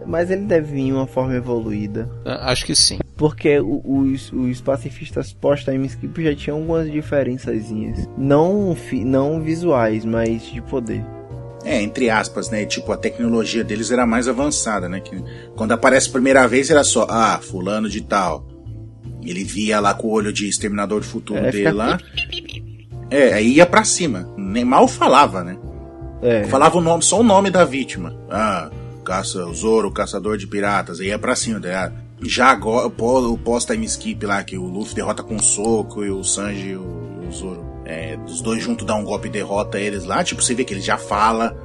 [0.06, 2.10] Mas ele deve vir em uma forma evoluída.
[2.26, 3.00] Ah, Acho que sim.
[3.18, 8.08] Porque o- os, os pacifistas pós-time skip já tinham algumas diferençazinhas.
[8.18, 11.04] Não, fi- não visuais, mas de poder.
[11.66, 12.66] É, entre aspas, né?
[12.66, 15.00] Tipo, a tecnologia deles era mais avançada, né?
[15.00, 15.24] Que
[15.56, 18.46] quando aparece a primeira vez era só, ah, fulano de tal.
[19.26, 22.00] Ele via lá com o olho de exterminador do futuro É, dele lá.
[23.10, 24.28] É, aí ia pra cima.
[24.38, 25.58] Nem mal falava, né?
[26.22, 26.44] É.
[26.46, 28.16] Falava o nome, só o nome da vítima.
[28.30, 28.72] Ah,
[29.04, 31.00] caça, o Zoro, caçador de piratas.
[31.00, 31.60] Aí ia pra cima.
[31.60, 31.92] Daí, ah,
[32.22, 36.04] já agora, o pós- o pós-time skip lá, que o Luffy derrota com um soco
[36.04, 36.82] e o Sanji e o,
[37.28, 37.64] o Zoro.
[37.86, 40.24] É, os dois juntos dão um golpe e derrota eles lá.
[40.24, 41.56] Tipo, você vê que ele já fala.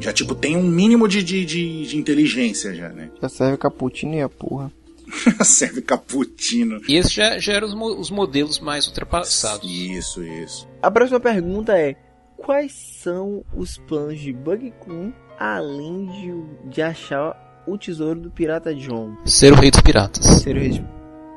[0.00, 3.10] Já, tipo, tem um mínimo de, de, de, de inteligência já, né?
[3.22, 4.70] Já serve Caputino e a porra.
[5.44, 6.80] Serve caputino.
[6.88, 9.68] E esses já, já eram os, mo- os modelos mais ultrapassados.
[9.70, 10.68] Isso, isso.
[10.82, 11.96] A próxima pergunta é:
[12.36, 18.74] Quais são os planos de Bug Kun além de, de achar o tesouro do pirata
[18.74, 19.16] John?
[19.24, 20.24] Ser o rei dos piratas.
[20.24, 20.84] Ser o rei de...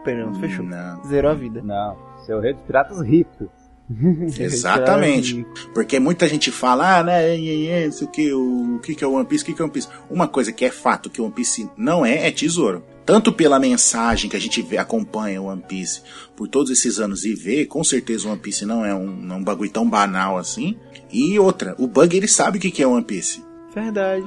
[0.03, 0.65] Perdão, fechou.
[0.65, 1.03] Não.
[1.05, 1.61] Zerou a vida.
[1.61, 3.49] Não, seu rei dos piratas rico.
[4.29, 5.45] Ser o Exatamente.
[5.73, 9.07] Porque muita gente fala, ah, né, é, é, isso que, o, o que que é
[9.07, 9.89] o One Piece, o que que é o One Piece.
[10.09, 12.83] Uma coisa que é fato que o One Piece não é, é tesouro.
[13.05, 16.01] Tanto pela mensagem que a gente vê, acompanha o One Piece
[16.35, 19.35] por todos esses anos e vê, com certeza o One Piece não é um, é
[19.35, 20.77] um bagulho tão banal assim.
[21.11, 23.43] E outra, o Bug ele sabe o que é One Piece.
[23.73, 24.25] Verdade.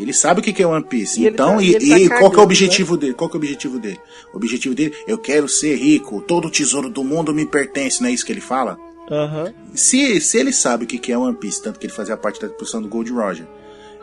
[0.00, 1.20] Ele sabe o que é One Piece.
[1.20, 3.14] E então, tá- e, e tá e qual que é cagando, o objetivo dele?
[3.14, 4.00] Qual que é o objetivo dele?
[4.32, 8.08] O objetivo dele, eu quero ser rico, todo o tesouro do mundo me pertence, não
[8.08, 8.78] é isso que ele fala?
[9.10, 9.52] Aham.
[9.74, 12.48] Se, se ele sabe o que é One Piece, tanto que ele fazia parte da
[12.48, 13.46] produção do Gold Roger,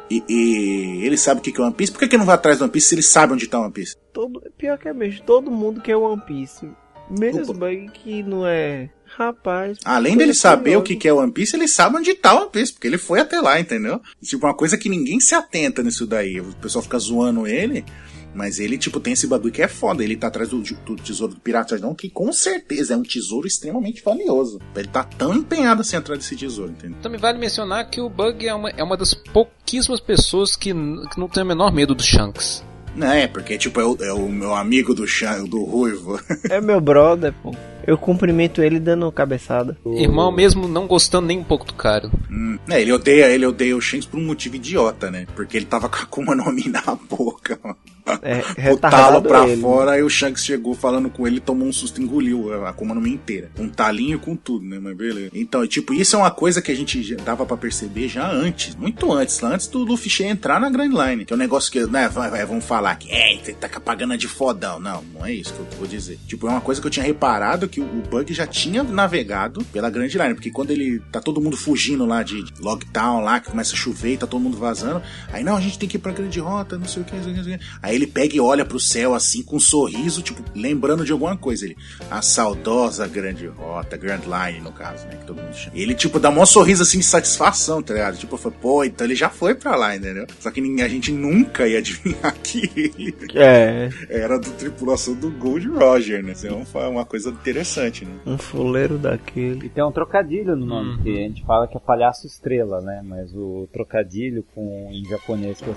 [0.09, 2.35] e, e ele sabe o que é One Piece, por que, que ele não vai
[2.35, 3.95] atrás do One Piece se ele sabe onde tá One Piece?
[4.15, 4.41] Todo...
[4.57, 5.25] Pior que é mesmo.
[5.25, 6.69] Todo mundo quer One Piece.
[7.09, 7.67] Menos Opa.
[7.67, 8.89] Bug que não é.
[9.05, 9.77] Rapaz.
[9.83, 12.87] Além dele saber o que é One Piece, ele sabe onde tá One Piece, porque
[12.87, 14.01] ele foi até lá, entendeu?
[14.23, 16.39] Tipo, uma coisa que ninguém se atenta nisso daí.
[16.39, 17.85] O pessoal fica zoando ele,
[18.33, 20.03] mas ele, tipo, tem esse bagulho que é foda.
[20.03, 23.45] Ele tá atrás do, do tesouro do Pirata não, que com certeza é um tesouro
[23.45, 24.59] extremamente valioso.
[24.75, 26.97] Ele tá tão empenhado assim atrás desse tesouro, entendeu?
[27.01, 31.19] Também vale mencionar que o Bug é uma, é uma das pouquíssimas pessoas que, que
[31.19, 32.63] não tem o menor medo do Shanks.
[32.95, 36.19] Não, é, porque, tipo, é o, é o meu amigo do, Chan, do Ruivo.
[36.49, 37.53] É meu brother, pô.
[37.85, 39.77] Eu cumprimento ele dando cabeçada.
[39.85, 42.09] Irmão, mesmo não gostando nem um pouco do cara.
[42.31, 45.27] Hum, é, ele odeia, ele odeia o Shanks por um motivo idiota, né?
[45.35, 47.77] Porque ele tava com a Akuma no Mi na boca, mano.
[48.21, 49.61] É, o talo pra ele.
[49.61, 53.05] fora, aí o Shanks chegou falando com ele, tomou um susto, engoliu a Akuma no
[53.07, 53.49] inteira.
[53.55, 54.79] Com um talinho com tudo, né?
[54.79, 55.31] Mas beleza.
[55.33, 58.75] Então, e, tipo, isso é uma coisa que a gente dava pra perceber já antes,
[58.75, 61.25] muito antes, antes do Luffy entrar na Grand Line.
[61.25, 63.77] Que é um negócio que, né, vai, vai, vamos falar que, é, você tá com
[63.77, 64.79] a pagana de fodão.
[64.79, 66.19] Não, não é isso que eu vou dizer.
[66.27, 69.89] Tipo, é uma coisa que eu tinha reparado que o, Bug já tinha navegado pela
[69.89, 73.73] Grand Line, porque quando ele tá todo mundo fugindo lá de Logtown lá, que começa
[73.73, 75.01] a chover e tá todo mundo vazando,
[75.31, 77.23] aí não, a gente tem que ir pra Grande Rota, não sei o que, não
[77.23, 77.65] sei o que, não sei o que.
[77.95, 81.37] Aí ele pega e olha pro céu assim, com um sorriso, tipo, lembrando de alguma
[81.37, 81.63] coisa.
[81.65, 81.77] Ele,
[82.11, 85.77] a saudosa Grande Rota, Grand Line, no caso, né, que todo mundo chama.
[85.77, 88.17] Ele, tipo, dá um sorriso assim de satisfação, tá ligado?
[88.17, 90.27] Tipo, foi, pô, então ele já foi pra lá, entendeu?
[90.41, 95.67] Só que a gente nunca ia adivinhar que ele É, era da tripulação do Gold
[95.69, 96.33] Roger, né?
[96.33, 98.11] Isso é uma, coisa interessante, né?
[98.25, 99.67] um fuleiro daquele.
[99.67, 101.03] E tem um trocadilho no nome, Uhum.
[101.03, 103.01] que a gente fala que é palhaço estrela, né?
[103.05, 105.73] Mas o trocadilho com em japonês que é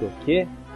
[0.00, 0.42] do que?
[0.42, 0.69] O palhaço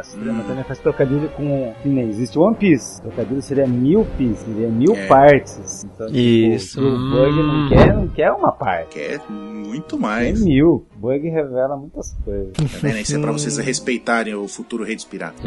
[0.00, 0.44] estrela Hum.
[0.46, 1.72] também faz trocadilho com.
[1.82, 2.98] Que nem existe One Piece.
[3.00, 5.06] O trocadilho seria mil pieces, seria mil É.
[5.06, 5.84] partes.
[5.84, 6.80] Então, tipo, Isso.
[6.80, 7.68] o Bug não Hum.
[7.68, 8.90] quer, não quer uma parte.
[8.90, 10.44] Que é muito É mais.
[10.44, 10.86] mil.
[10.96, 12.52] Bug revela muitas coisas.
[12.52, 12.98] Tá vendo?
[12.98, 15.40] Isso é pra vocês respeitarem o futuro rei dos piratas.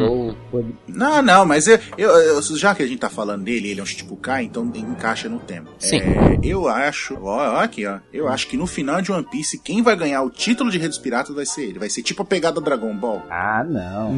[0.88, 3.84] Não, não, mas eu, eu- eu- já que a gente tá falando dele, ele é
[3.84, 5.68] um Shichibukai, então encaixa no tema.
[5.78, 5.98] Sim.
[6.00, 8.00] É, eu acho, ó, ó aqui, ó.
[8.12, 10.88] Eu acho que no final de One Piece, quem vai ganhar o título de Rei
[10.88, 11.80] dos Piratas vai ser ele.
[11.80, 13.22] Vai ser tipo a pegada Dragon Ball.
[13.30, 14.12] Ah, não.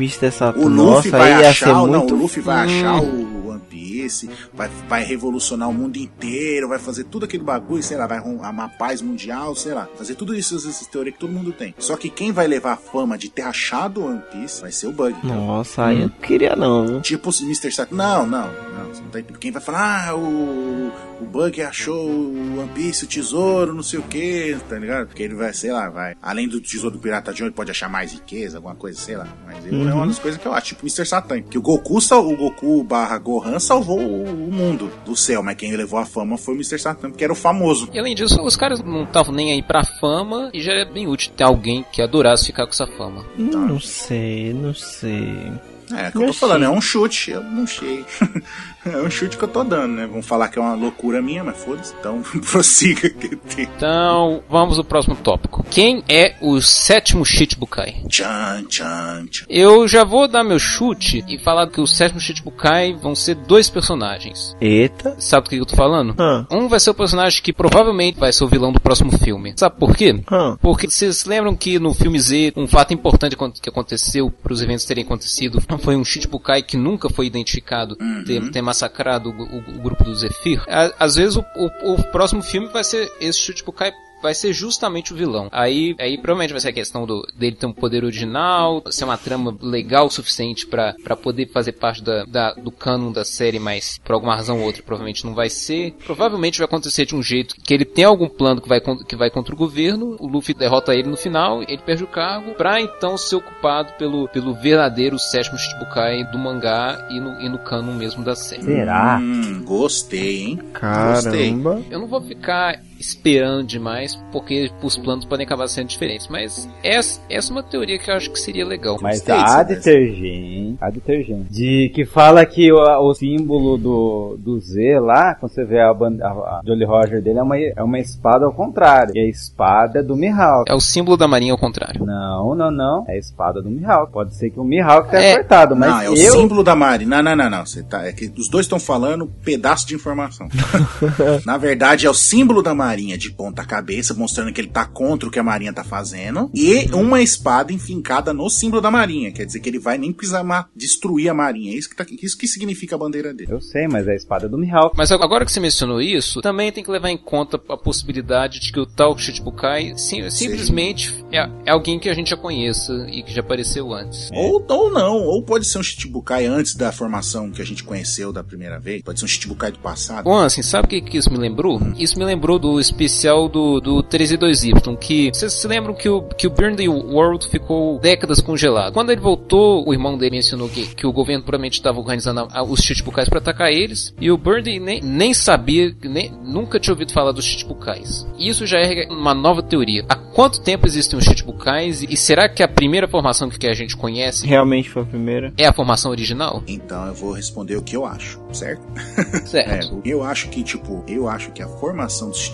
[0.57, 2.15] O Luffy nossa, vai aí ia achar, ser o- não, muito...
[2.15, 2.79] o Luffy vai Hum.
[2.79, 7.81] achar o One Piece, vai, vai revolucionar o mundo inteiro, vai fazer tudo aquele bagulho,
[7.83, 11.31] sei lá, vai arrumar paz mundial, sei lá, fazer tudo isso, essas teorias que todo
[11.31, 11.73] mundo tem.
[11.77, 14.87] Só que quem vai levar a fama de ter achado o One Piece vai ser
[14.87, 15.15] o Bug.
[15.23, 17.01] Nossa, aí eu não queria não?
[17.01, 17.71] Tipo o Mr.
[17.71, 17.95] Sato.
[17.95, 18.85] Não, não, não.
[18.93, 19.39] Você não tá entendendo.
[19.39, 20.91] Quem vai falar, ah, o,
[21.21, 25.07] o Bug achou o One Piece, o tesouro, não sei o que, tá ligado?
[25.07, 26.15] Porque ele vai, sei lá, vai.
[26.21, 29.27] Além do tesouro do Pirata John, ele pode achar mais riqueza, alguma coisa, sei lá.
[29.45, 30.67] Mas ele é uma das coisas que eu acho.
[30.67, 31.05] Tipo Mr.
[31.05, 31.41] Satan.
[31.41, 35.75] Que o Goku, sal- o Goku barra Gohan salvou o, mundo do céu, mas quem
[35.75, 36.79] levou a fama foi o Mr.
[36.79, 37.89] Satan, porque era o famoso.
[37.93, 41.07] E além disso, os caras não estavam nem aí pra fama e já é bem
[41.07, 43.25] útil ter alguém que adorasse ficar com essa fama.
[43.37, 45.51] Não sei, não sei.
[45.91, 48.05] É, é o que eu tô falando, é um chute, eu não sei.
[48.91, 50.07] é um chute que eu tô dando, né?
[50.07, 51.93] Vamos falar que é uma loucura minha, mas foda-se.
[51.99, 52.21] Então,
[52.51, 53.63] prossiga que tem.
[53.75, 55.65] Então, vamos ao próximo tópico.
[55.69, 58.03] Quem é o sétimo Shichibukai?
[58.07, 59.45] Tchan, tchan, tchan.
[59.49, 63.69] Eu já vou dar meu chute e falar que o sétimo Shichibukai vão ser dois
[63.69, 64.55] personagens.
[64.61, 65.15] Eita.
[65.19, 66.15] Sabe do que eu tô falando?
[66.19, 69.53] Hã, Um vai ser o personagem que provavelmente vai ser o vilão do próximo filme.
[69.55, 70.19] Sabe por quê?
[70.31, 70.57] hã.
[70.61, 74.85] Porque vocês lembram que no filme Z, um fato importante que aconteceu para os eventos
[74.85, 77.95] terem acontecido foi um Shichibukai que nunca foi identificado
[78.25, 80.61] ter, ter massacrado o, o- o grupo do Zephyr.
[80.67, 85.15] À- Às vezes o, o- próximo filme vai ser esse Shichibukai vai ser justamente o
[85.15, 85.47] vilão.
[85.51, 89.17] Aí, aí provavelmente vai ser a questão do, dele ter um poder original, ser uma
[89.17, 93.59] trama legal o suficiente pra pra poder fazer parte da, da- do canon da série,
[93.59, 95.93] mas por alguma razão ou outra provavelmente não vai ser.
[96.05, 99.29] Provavelmente vai acontecer de um jeito que ele tem algum plano que vai, que vai
[99.29, 103.17] contra o governo, o Luffy derrota ele no final, ele perde o cargo, pra então
[103.17, 108.23] ser ocupado pelo, pelo verdadeiro sétimo Shichibukai do mangá e no, e no canon mesmo
[108.23, 108.63] da série.
[108.63, 109.19] Será?
[109.21, 110.59] Hum, gostei, hein?
[110.73, 111.81] Caramba.
[111.89, 116.27] Eu não vou ficar esperando demais, porque os planos podem acabar sendo diferentes.
[116.27, 118.97] Mas essa, essa é uma teoria que eu acho que seria legal.
[119.01, 121.51] Mas Gostei há dessa detergente, há detergente.
[121.51, 125.93] De que fala que o, o símbolo do, do Z lá, quando você vê a,
[125.93, 129.15] ban- a, a Jolly Roger dele, é uma, é uma espada ao contrário.
[129.15, 130.69] E a espada é do Mihawk.
[130.71, 132.05] É o símbolo da marinha ao contrário.
[132.05, 133.05] Não, não, não.
[133.07, 134.11] É a espada do Mihawk.
[134.11, 135.35] Pode ser que o Mihawk tenha É.
[135.37, 136.33] cortado, mas não, é o eu...
[136.33, 137.05] símbolo da Mari.
[137.05, 137.65] Não, não, não, não.
[137.65, 140.47] Você tá, é que os dois estão falando pedaço de informação.
[141.45, 145.27] Na verdade, é o símbolo da Marinha de ponta cabeça, mostrando que ele tá contra
[145.27, 146.49] o que a Marinha tá fazendo.
[146.53, 149.31] E uma espada enfincada no símbolo da Marinha.
[149.31, 150.45] Quer dizer que ele vai nem precisar
[150.75, 151.73] destruir a Marinha.
[151.73, 153.51] É isso que, tá, isso que significa a bandeira dele.
[153.51, 154.95] Eu sei, mas é a espada do Mihawk.
[154.97, 158.71] Mas agora que você mencionou isso, também tem que levar em conta a possibilidade de
[158.71, 163.23] que o tal Shichibukai sim- simplesmente é, é alguém que a gente já conheça e
[163.23, 164.29] que já apareceu antes.
[164.33, 168.31] Ou, ou não, ou pode ser um Chichibukai antes da formação que a gente conheceu
[168.31, 169.01] da primeira vez.
[169.01, 170.23] Pode ser um Chichibukai do passado.
[170.25, 171.79] Bom, assim, sabe o que, que isso me lembrou?
[171.97, 176.47] Isso me lembrou do especial do, do 302Y, que vocês se lembram que o, que
[176.47, 178.93] o Burn the World ficou décadas congelado.
[178.93, 182.47] Quando ele voltou, o irmão dele mencionou que, que o governo provavelmente estava organizando a-
[182.59, 186.93] a- os Chichibukais para atacar eles, e o Burn nem, nem sabia, nem, nunca tinha
[186.93, 188.27] ouvido falar dos Chichibukais.
[188.37, 190.05] Isso já é uma nova teoria.
[190.09, 193.95] Há quanto tempo existem os Chichibukais, e será que a primeira formação que a gente
[193.95, 195.53] conhece Realmente foi a primeira.
[195.57, 196.63] é a formação original?
[196.67, 198.81] Então eu vou responder o que eu acho, certo?
[199.45, 200.01] Certo.
[200.03, 202.49] É, eu acho que, tipo, eu acho que a formação dos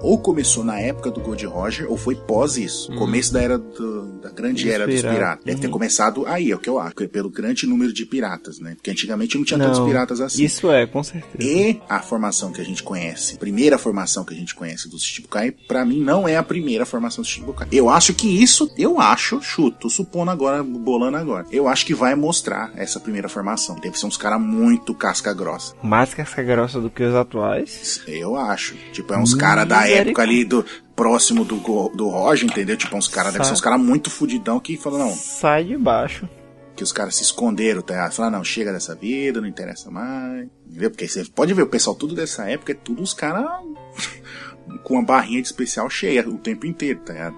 [0.00, 2.92] Ou começou na época do Gold Roger ou foi pós isso.
[2.96, 5.44] Começo da era do- da grande Dos era dos piratas.
[5.44, 5.72] Deve ter Uhum.
[5.72, 8.74] começado aí, é o que eu acho, pelo grande número de piratas, né?
[8.74, 10.44] Porque antigamente não tinha tantos Não, piratas assim.
[10.44, 11.36] Isso é, com certeza.
[11.42, 15.50] E a formação que a gente conhece, primeira formação que a gente conhece do Shichibukai,
[15.66, 17.68] pra mim não é a primeira formação do Shichibukai.
[17.72, 21.46] Eu acho que isso, eu acho, chuto, supondo agora, bolando agora.
[21.50, 23.76] Eu acho que vai mostrar essa primeira formação.
[23.80, 25.74] Deve ser uns caras muito casca grossa.
[25.82, 28.00] Mais casca grossa do que os atuais.
[28.06, 28.74] Eu acho.
[28.92, 30.64] Tipo, é uns caras da época ali do
[30.94, 31.56] próximo do,
[31.94, 32.76] do Roger, entendeu?
[32.76, 36.28] Tipo, uns caras, deve ser uns caras muito fudidão que falam, não, Sai de baixo.
[36.76, 37.94] que os caras se esconderam, tá?
[37.94, 38.12] ligado?
[38.12, 40.48] Falaram, não, chega dessa vida, não interessa mais.
[40.68, 40.90] Entendeu?
[40.90, 43.44] Porque você pode ver, o pessoal tudo dessa época é tudo os caras
[44.84, 47.36] com uma barrinha de especial cheia o tempo inteiro, tá ligado?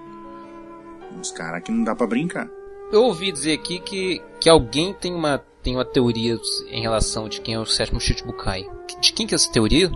[1.18, 2.48] Uns caras que não dá pra brincar.
[2.92, 6.36] Eu ouvi dizer aqui que, que alguém tem uma, tem uma teoria
[6.70, 8.64] em relação de quem é o sétimo Shichibukai.
[9.00, 9.90] De quem que é essa teoria?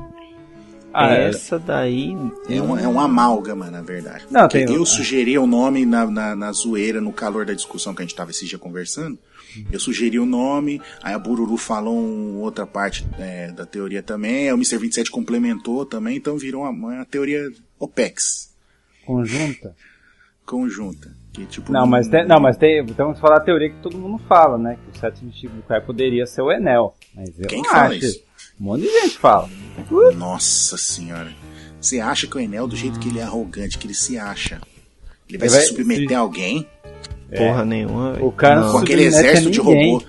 [0.92, 1.28] Ah, é.
[1.28, 2.12] Essa daí.
[2.48, 4.26] É um, é um amálgama, na verdade.
[4.30, 7.94] Não, Porque tem- eu sugeri o nome na, na, na zoeira, no calor da discussão
[7.94, 9.18] que a gente tava esse dia conversando.
[9.72, 14.46] Eu sugeri o nome, aí a Bururu falou um- outra parte é, da teoria também,
[14.48, 14.76] aí o Mr.
[14.78, 17.48] 27 complementou também, então virou uma, uma teoria
[17.78, 18.54] OPEX,
[19.06, 19.74] Conjunta.
[20.44, 21.10] conjunta.
[21.32, 23.96] Que, tipo, Não, mas tem, não, mas tem, então vamos falar a teoria que todo
[23.96, 24.76] mundo fala, né?
[24.84, 26.94] Que o sétimo Shichibukai poderia ser o Enel.
[27.14, 27.94] Mas eu Quem que fala acho.
[28.04, 28.27] isso?
[28.60, 29.48] Um monte de gente fala.
[30.16, 31.32] Nossa senhora.
[31.80, 34.60] Você acha que o Enel, do jeito que ele é arrogante, que ele se acha,
[35.28, 36.66] ele vai Ele se vai- submeter se- a alguém?
[37.36, 38.14] Porra nenhuma.
[38.14, 38.26] velho.
[38.26, 38.72] O cara Não.
[38.72, 40.02] com aquele a exército de robô.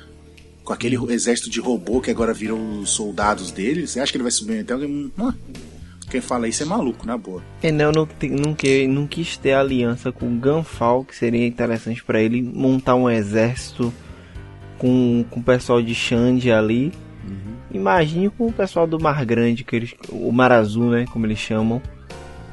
[0.63, 4.23] Com aquele exército de robô que agora virou os soldados dele, você acha que ele
[4.23, 5.11] vai submeter alguém?
[5.17, 5.33] Hum,
[6.09, 7.43] Quem fala isso é maluco, na boa.
[7.61, 12.03] Enel não, tem- não, que- não quis ter aliança com o Gunfall, que seria interessante
[12.03, 13.93] pra ele montar um exército
[14.79, 16.91] com, com o pessoal de Xande ali.
[17.71, 21.05] Imagine com o pessoal do Mar Grande, que eles, o Mar Azul, né?
[21.11, 21.81] Como eles chamam.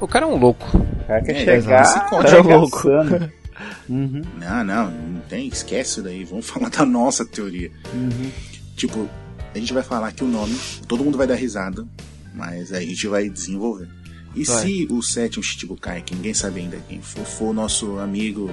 [0.00, 0.66] O cara é um louco.
[0.76, 2.82] O cara quer É, chegar, esse conto é chegar louco.
[3.88, 6.24] Uhum, Não, não, não tem, esquece isso daí.
[6.24, 7.70] Vamos falar da nossa teoria.
[7.94, 8.30] uhum.
[8.76, 9.08] Tipo,
[9.54, 10.54] a gente vai falar aqui o nome,
[10.86, 11.86] todo mundo vai dar risada,
[12.34, 13.88] mas a gente vai desenvolver.
[14.34, 14.62] E Vai.
[14.66, 18.50] se o sétimo Shichibukai, que ninguém sabe ainda quem for, for nosso amigo,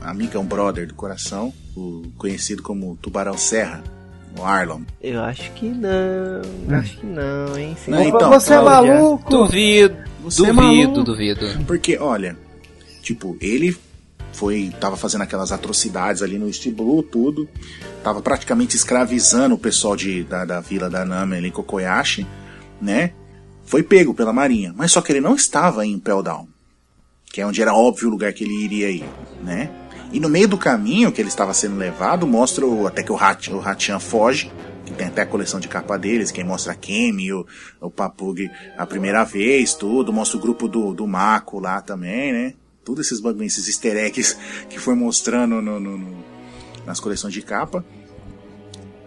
[0.00, 3.84] amigão brother do coração, o conhecido como Tubarão Serra,
[4.38, 4.80] o Arlon.
[5.02, 6.76] Eu acho que não.
[6.78, 7.76] Acho que não, hein?
[7.88, 8.94] Não, então, Você é Cláudia.
[8.94, 9.30] maluco?
[9.30, 11.02] Duvido, Você é duvido, maluco.
[11.04, 11.64] duvido.
[11.66, 12.36] Porque, olha,
[13.02, 13.76] tipo, ele
[14.32, 17.48] foi tava fazendo aquelas atrocidades ali no East Blue, tudo.
[18.04, 22.26] Tava praticamente escravizando o pessoal de, da, da vila da Nami ali, Kokoyashi,
[22.80, 23.12] né?
[23.64, 24.72] Foi pego pela marinha.
[24.76, 26.46] Mas só que ele não estava em Impel Down,
[27.32, 29.04] que é onde era óbvio o lugar que ele iria ir,
[29.42, 29.70] né?
[30.12, 33.16] E no meio do caminho que ele estava sendo levado, mostra o- até que o,
[33.16, 34.50] Hat, o Hachan foge,
[34.84, 37.44] que tem até a coleção de capa deles, quem mostra a Kemi, o,
[37.80, 42.54] o Papug a primeira vez, tudo, mostra o grupo do, do Mako lá também, né?
[42.84, 44.36] Tudo esses bagulhos, esses easter eggs
[44.70, 46.24] que foi mostrando no- no- no-
[46.86, 47.84] nas coleções de capa.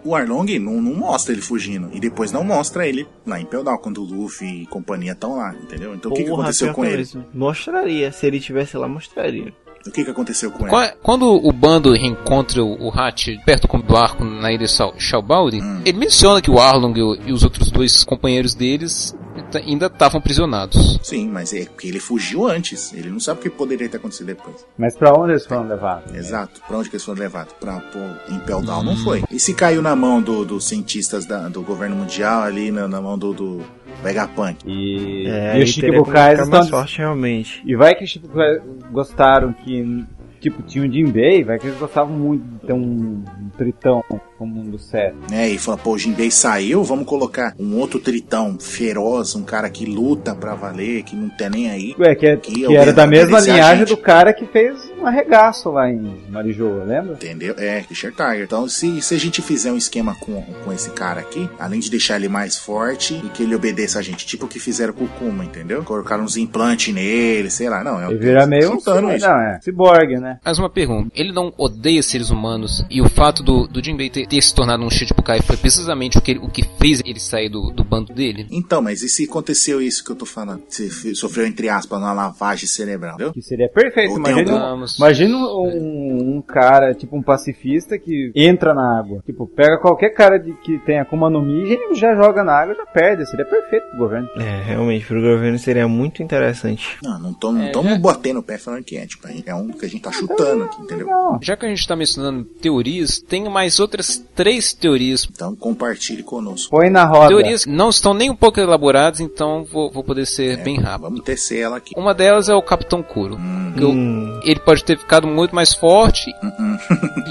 [0.04, 1.90] O Arlong não, não mostra ele fugindo.
[1.94, 5.54] E depois não mostra ele lá em Peldal, quando o Luffy e companhia estão lá,
[5.62, 5.94] entendeu?
[5.94, 6.94] Então o que, que aconteceu com ele?
[7.34, 8.10] Mostraria.
[8.12, 9.54] Se ele tivesse lá, mostraria.
[9.88, 10.70] O que, que aconteceu com ele?
[10.70, 15.82] Qua- Quando o bando reencontra o Hat perto do arco na ilha Shalbauri, Hum.
[15.86, 19.16] ele menciona que o Arlong e e os outros dois companheiros deles
[19.56, 21.00] ainda estavam prisionados.
[21.02, 22.94] Sim, mas é porque ele fugiu antes.
[22.94, 24.56] Ele não sabe o que poderia ter acontecido depois.
[24.78, 26.14] Mas pra onde eles foram levados?
[26.14, 26.62] Exato.
[26.68, 27.54] Pra onde que eles foram levados?
[27.60, 28.00] Pra pô,
[28.34, 29.24] Impel Down não foi.
[29.32, 33.02] E se caiu na mão do- dos cientistas da- do governo mundial ali, na, na
[33.02, 33.62] mão do, do
[34.04, 34.58] Vegapunk?
[34.66, 36.50] E, É, e os ficar estão...
[36.50, 37.62] mais forte, realmente.
[37.66, 38.62] E vai que os Shichibukais
[38.92, 40.06] gostaram que...
[40.40, 44.02] Tipo, tinha o Jinbei, vai que eles gostavam muito de ter um, um tritão
[44.40, 45.14] como um do Seth.
[45.30, 45.50] né?
[45.50, 49.86] E falou, pô, o Jinbei saiu, vamos colocar um outro tritão feroz, um cara que
[49.86, 51.96] luta pra valer, que não tem nem aí.
[52.00, 55.70] Ué, que, é- Que que era da mesma linhagem do cara que fez um arregaço
[55.70, 57.14] lá em Marijoa, lembra?
[57.14, 57.54] Entendeu?
[57.58, 58.44] É, Richard Tiger.
[58.44, 61.90] Então, se, se a gente fizer um esquema com, com esse cara aqui, além de
[61.92, 65.04] deixar ele mais forte e que ele obedeça a gente, tipo o que fizeram com
[65.04, 65.84] o Kuma, entendeu?
[65.84, 68.00] Colocaram uns implantes nele, sei lá, não.
[68.02, 68.78] É, Ele vira meio um...
[68.78, 68.90] isso.
[69.02, 69.12] Não,
[69.42, 69.60] é.
[69.62, 70.40] Ciborgue, né?
[70.46, 71.12] Mais uma pergunta.
[71.14, 74.84] Ele não odeia seres humanos e o fato do, do Jinbei ter, ter se tornado
[74.84, 78.48] um Shichibukai foi precisamente o que, o que fez ele sair do, do bando dele?
[78.52, 80.62] Então, mas e se aconteceu isso que eu tô falando?
[80.70, 83.34] Se sofreu, entre aspas, uma lavagem cerebral, entendeu?
[83.34, 84.16] Que seria perfeito.
[84.16, 84.98] Imagina, algum- Vamos.
[84.98, 89.22] imagina um, um cara, tipo um pacifista que entra na água.
[89.26, 92.76] Tipo, pega qualquer cara de, que tem Akuma no Mi e já joga na água
[92.76, 93.26] já perde.
[93.30, 94.28] Seria perfeito pro governo.
[94.38, 96.98] É, realmente, pro governo seria muito interessante.
[97.04, 99.56] Não, não tô, não É, tô já- batendo o pé falando que é, tipo, é
[99.56, 101.08] um que a gente tá chutando aqui, entendeu?
[101.08, 101.40] Não.
[101.42, 105.28] Já que a gente está mencionando teorias, tem mais outras três teorias.
[105.32, 106.70] Então compartilhe conosco.
[106.70, 107.30] Põe na roda.
[107.30, 111.04] Teorias que não estão nem um pouco elaboradas, então vou, vou poder ser bem rápido.
[111.10, 111.94] Vamos tecer ela aqui.
[111.98, 113.36] Uma delas é o Capitão Kuro.
[113.36, 116.78] Hum, Hum, ele pode ter ficado muito mais forte hum,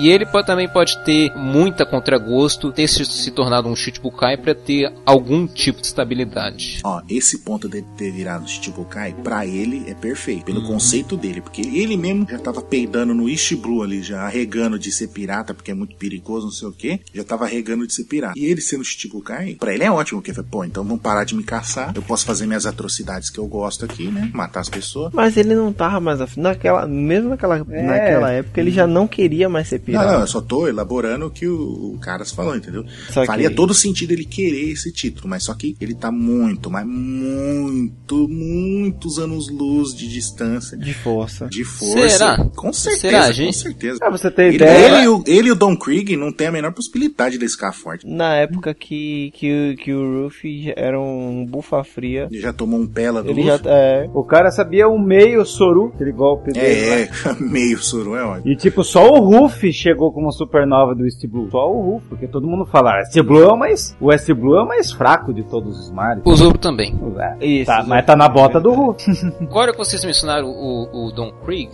[0.01, 4.55] e ele pode- também pode ter muita contragosto, ter se, se tornado um Shichibukai para
[4.55, 6.81] ter algum tipo de estabilidade.
[6.85, 11.62] Ó, esse ponto de ter virado Shichibukai, pra ele é perfeito, pelo conceito dele, porque
[11.62, 15.70] ele mesmo já tava peidando no East Blue ali, já arregando de ser pirata, porque
[15.70, 18.39] é muito perigoso, não sei o que, já tava arregando de ser pirata.
[18.39, 21.43] E ele sendo Shichibukai, pra ele é ótimo, porque, pô, então vamos parar de me
[21.43, 25.13] caçar, eu posso fazer minhas atrocidades que eu gosto aqui, né, matar as pessoas.
[25.13, 26.41] mas ele não tava mais afim.
[26.41, 27.83] Naquela, mesmo naquela, É.
[27.83, 30.13] naquela época, ele já não queria mais ser Não, pirata.
[30.13, 32.85] não, eu só tô elaborando o que o, o Caras falou, entendeu?
[33.11, 36.71] Só que- Faria todo sentido ele querer esse título, mas só que ele tá muito,
[36.71, 41.47] mas muito, muitos anos luz de distância, De força.
[41.49, 42.09] de força.
[42.09, 42.45] Será?
[42.57, 43.57] Com certeza, Será, com gente?
[43.57, 43.99] certeza.
[43.99, 44.87] Pra você Ele, ideia.
[44.97, 47.73] ele e o, ele e o Don Krieg não tem a menor possibilidade de ficar
[47.73, 48.07] forte.
[48.07, 52.81] Na época que, que, o- que o Ruffy era um bufa fria, Ele já tomou
[52.81, 53.59] um pela do ele já.
[53.65, 56.89] É, O cara sabia o meio Soru, aquele golpe dele.
[56.90, 56.97] lá.
[56.97, 57.09] É, é,
[57.40, 58.49] meio soro, é ótimo.
[58.53, 61.51] E tipo, só o Ruff chegou como supernova do East Blue.
[61.51, 63.97] Só o Ruff, porque todo mundo fala, "Ah, East Blue é o mais.
[64.01, 66.23] O West Blue é o mais fraco de todos os mares.
[66.27, 66.95] O Zoro também.
[67.40, 69.05] É, Isso, tá, mas tá na bota do Ruff.
[69.40, 71.70] Agora que vocês mencionaram o, o Don Krieg,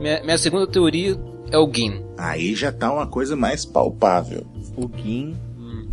[0.00, 1.16] minha, minha segunda teoria
[1.50, 2.02] é o Gin.
[2.18, 4.44] Aí já tá uma coisa mais palpável.
[4.76, 5.36] o Gin.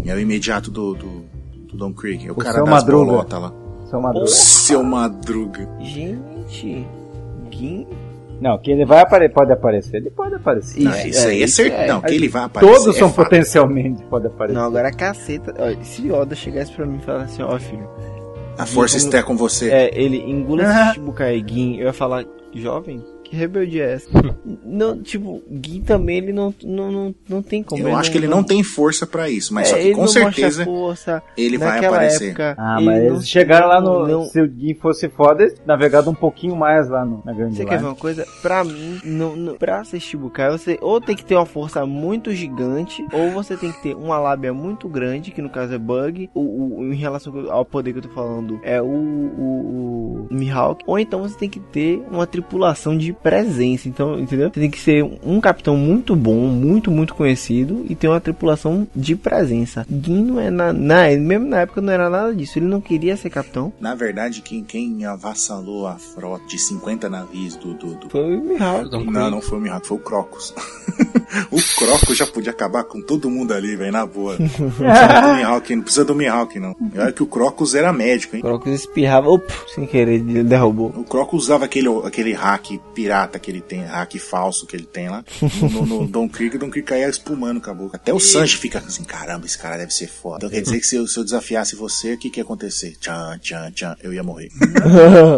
[0.06, 1.26] É o imediato do, do,
[1.70, 2.28] do Don Krieg.
[2.28, 3.06] É o, O cara seu das Madruga.
[3.12, 3.54] bolotas lá.
[3.90, 4.26] Seu Madruga.
[4.26, 5.70] O seu Madruga.
[5.82, 6.88] Gente.
[7.52, 7.88] Gin.
[8.40, 10.80] Não, que ele vai aparecer, pode aparecer, ele pode aparecer.
[10.84, 11.74] Não, Isso, isso aí é, é isso certo.
[11.74, 11.88] é.
[11.88, 12.72] Não, que ele vai aparecer.
[12.76, 13.26] Todos é são fato.
[13.26, 14.60] potencialmente pode aparecer.
[14.60, 15.56] Não, agora a caceta.
[15.58, 17.90] Olha, se Oda chegasse pra mim e falasse assim, ó filho,
[18.58, 19.72] A força está com você.
[19.72, 24.10] é, ele engula esse Shichibukai Gin, eu ia falar, jovem, que rebeldia é essa?
[24.64, 27.88] não, tipo, Gin também ele não, não, não, não tem como.
[27.88, 30.02] Eu acho que ele não tem força pra isso, mas é, só que ele com
[30.02, 31.24] não certeza força.
[31.38, 32.28] ele vai Naquela aparecer.
[32.28, 34.08] Época, Ah, ele mas não- eles chegaram lá no.
[34.08, 37.56] não- Se o Gin fosse foda, eles navegado um pouquinho mais lá no, na grande
[37.56, 37.70] Você Line.
[37.70, 38.26] quer ver uma coisa?
[38.42, 42.32] Pra mim, não, não, pra ser Shibukai, você ou tem que ter uma força muito
[42.32, 46.30] gigante, ou você tem que ter uma lábia muito grande, que no caso é Bug,
[46.34, 46.42] o,
[46.80, 50.98] o- em relação ao poder que eu tô falando, é o, o, o Mihawk, ou
[51.00, 54.50] então você tem que ter uma tripulação de presença, então, entendeu?
[54.50, 59.16] Tem que ser um capitão muito bom, muito, muito conhecido, e ter uma tripulação de
[59.16, 59.86] presença.
[59.90, 63.18] Gin não é na, na, mesmo na época não era nada disso, ele não queria
[63.18, 67.74] ser capitão, Na verdade, quem, quem avassalou a frota de 50 navios do.
[67.74, 68.90] do, do- foi o Mihawk.
[69.12, 70.54] Não, não foi o Mihawk, foi o Crocus.
[71.52, 74.36] o Crocus já podia acabar com todo mundo ali, velho, na boa.
[74.40, 76.76] Não precisa do Mihawk, não precisa do Mihawk, não.
[76.94, 78.42] E olha que o Crocus era médico, hein?
[78.42, 80.94] Crocus espirrava, op, sem querer, ele derrubou.
[80.96, 83.07] O Crocus usava aquele, aquele hack pirata
[83.40, 85.24] que ele tem, hack falso que ele tem lá.
[85.62, 87.98] No, no, no Don Krieg, o Don Krieg caía espumando com a boca.
[87.98, 90.38] Até o Sanji fica assim, caramba, esse cara deve ser foda.
[90.38, 92.96] Então quer dizer que se eu, se eu desafiasse você, o que que ia acontecer?
[93.00, 94.50] Tchan, tchan, tchan, eu ia morrer.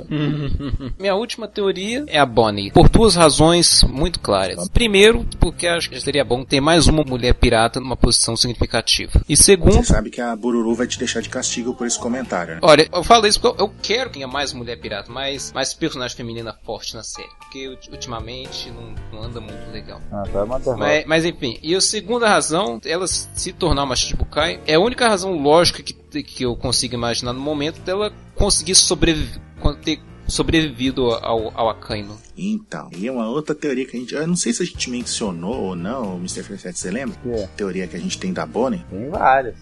[1.00, 4.68] Minha última teoria é a Bonnie, por duas razões muito claras.
[4.70, 9.22] Primeiro, porque acho que seria bom ter mais uma mulher pirata numa posição significativa.
[9.28, 12.56] E segundo, Você sabe que a Bururu vai te deixar de castigo por esse comentário,
[12.56, 12.60] né?
[12.64, 15.74] Olha, eu falo isso porque eu, eu quero que tenha mais mulher pirata, mais, mais
[15.74, 17.30] personagem feminina forte na série.
[17.40, 20.02] Porque ulti- ultimamente não, não anda muito legal.
[20.11, 20.77] Ah, tá uma derrota.
[20.77, 25.07] Mas, mas enfim, e a segunda razão, ela se tornar uma Shichibukai, é a única
[25.07, 29.41] razão lógica que, que eu consigo imaginar no momento dela conseguir sobreviver,
[29.84, 29.99] ter
[30.30, 32.15] sobrevivido ao, ao Akainu.
[32.38, 34.15] Então, e uma outra teoria que a gente.
[34.15, 36.41] Eu não sei se a gente mencionou ou não, Mr.
[36.43, 37.18] Fefete, você lembra?
[37.22, 37.47] Que é?
[37.57, 38.81] Teoria que a gente tem da Bonnie.
[38.89, 39.56] Tem várias.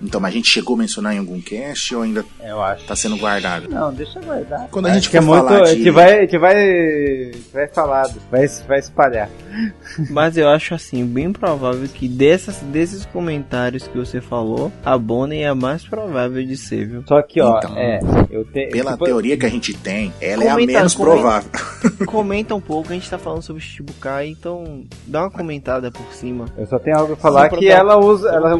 [0.00, 2.84] Então, mas a gente chegou a mencionar em algum cast ou ainda Eu acho.
[2.86, 3.68] tá sendo guardado?
[3.68, 4.68] Não, deixa guardar.
[4.70, 5.44] Quando a Acho gente que é for muito.
[5.48, 6.18] falar A de- gente vai.
[6.18, 6.54] A gente vai.
[6.54, 8.08] a gente vai falar.
[8.30, 9.30] Vai, vai espalhar.
[10.10, 15.42] Mas eu acho assim, bem provável que dessas, desses comentários que você falou, a Bonnie
[15.42, 17.02] é a mais provável de ser, viu?
[17.08, 17.98] Só que, ó, Então, é.
[18.30, 18.70] Eu tenho.
[18.70, 21.14] Pela tipo, teoria que a gente tem, ela é a Comenta, menos comenta.
[21.16, 21.50] provável.
[22.06, 26.46] Comenta um pouco, a gente tá falando sobre Shichibukai, então dá uma comentada por cima.
[26.56, 28.28] Eu só tenho algo a falar pra que dar- ela usa.
[28.28, 28.50] Ela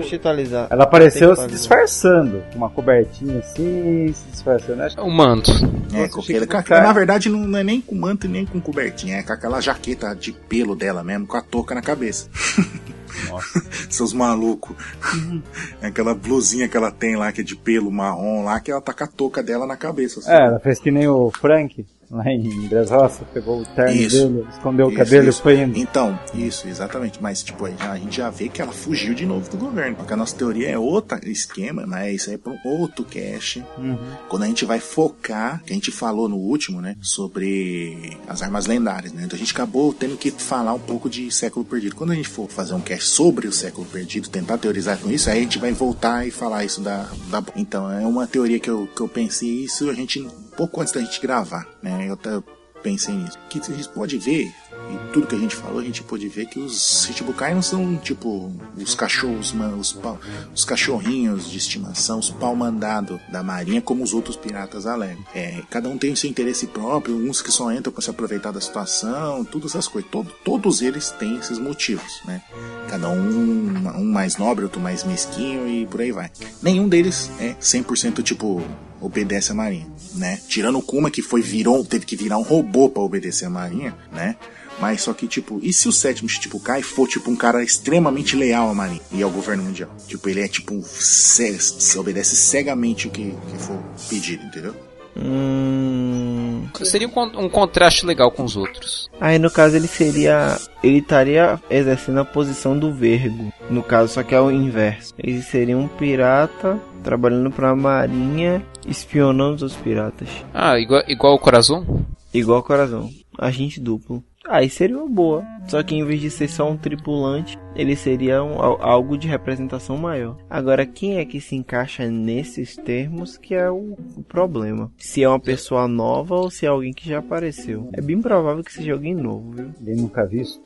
[0.71, 2.43] Ela, apareceu se disfarçando.
[2.53, 4.83] Com uma cobertinha assim, se disfarçando.
[4.83, 5.51] Acho que O manto.
[5.93, 6.47] É, com aquele,
[6.83, 9.61] na verdade, não, não é nem com manto e nem com cobertinha, é com aquela
[9.61, 12.29] jaqueta de pelo dela mesmo, com a touca na cabeça.
[13.28, 13.62] Nossa.
[13.91, 14.77] Seus malucos.
[15.82, 18.81] É aquela blusinha que ela tem lá, que é de pelo marrom lá, que ela
[18.81, 20.20] tá com a touca dela na cabeça.
[20.20, 20.31] assim.
[20.31, 21.87] É, ela fez que nem o Frank.
[22.11, 24.28] Lá em Brasroça, pegou o terno Isso.
[24.28, 25.39] dele, escondeu o Isso, cabelo isso.
[25.39, 25.78] e foi indo.
[25.78, 27.23] Então, isso, exatamente.
[27.23, 29.97] Mas, tipo, a gente já vê que ela fugiu de novo do governo.
[29.97, 33.65] Porque a nossa teoria é outro esquema, mas isso aí é para um outro cast.
[33.78, 33.99] Uhum.
[34.28, 36.97] Quando a gente vai focar, que a gente falou no último, né?
[37.01, 39.23] Sobre as armas lendárias, né?
[39.24, 41.95] Então a gente acabou tendo que falar um pouco de século perdido.
[41.95, 45.31] Quando a gente for fazer um cast sobre o século perdido, tentar teorizar com isso,
[45.31, 47.09] aí a gente vai voltar e falar isso da.
[47.31, 47.43] da...
[47.57, 50.27] Então, é uma teoria que eu, que eu pensei isso a gente.
[50.61, 52.07] Pouco antes da gente gravar, né?
[52.09, 52.43] Eu até
[52.82, 53.39] pensei nisso.
[53.51, 56.47] Que a gente pode ver, e tudo que a gente falou, a gente pode ver
[56.47, 60.19] que os Shichibukai não são tipo os cachorros, os, pau-
[60.55, 65.23] os cachorrinhos de estimação, os pau mandado da marinha, como os outros piratas alegam.
[65.35, 68.51] É, cada um tem o seu interesse próprio, uns que só entram para se aproveitar
[68.51, 70.11] da situação, todas essas coisas.
[70.11, 72.41] Todo- todos eles têm esses motivos, né?
[72.89, 76.31] Cada um, um mais nobre, outro mais mesquinho e por aí vai.
[76.62, 78.62] Nenhum deles é 100% tipo
[79.01, 80.41] obedece a marinha, né?
[80.49, 83.97] Tirando o Kuma que foi virou, teve que virar um robô para obedecer a marinha,
[84.13, 84.37] né?
[84.81, 88.71] Mas só que, tipo, e se o sétimo Shichibukai for, tipo, um cara extremamente leal
[88.71, 89.95] à Marinha e ao governo mundial?
[90.09, 93.79] Tipo, ele é, tipo, se obedece cegamente o que, que for
[94.09, 94.75] pedido, entendeu?
[95.16, 96.66] Hum.
[96.82, 99.09] Seria um, um contraste legal com os outros.
[99.20, 100.57] Aí no caso ele seria.
[100.82, 103.53] Ele estaria exercendo a posição do vergo.
[103.69, 105.15] No caso, só que é o inverso.
[105.19, 110.28] Ele seria um pirata trabalhando pra marinha, espionando os piratas.
[110.53, 112.05] Ah, igual, igual o Corazon?
[112.32, 113.11] Igual coração.
[113.37, 114.23] Agente duplo.
[114.47, 115.45] Aí seria uma boa.
[115.69, 119.29] Só que em vez de ser só um tripulante, ele seria um- al- algo de
[119.29, 120.37] representação maior.
[120.49, 124.91] Agora, quem é que se encaixa nesses termos que é o, o problema?
[124.97, 127.89] Se é uma pessoa nova ou se é alguém que já apareceu.
[127.93, 129.71] É bem provável que seja alguém novo, viu?
[129.87, 130.61] Ele nunca visto.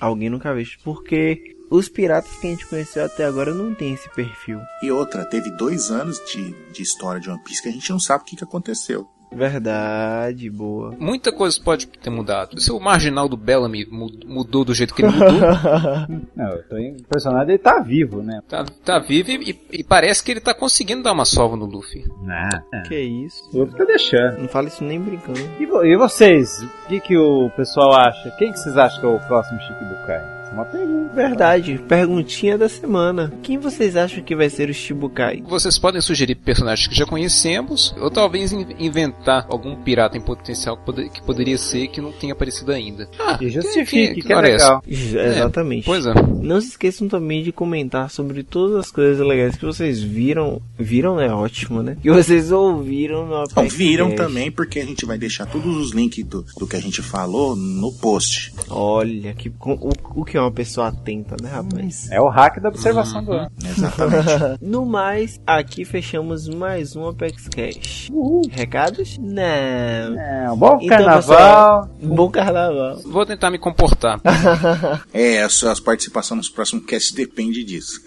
[0.00, 0.78] Alguém nunca visto.
[0.84, 4.60] Porque os piratas que a gente conheceu até agora não tem esse perfil.
[4.82, 7.98] E outra, teve dois anos de, de história de One Piece que a gente não
[8.00, 9.06] sabe o que, que aconteceu.
[9.34, 10.94] Verdade, boa.
[10.98, 12.60] Muita coisa pode ter mudado.
[12.60, 15.30] Se o marginal do Bellamy mu- mudou do jeito que ele mudou,
[16.36, 18.40] Não, eu tô impressionado, ele tá vivo, né?
[18.48, 22.04] tá, tá vivo e, e parece que ele tá conseguindo dar uma sova no Luffy.
[22.28, 23.48] Ah, que isso?
[23.54, 24.38] eu tô deixando.
[24.40, 25.40] Não fala isso nem brincando.
[25.58, 26.62] E, vo- e vocês?
[26.62, 28.30] O que, que o pessoal acha?
[28.38, 30.43] Quem que vocês acham que é o próximo Shikibukai?
[30.54, 31.14] É uma pergunta.
[31.14, 33.32] Verdade, perguntinha da semana.
[33.42, 35.42] Quem vocês acham que vai ser o Shibukai?
[35.46, 40.76] Vocês podem sugerir personagens que já conhecemos, ou talvez in- inventar algum pirata em potencial
[40.76, 43.08] que, pode- que poderia ser que não tenha aparecido ainda.
[43.18, 44.64] Ah, E justifique, que, é hora essa?
[44.64, 44.82] legal.
[44.86, 45.84] Exatamente.
[45.84, 46.12] Pois é.
[46.42, 50.60] Não se esqueçam também de comentar sobre todas as coisas legais que vocês viram.
[50.78, 51.96] Viram é ótimo, né?
[52.00, 54.16] Que vocês ouviram no Não, viram Cash.
[54.18, 57.56] também, porque a gente vai deixar todos os links do, do que a gente falou
[57.56, 58.52] no post.
[58.68, 62.10] Olha, que, o, o que é uma pessoa atenta, né, rapaz?
[62.10, 63.50] É o hack da observação do ano.
[63.64, 64.24] Exatamente.
[64.64, 68.10] No mais, aqui fechamos mais um Apex Cash.
[68.50, 69.18] Recados?
[69.18, 69.42] Não.
[69.42, 71.90] É, um bom Então, carnaval.
[72.02, 72.96] Bom carnaval.
[73.04, 74.20] Vou tentar me comportar.
[75.12, 78.00] é, a sua participação nos próximos cast depende disso.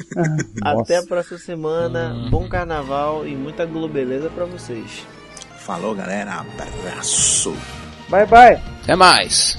[0.62, 2.28] Até a próxima semana.
[2.30, 5.06] Bom carnaval e muita globeleza pra vocês.
[5.58, 6.36] Falou, galera.
[6.36, 7.56] Abraço.
[8.10, 8.62] Bye, bye.
[8.84, 9.58] Até mais.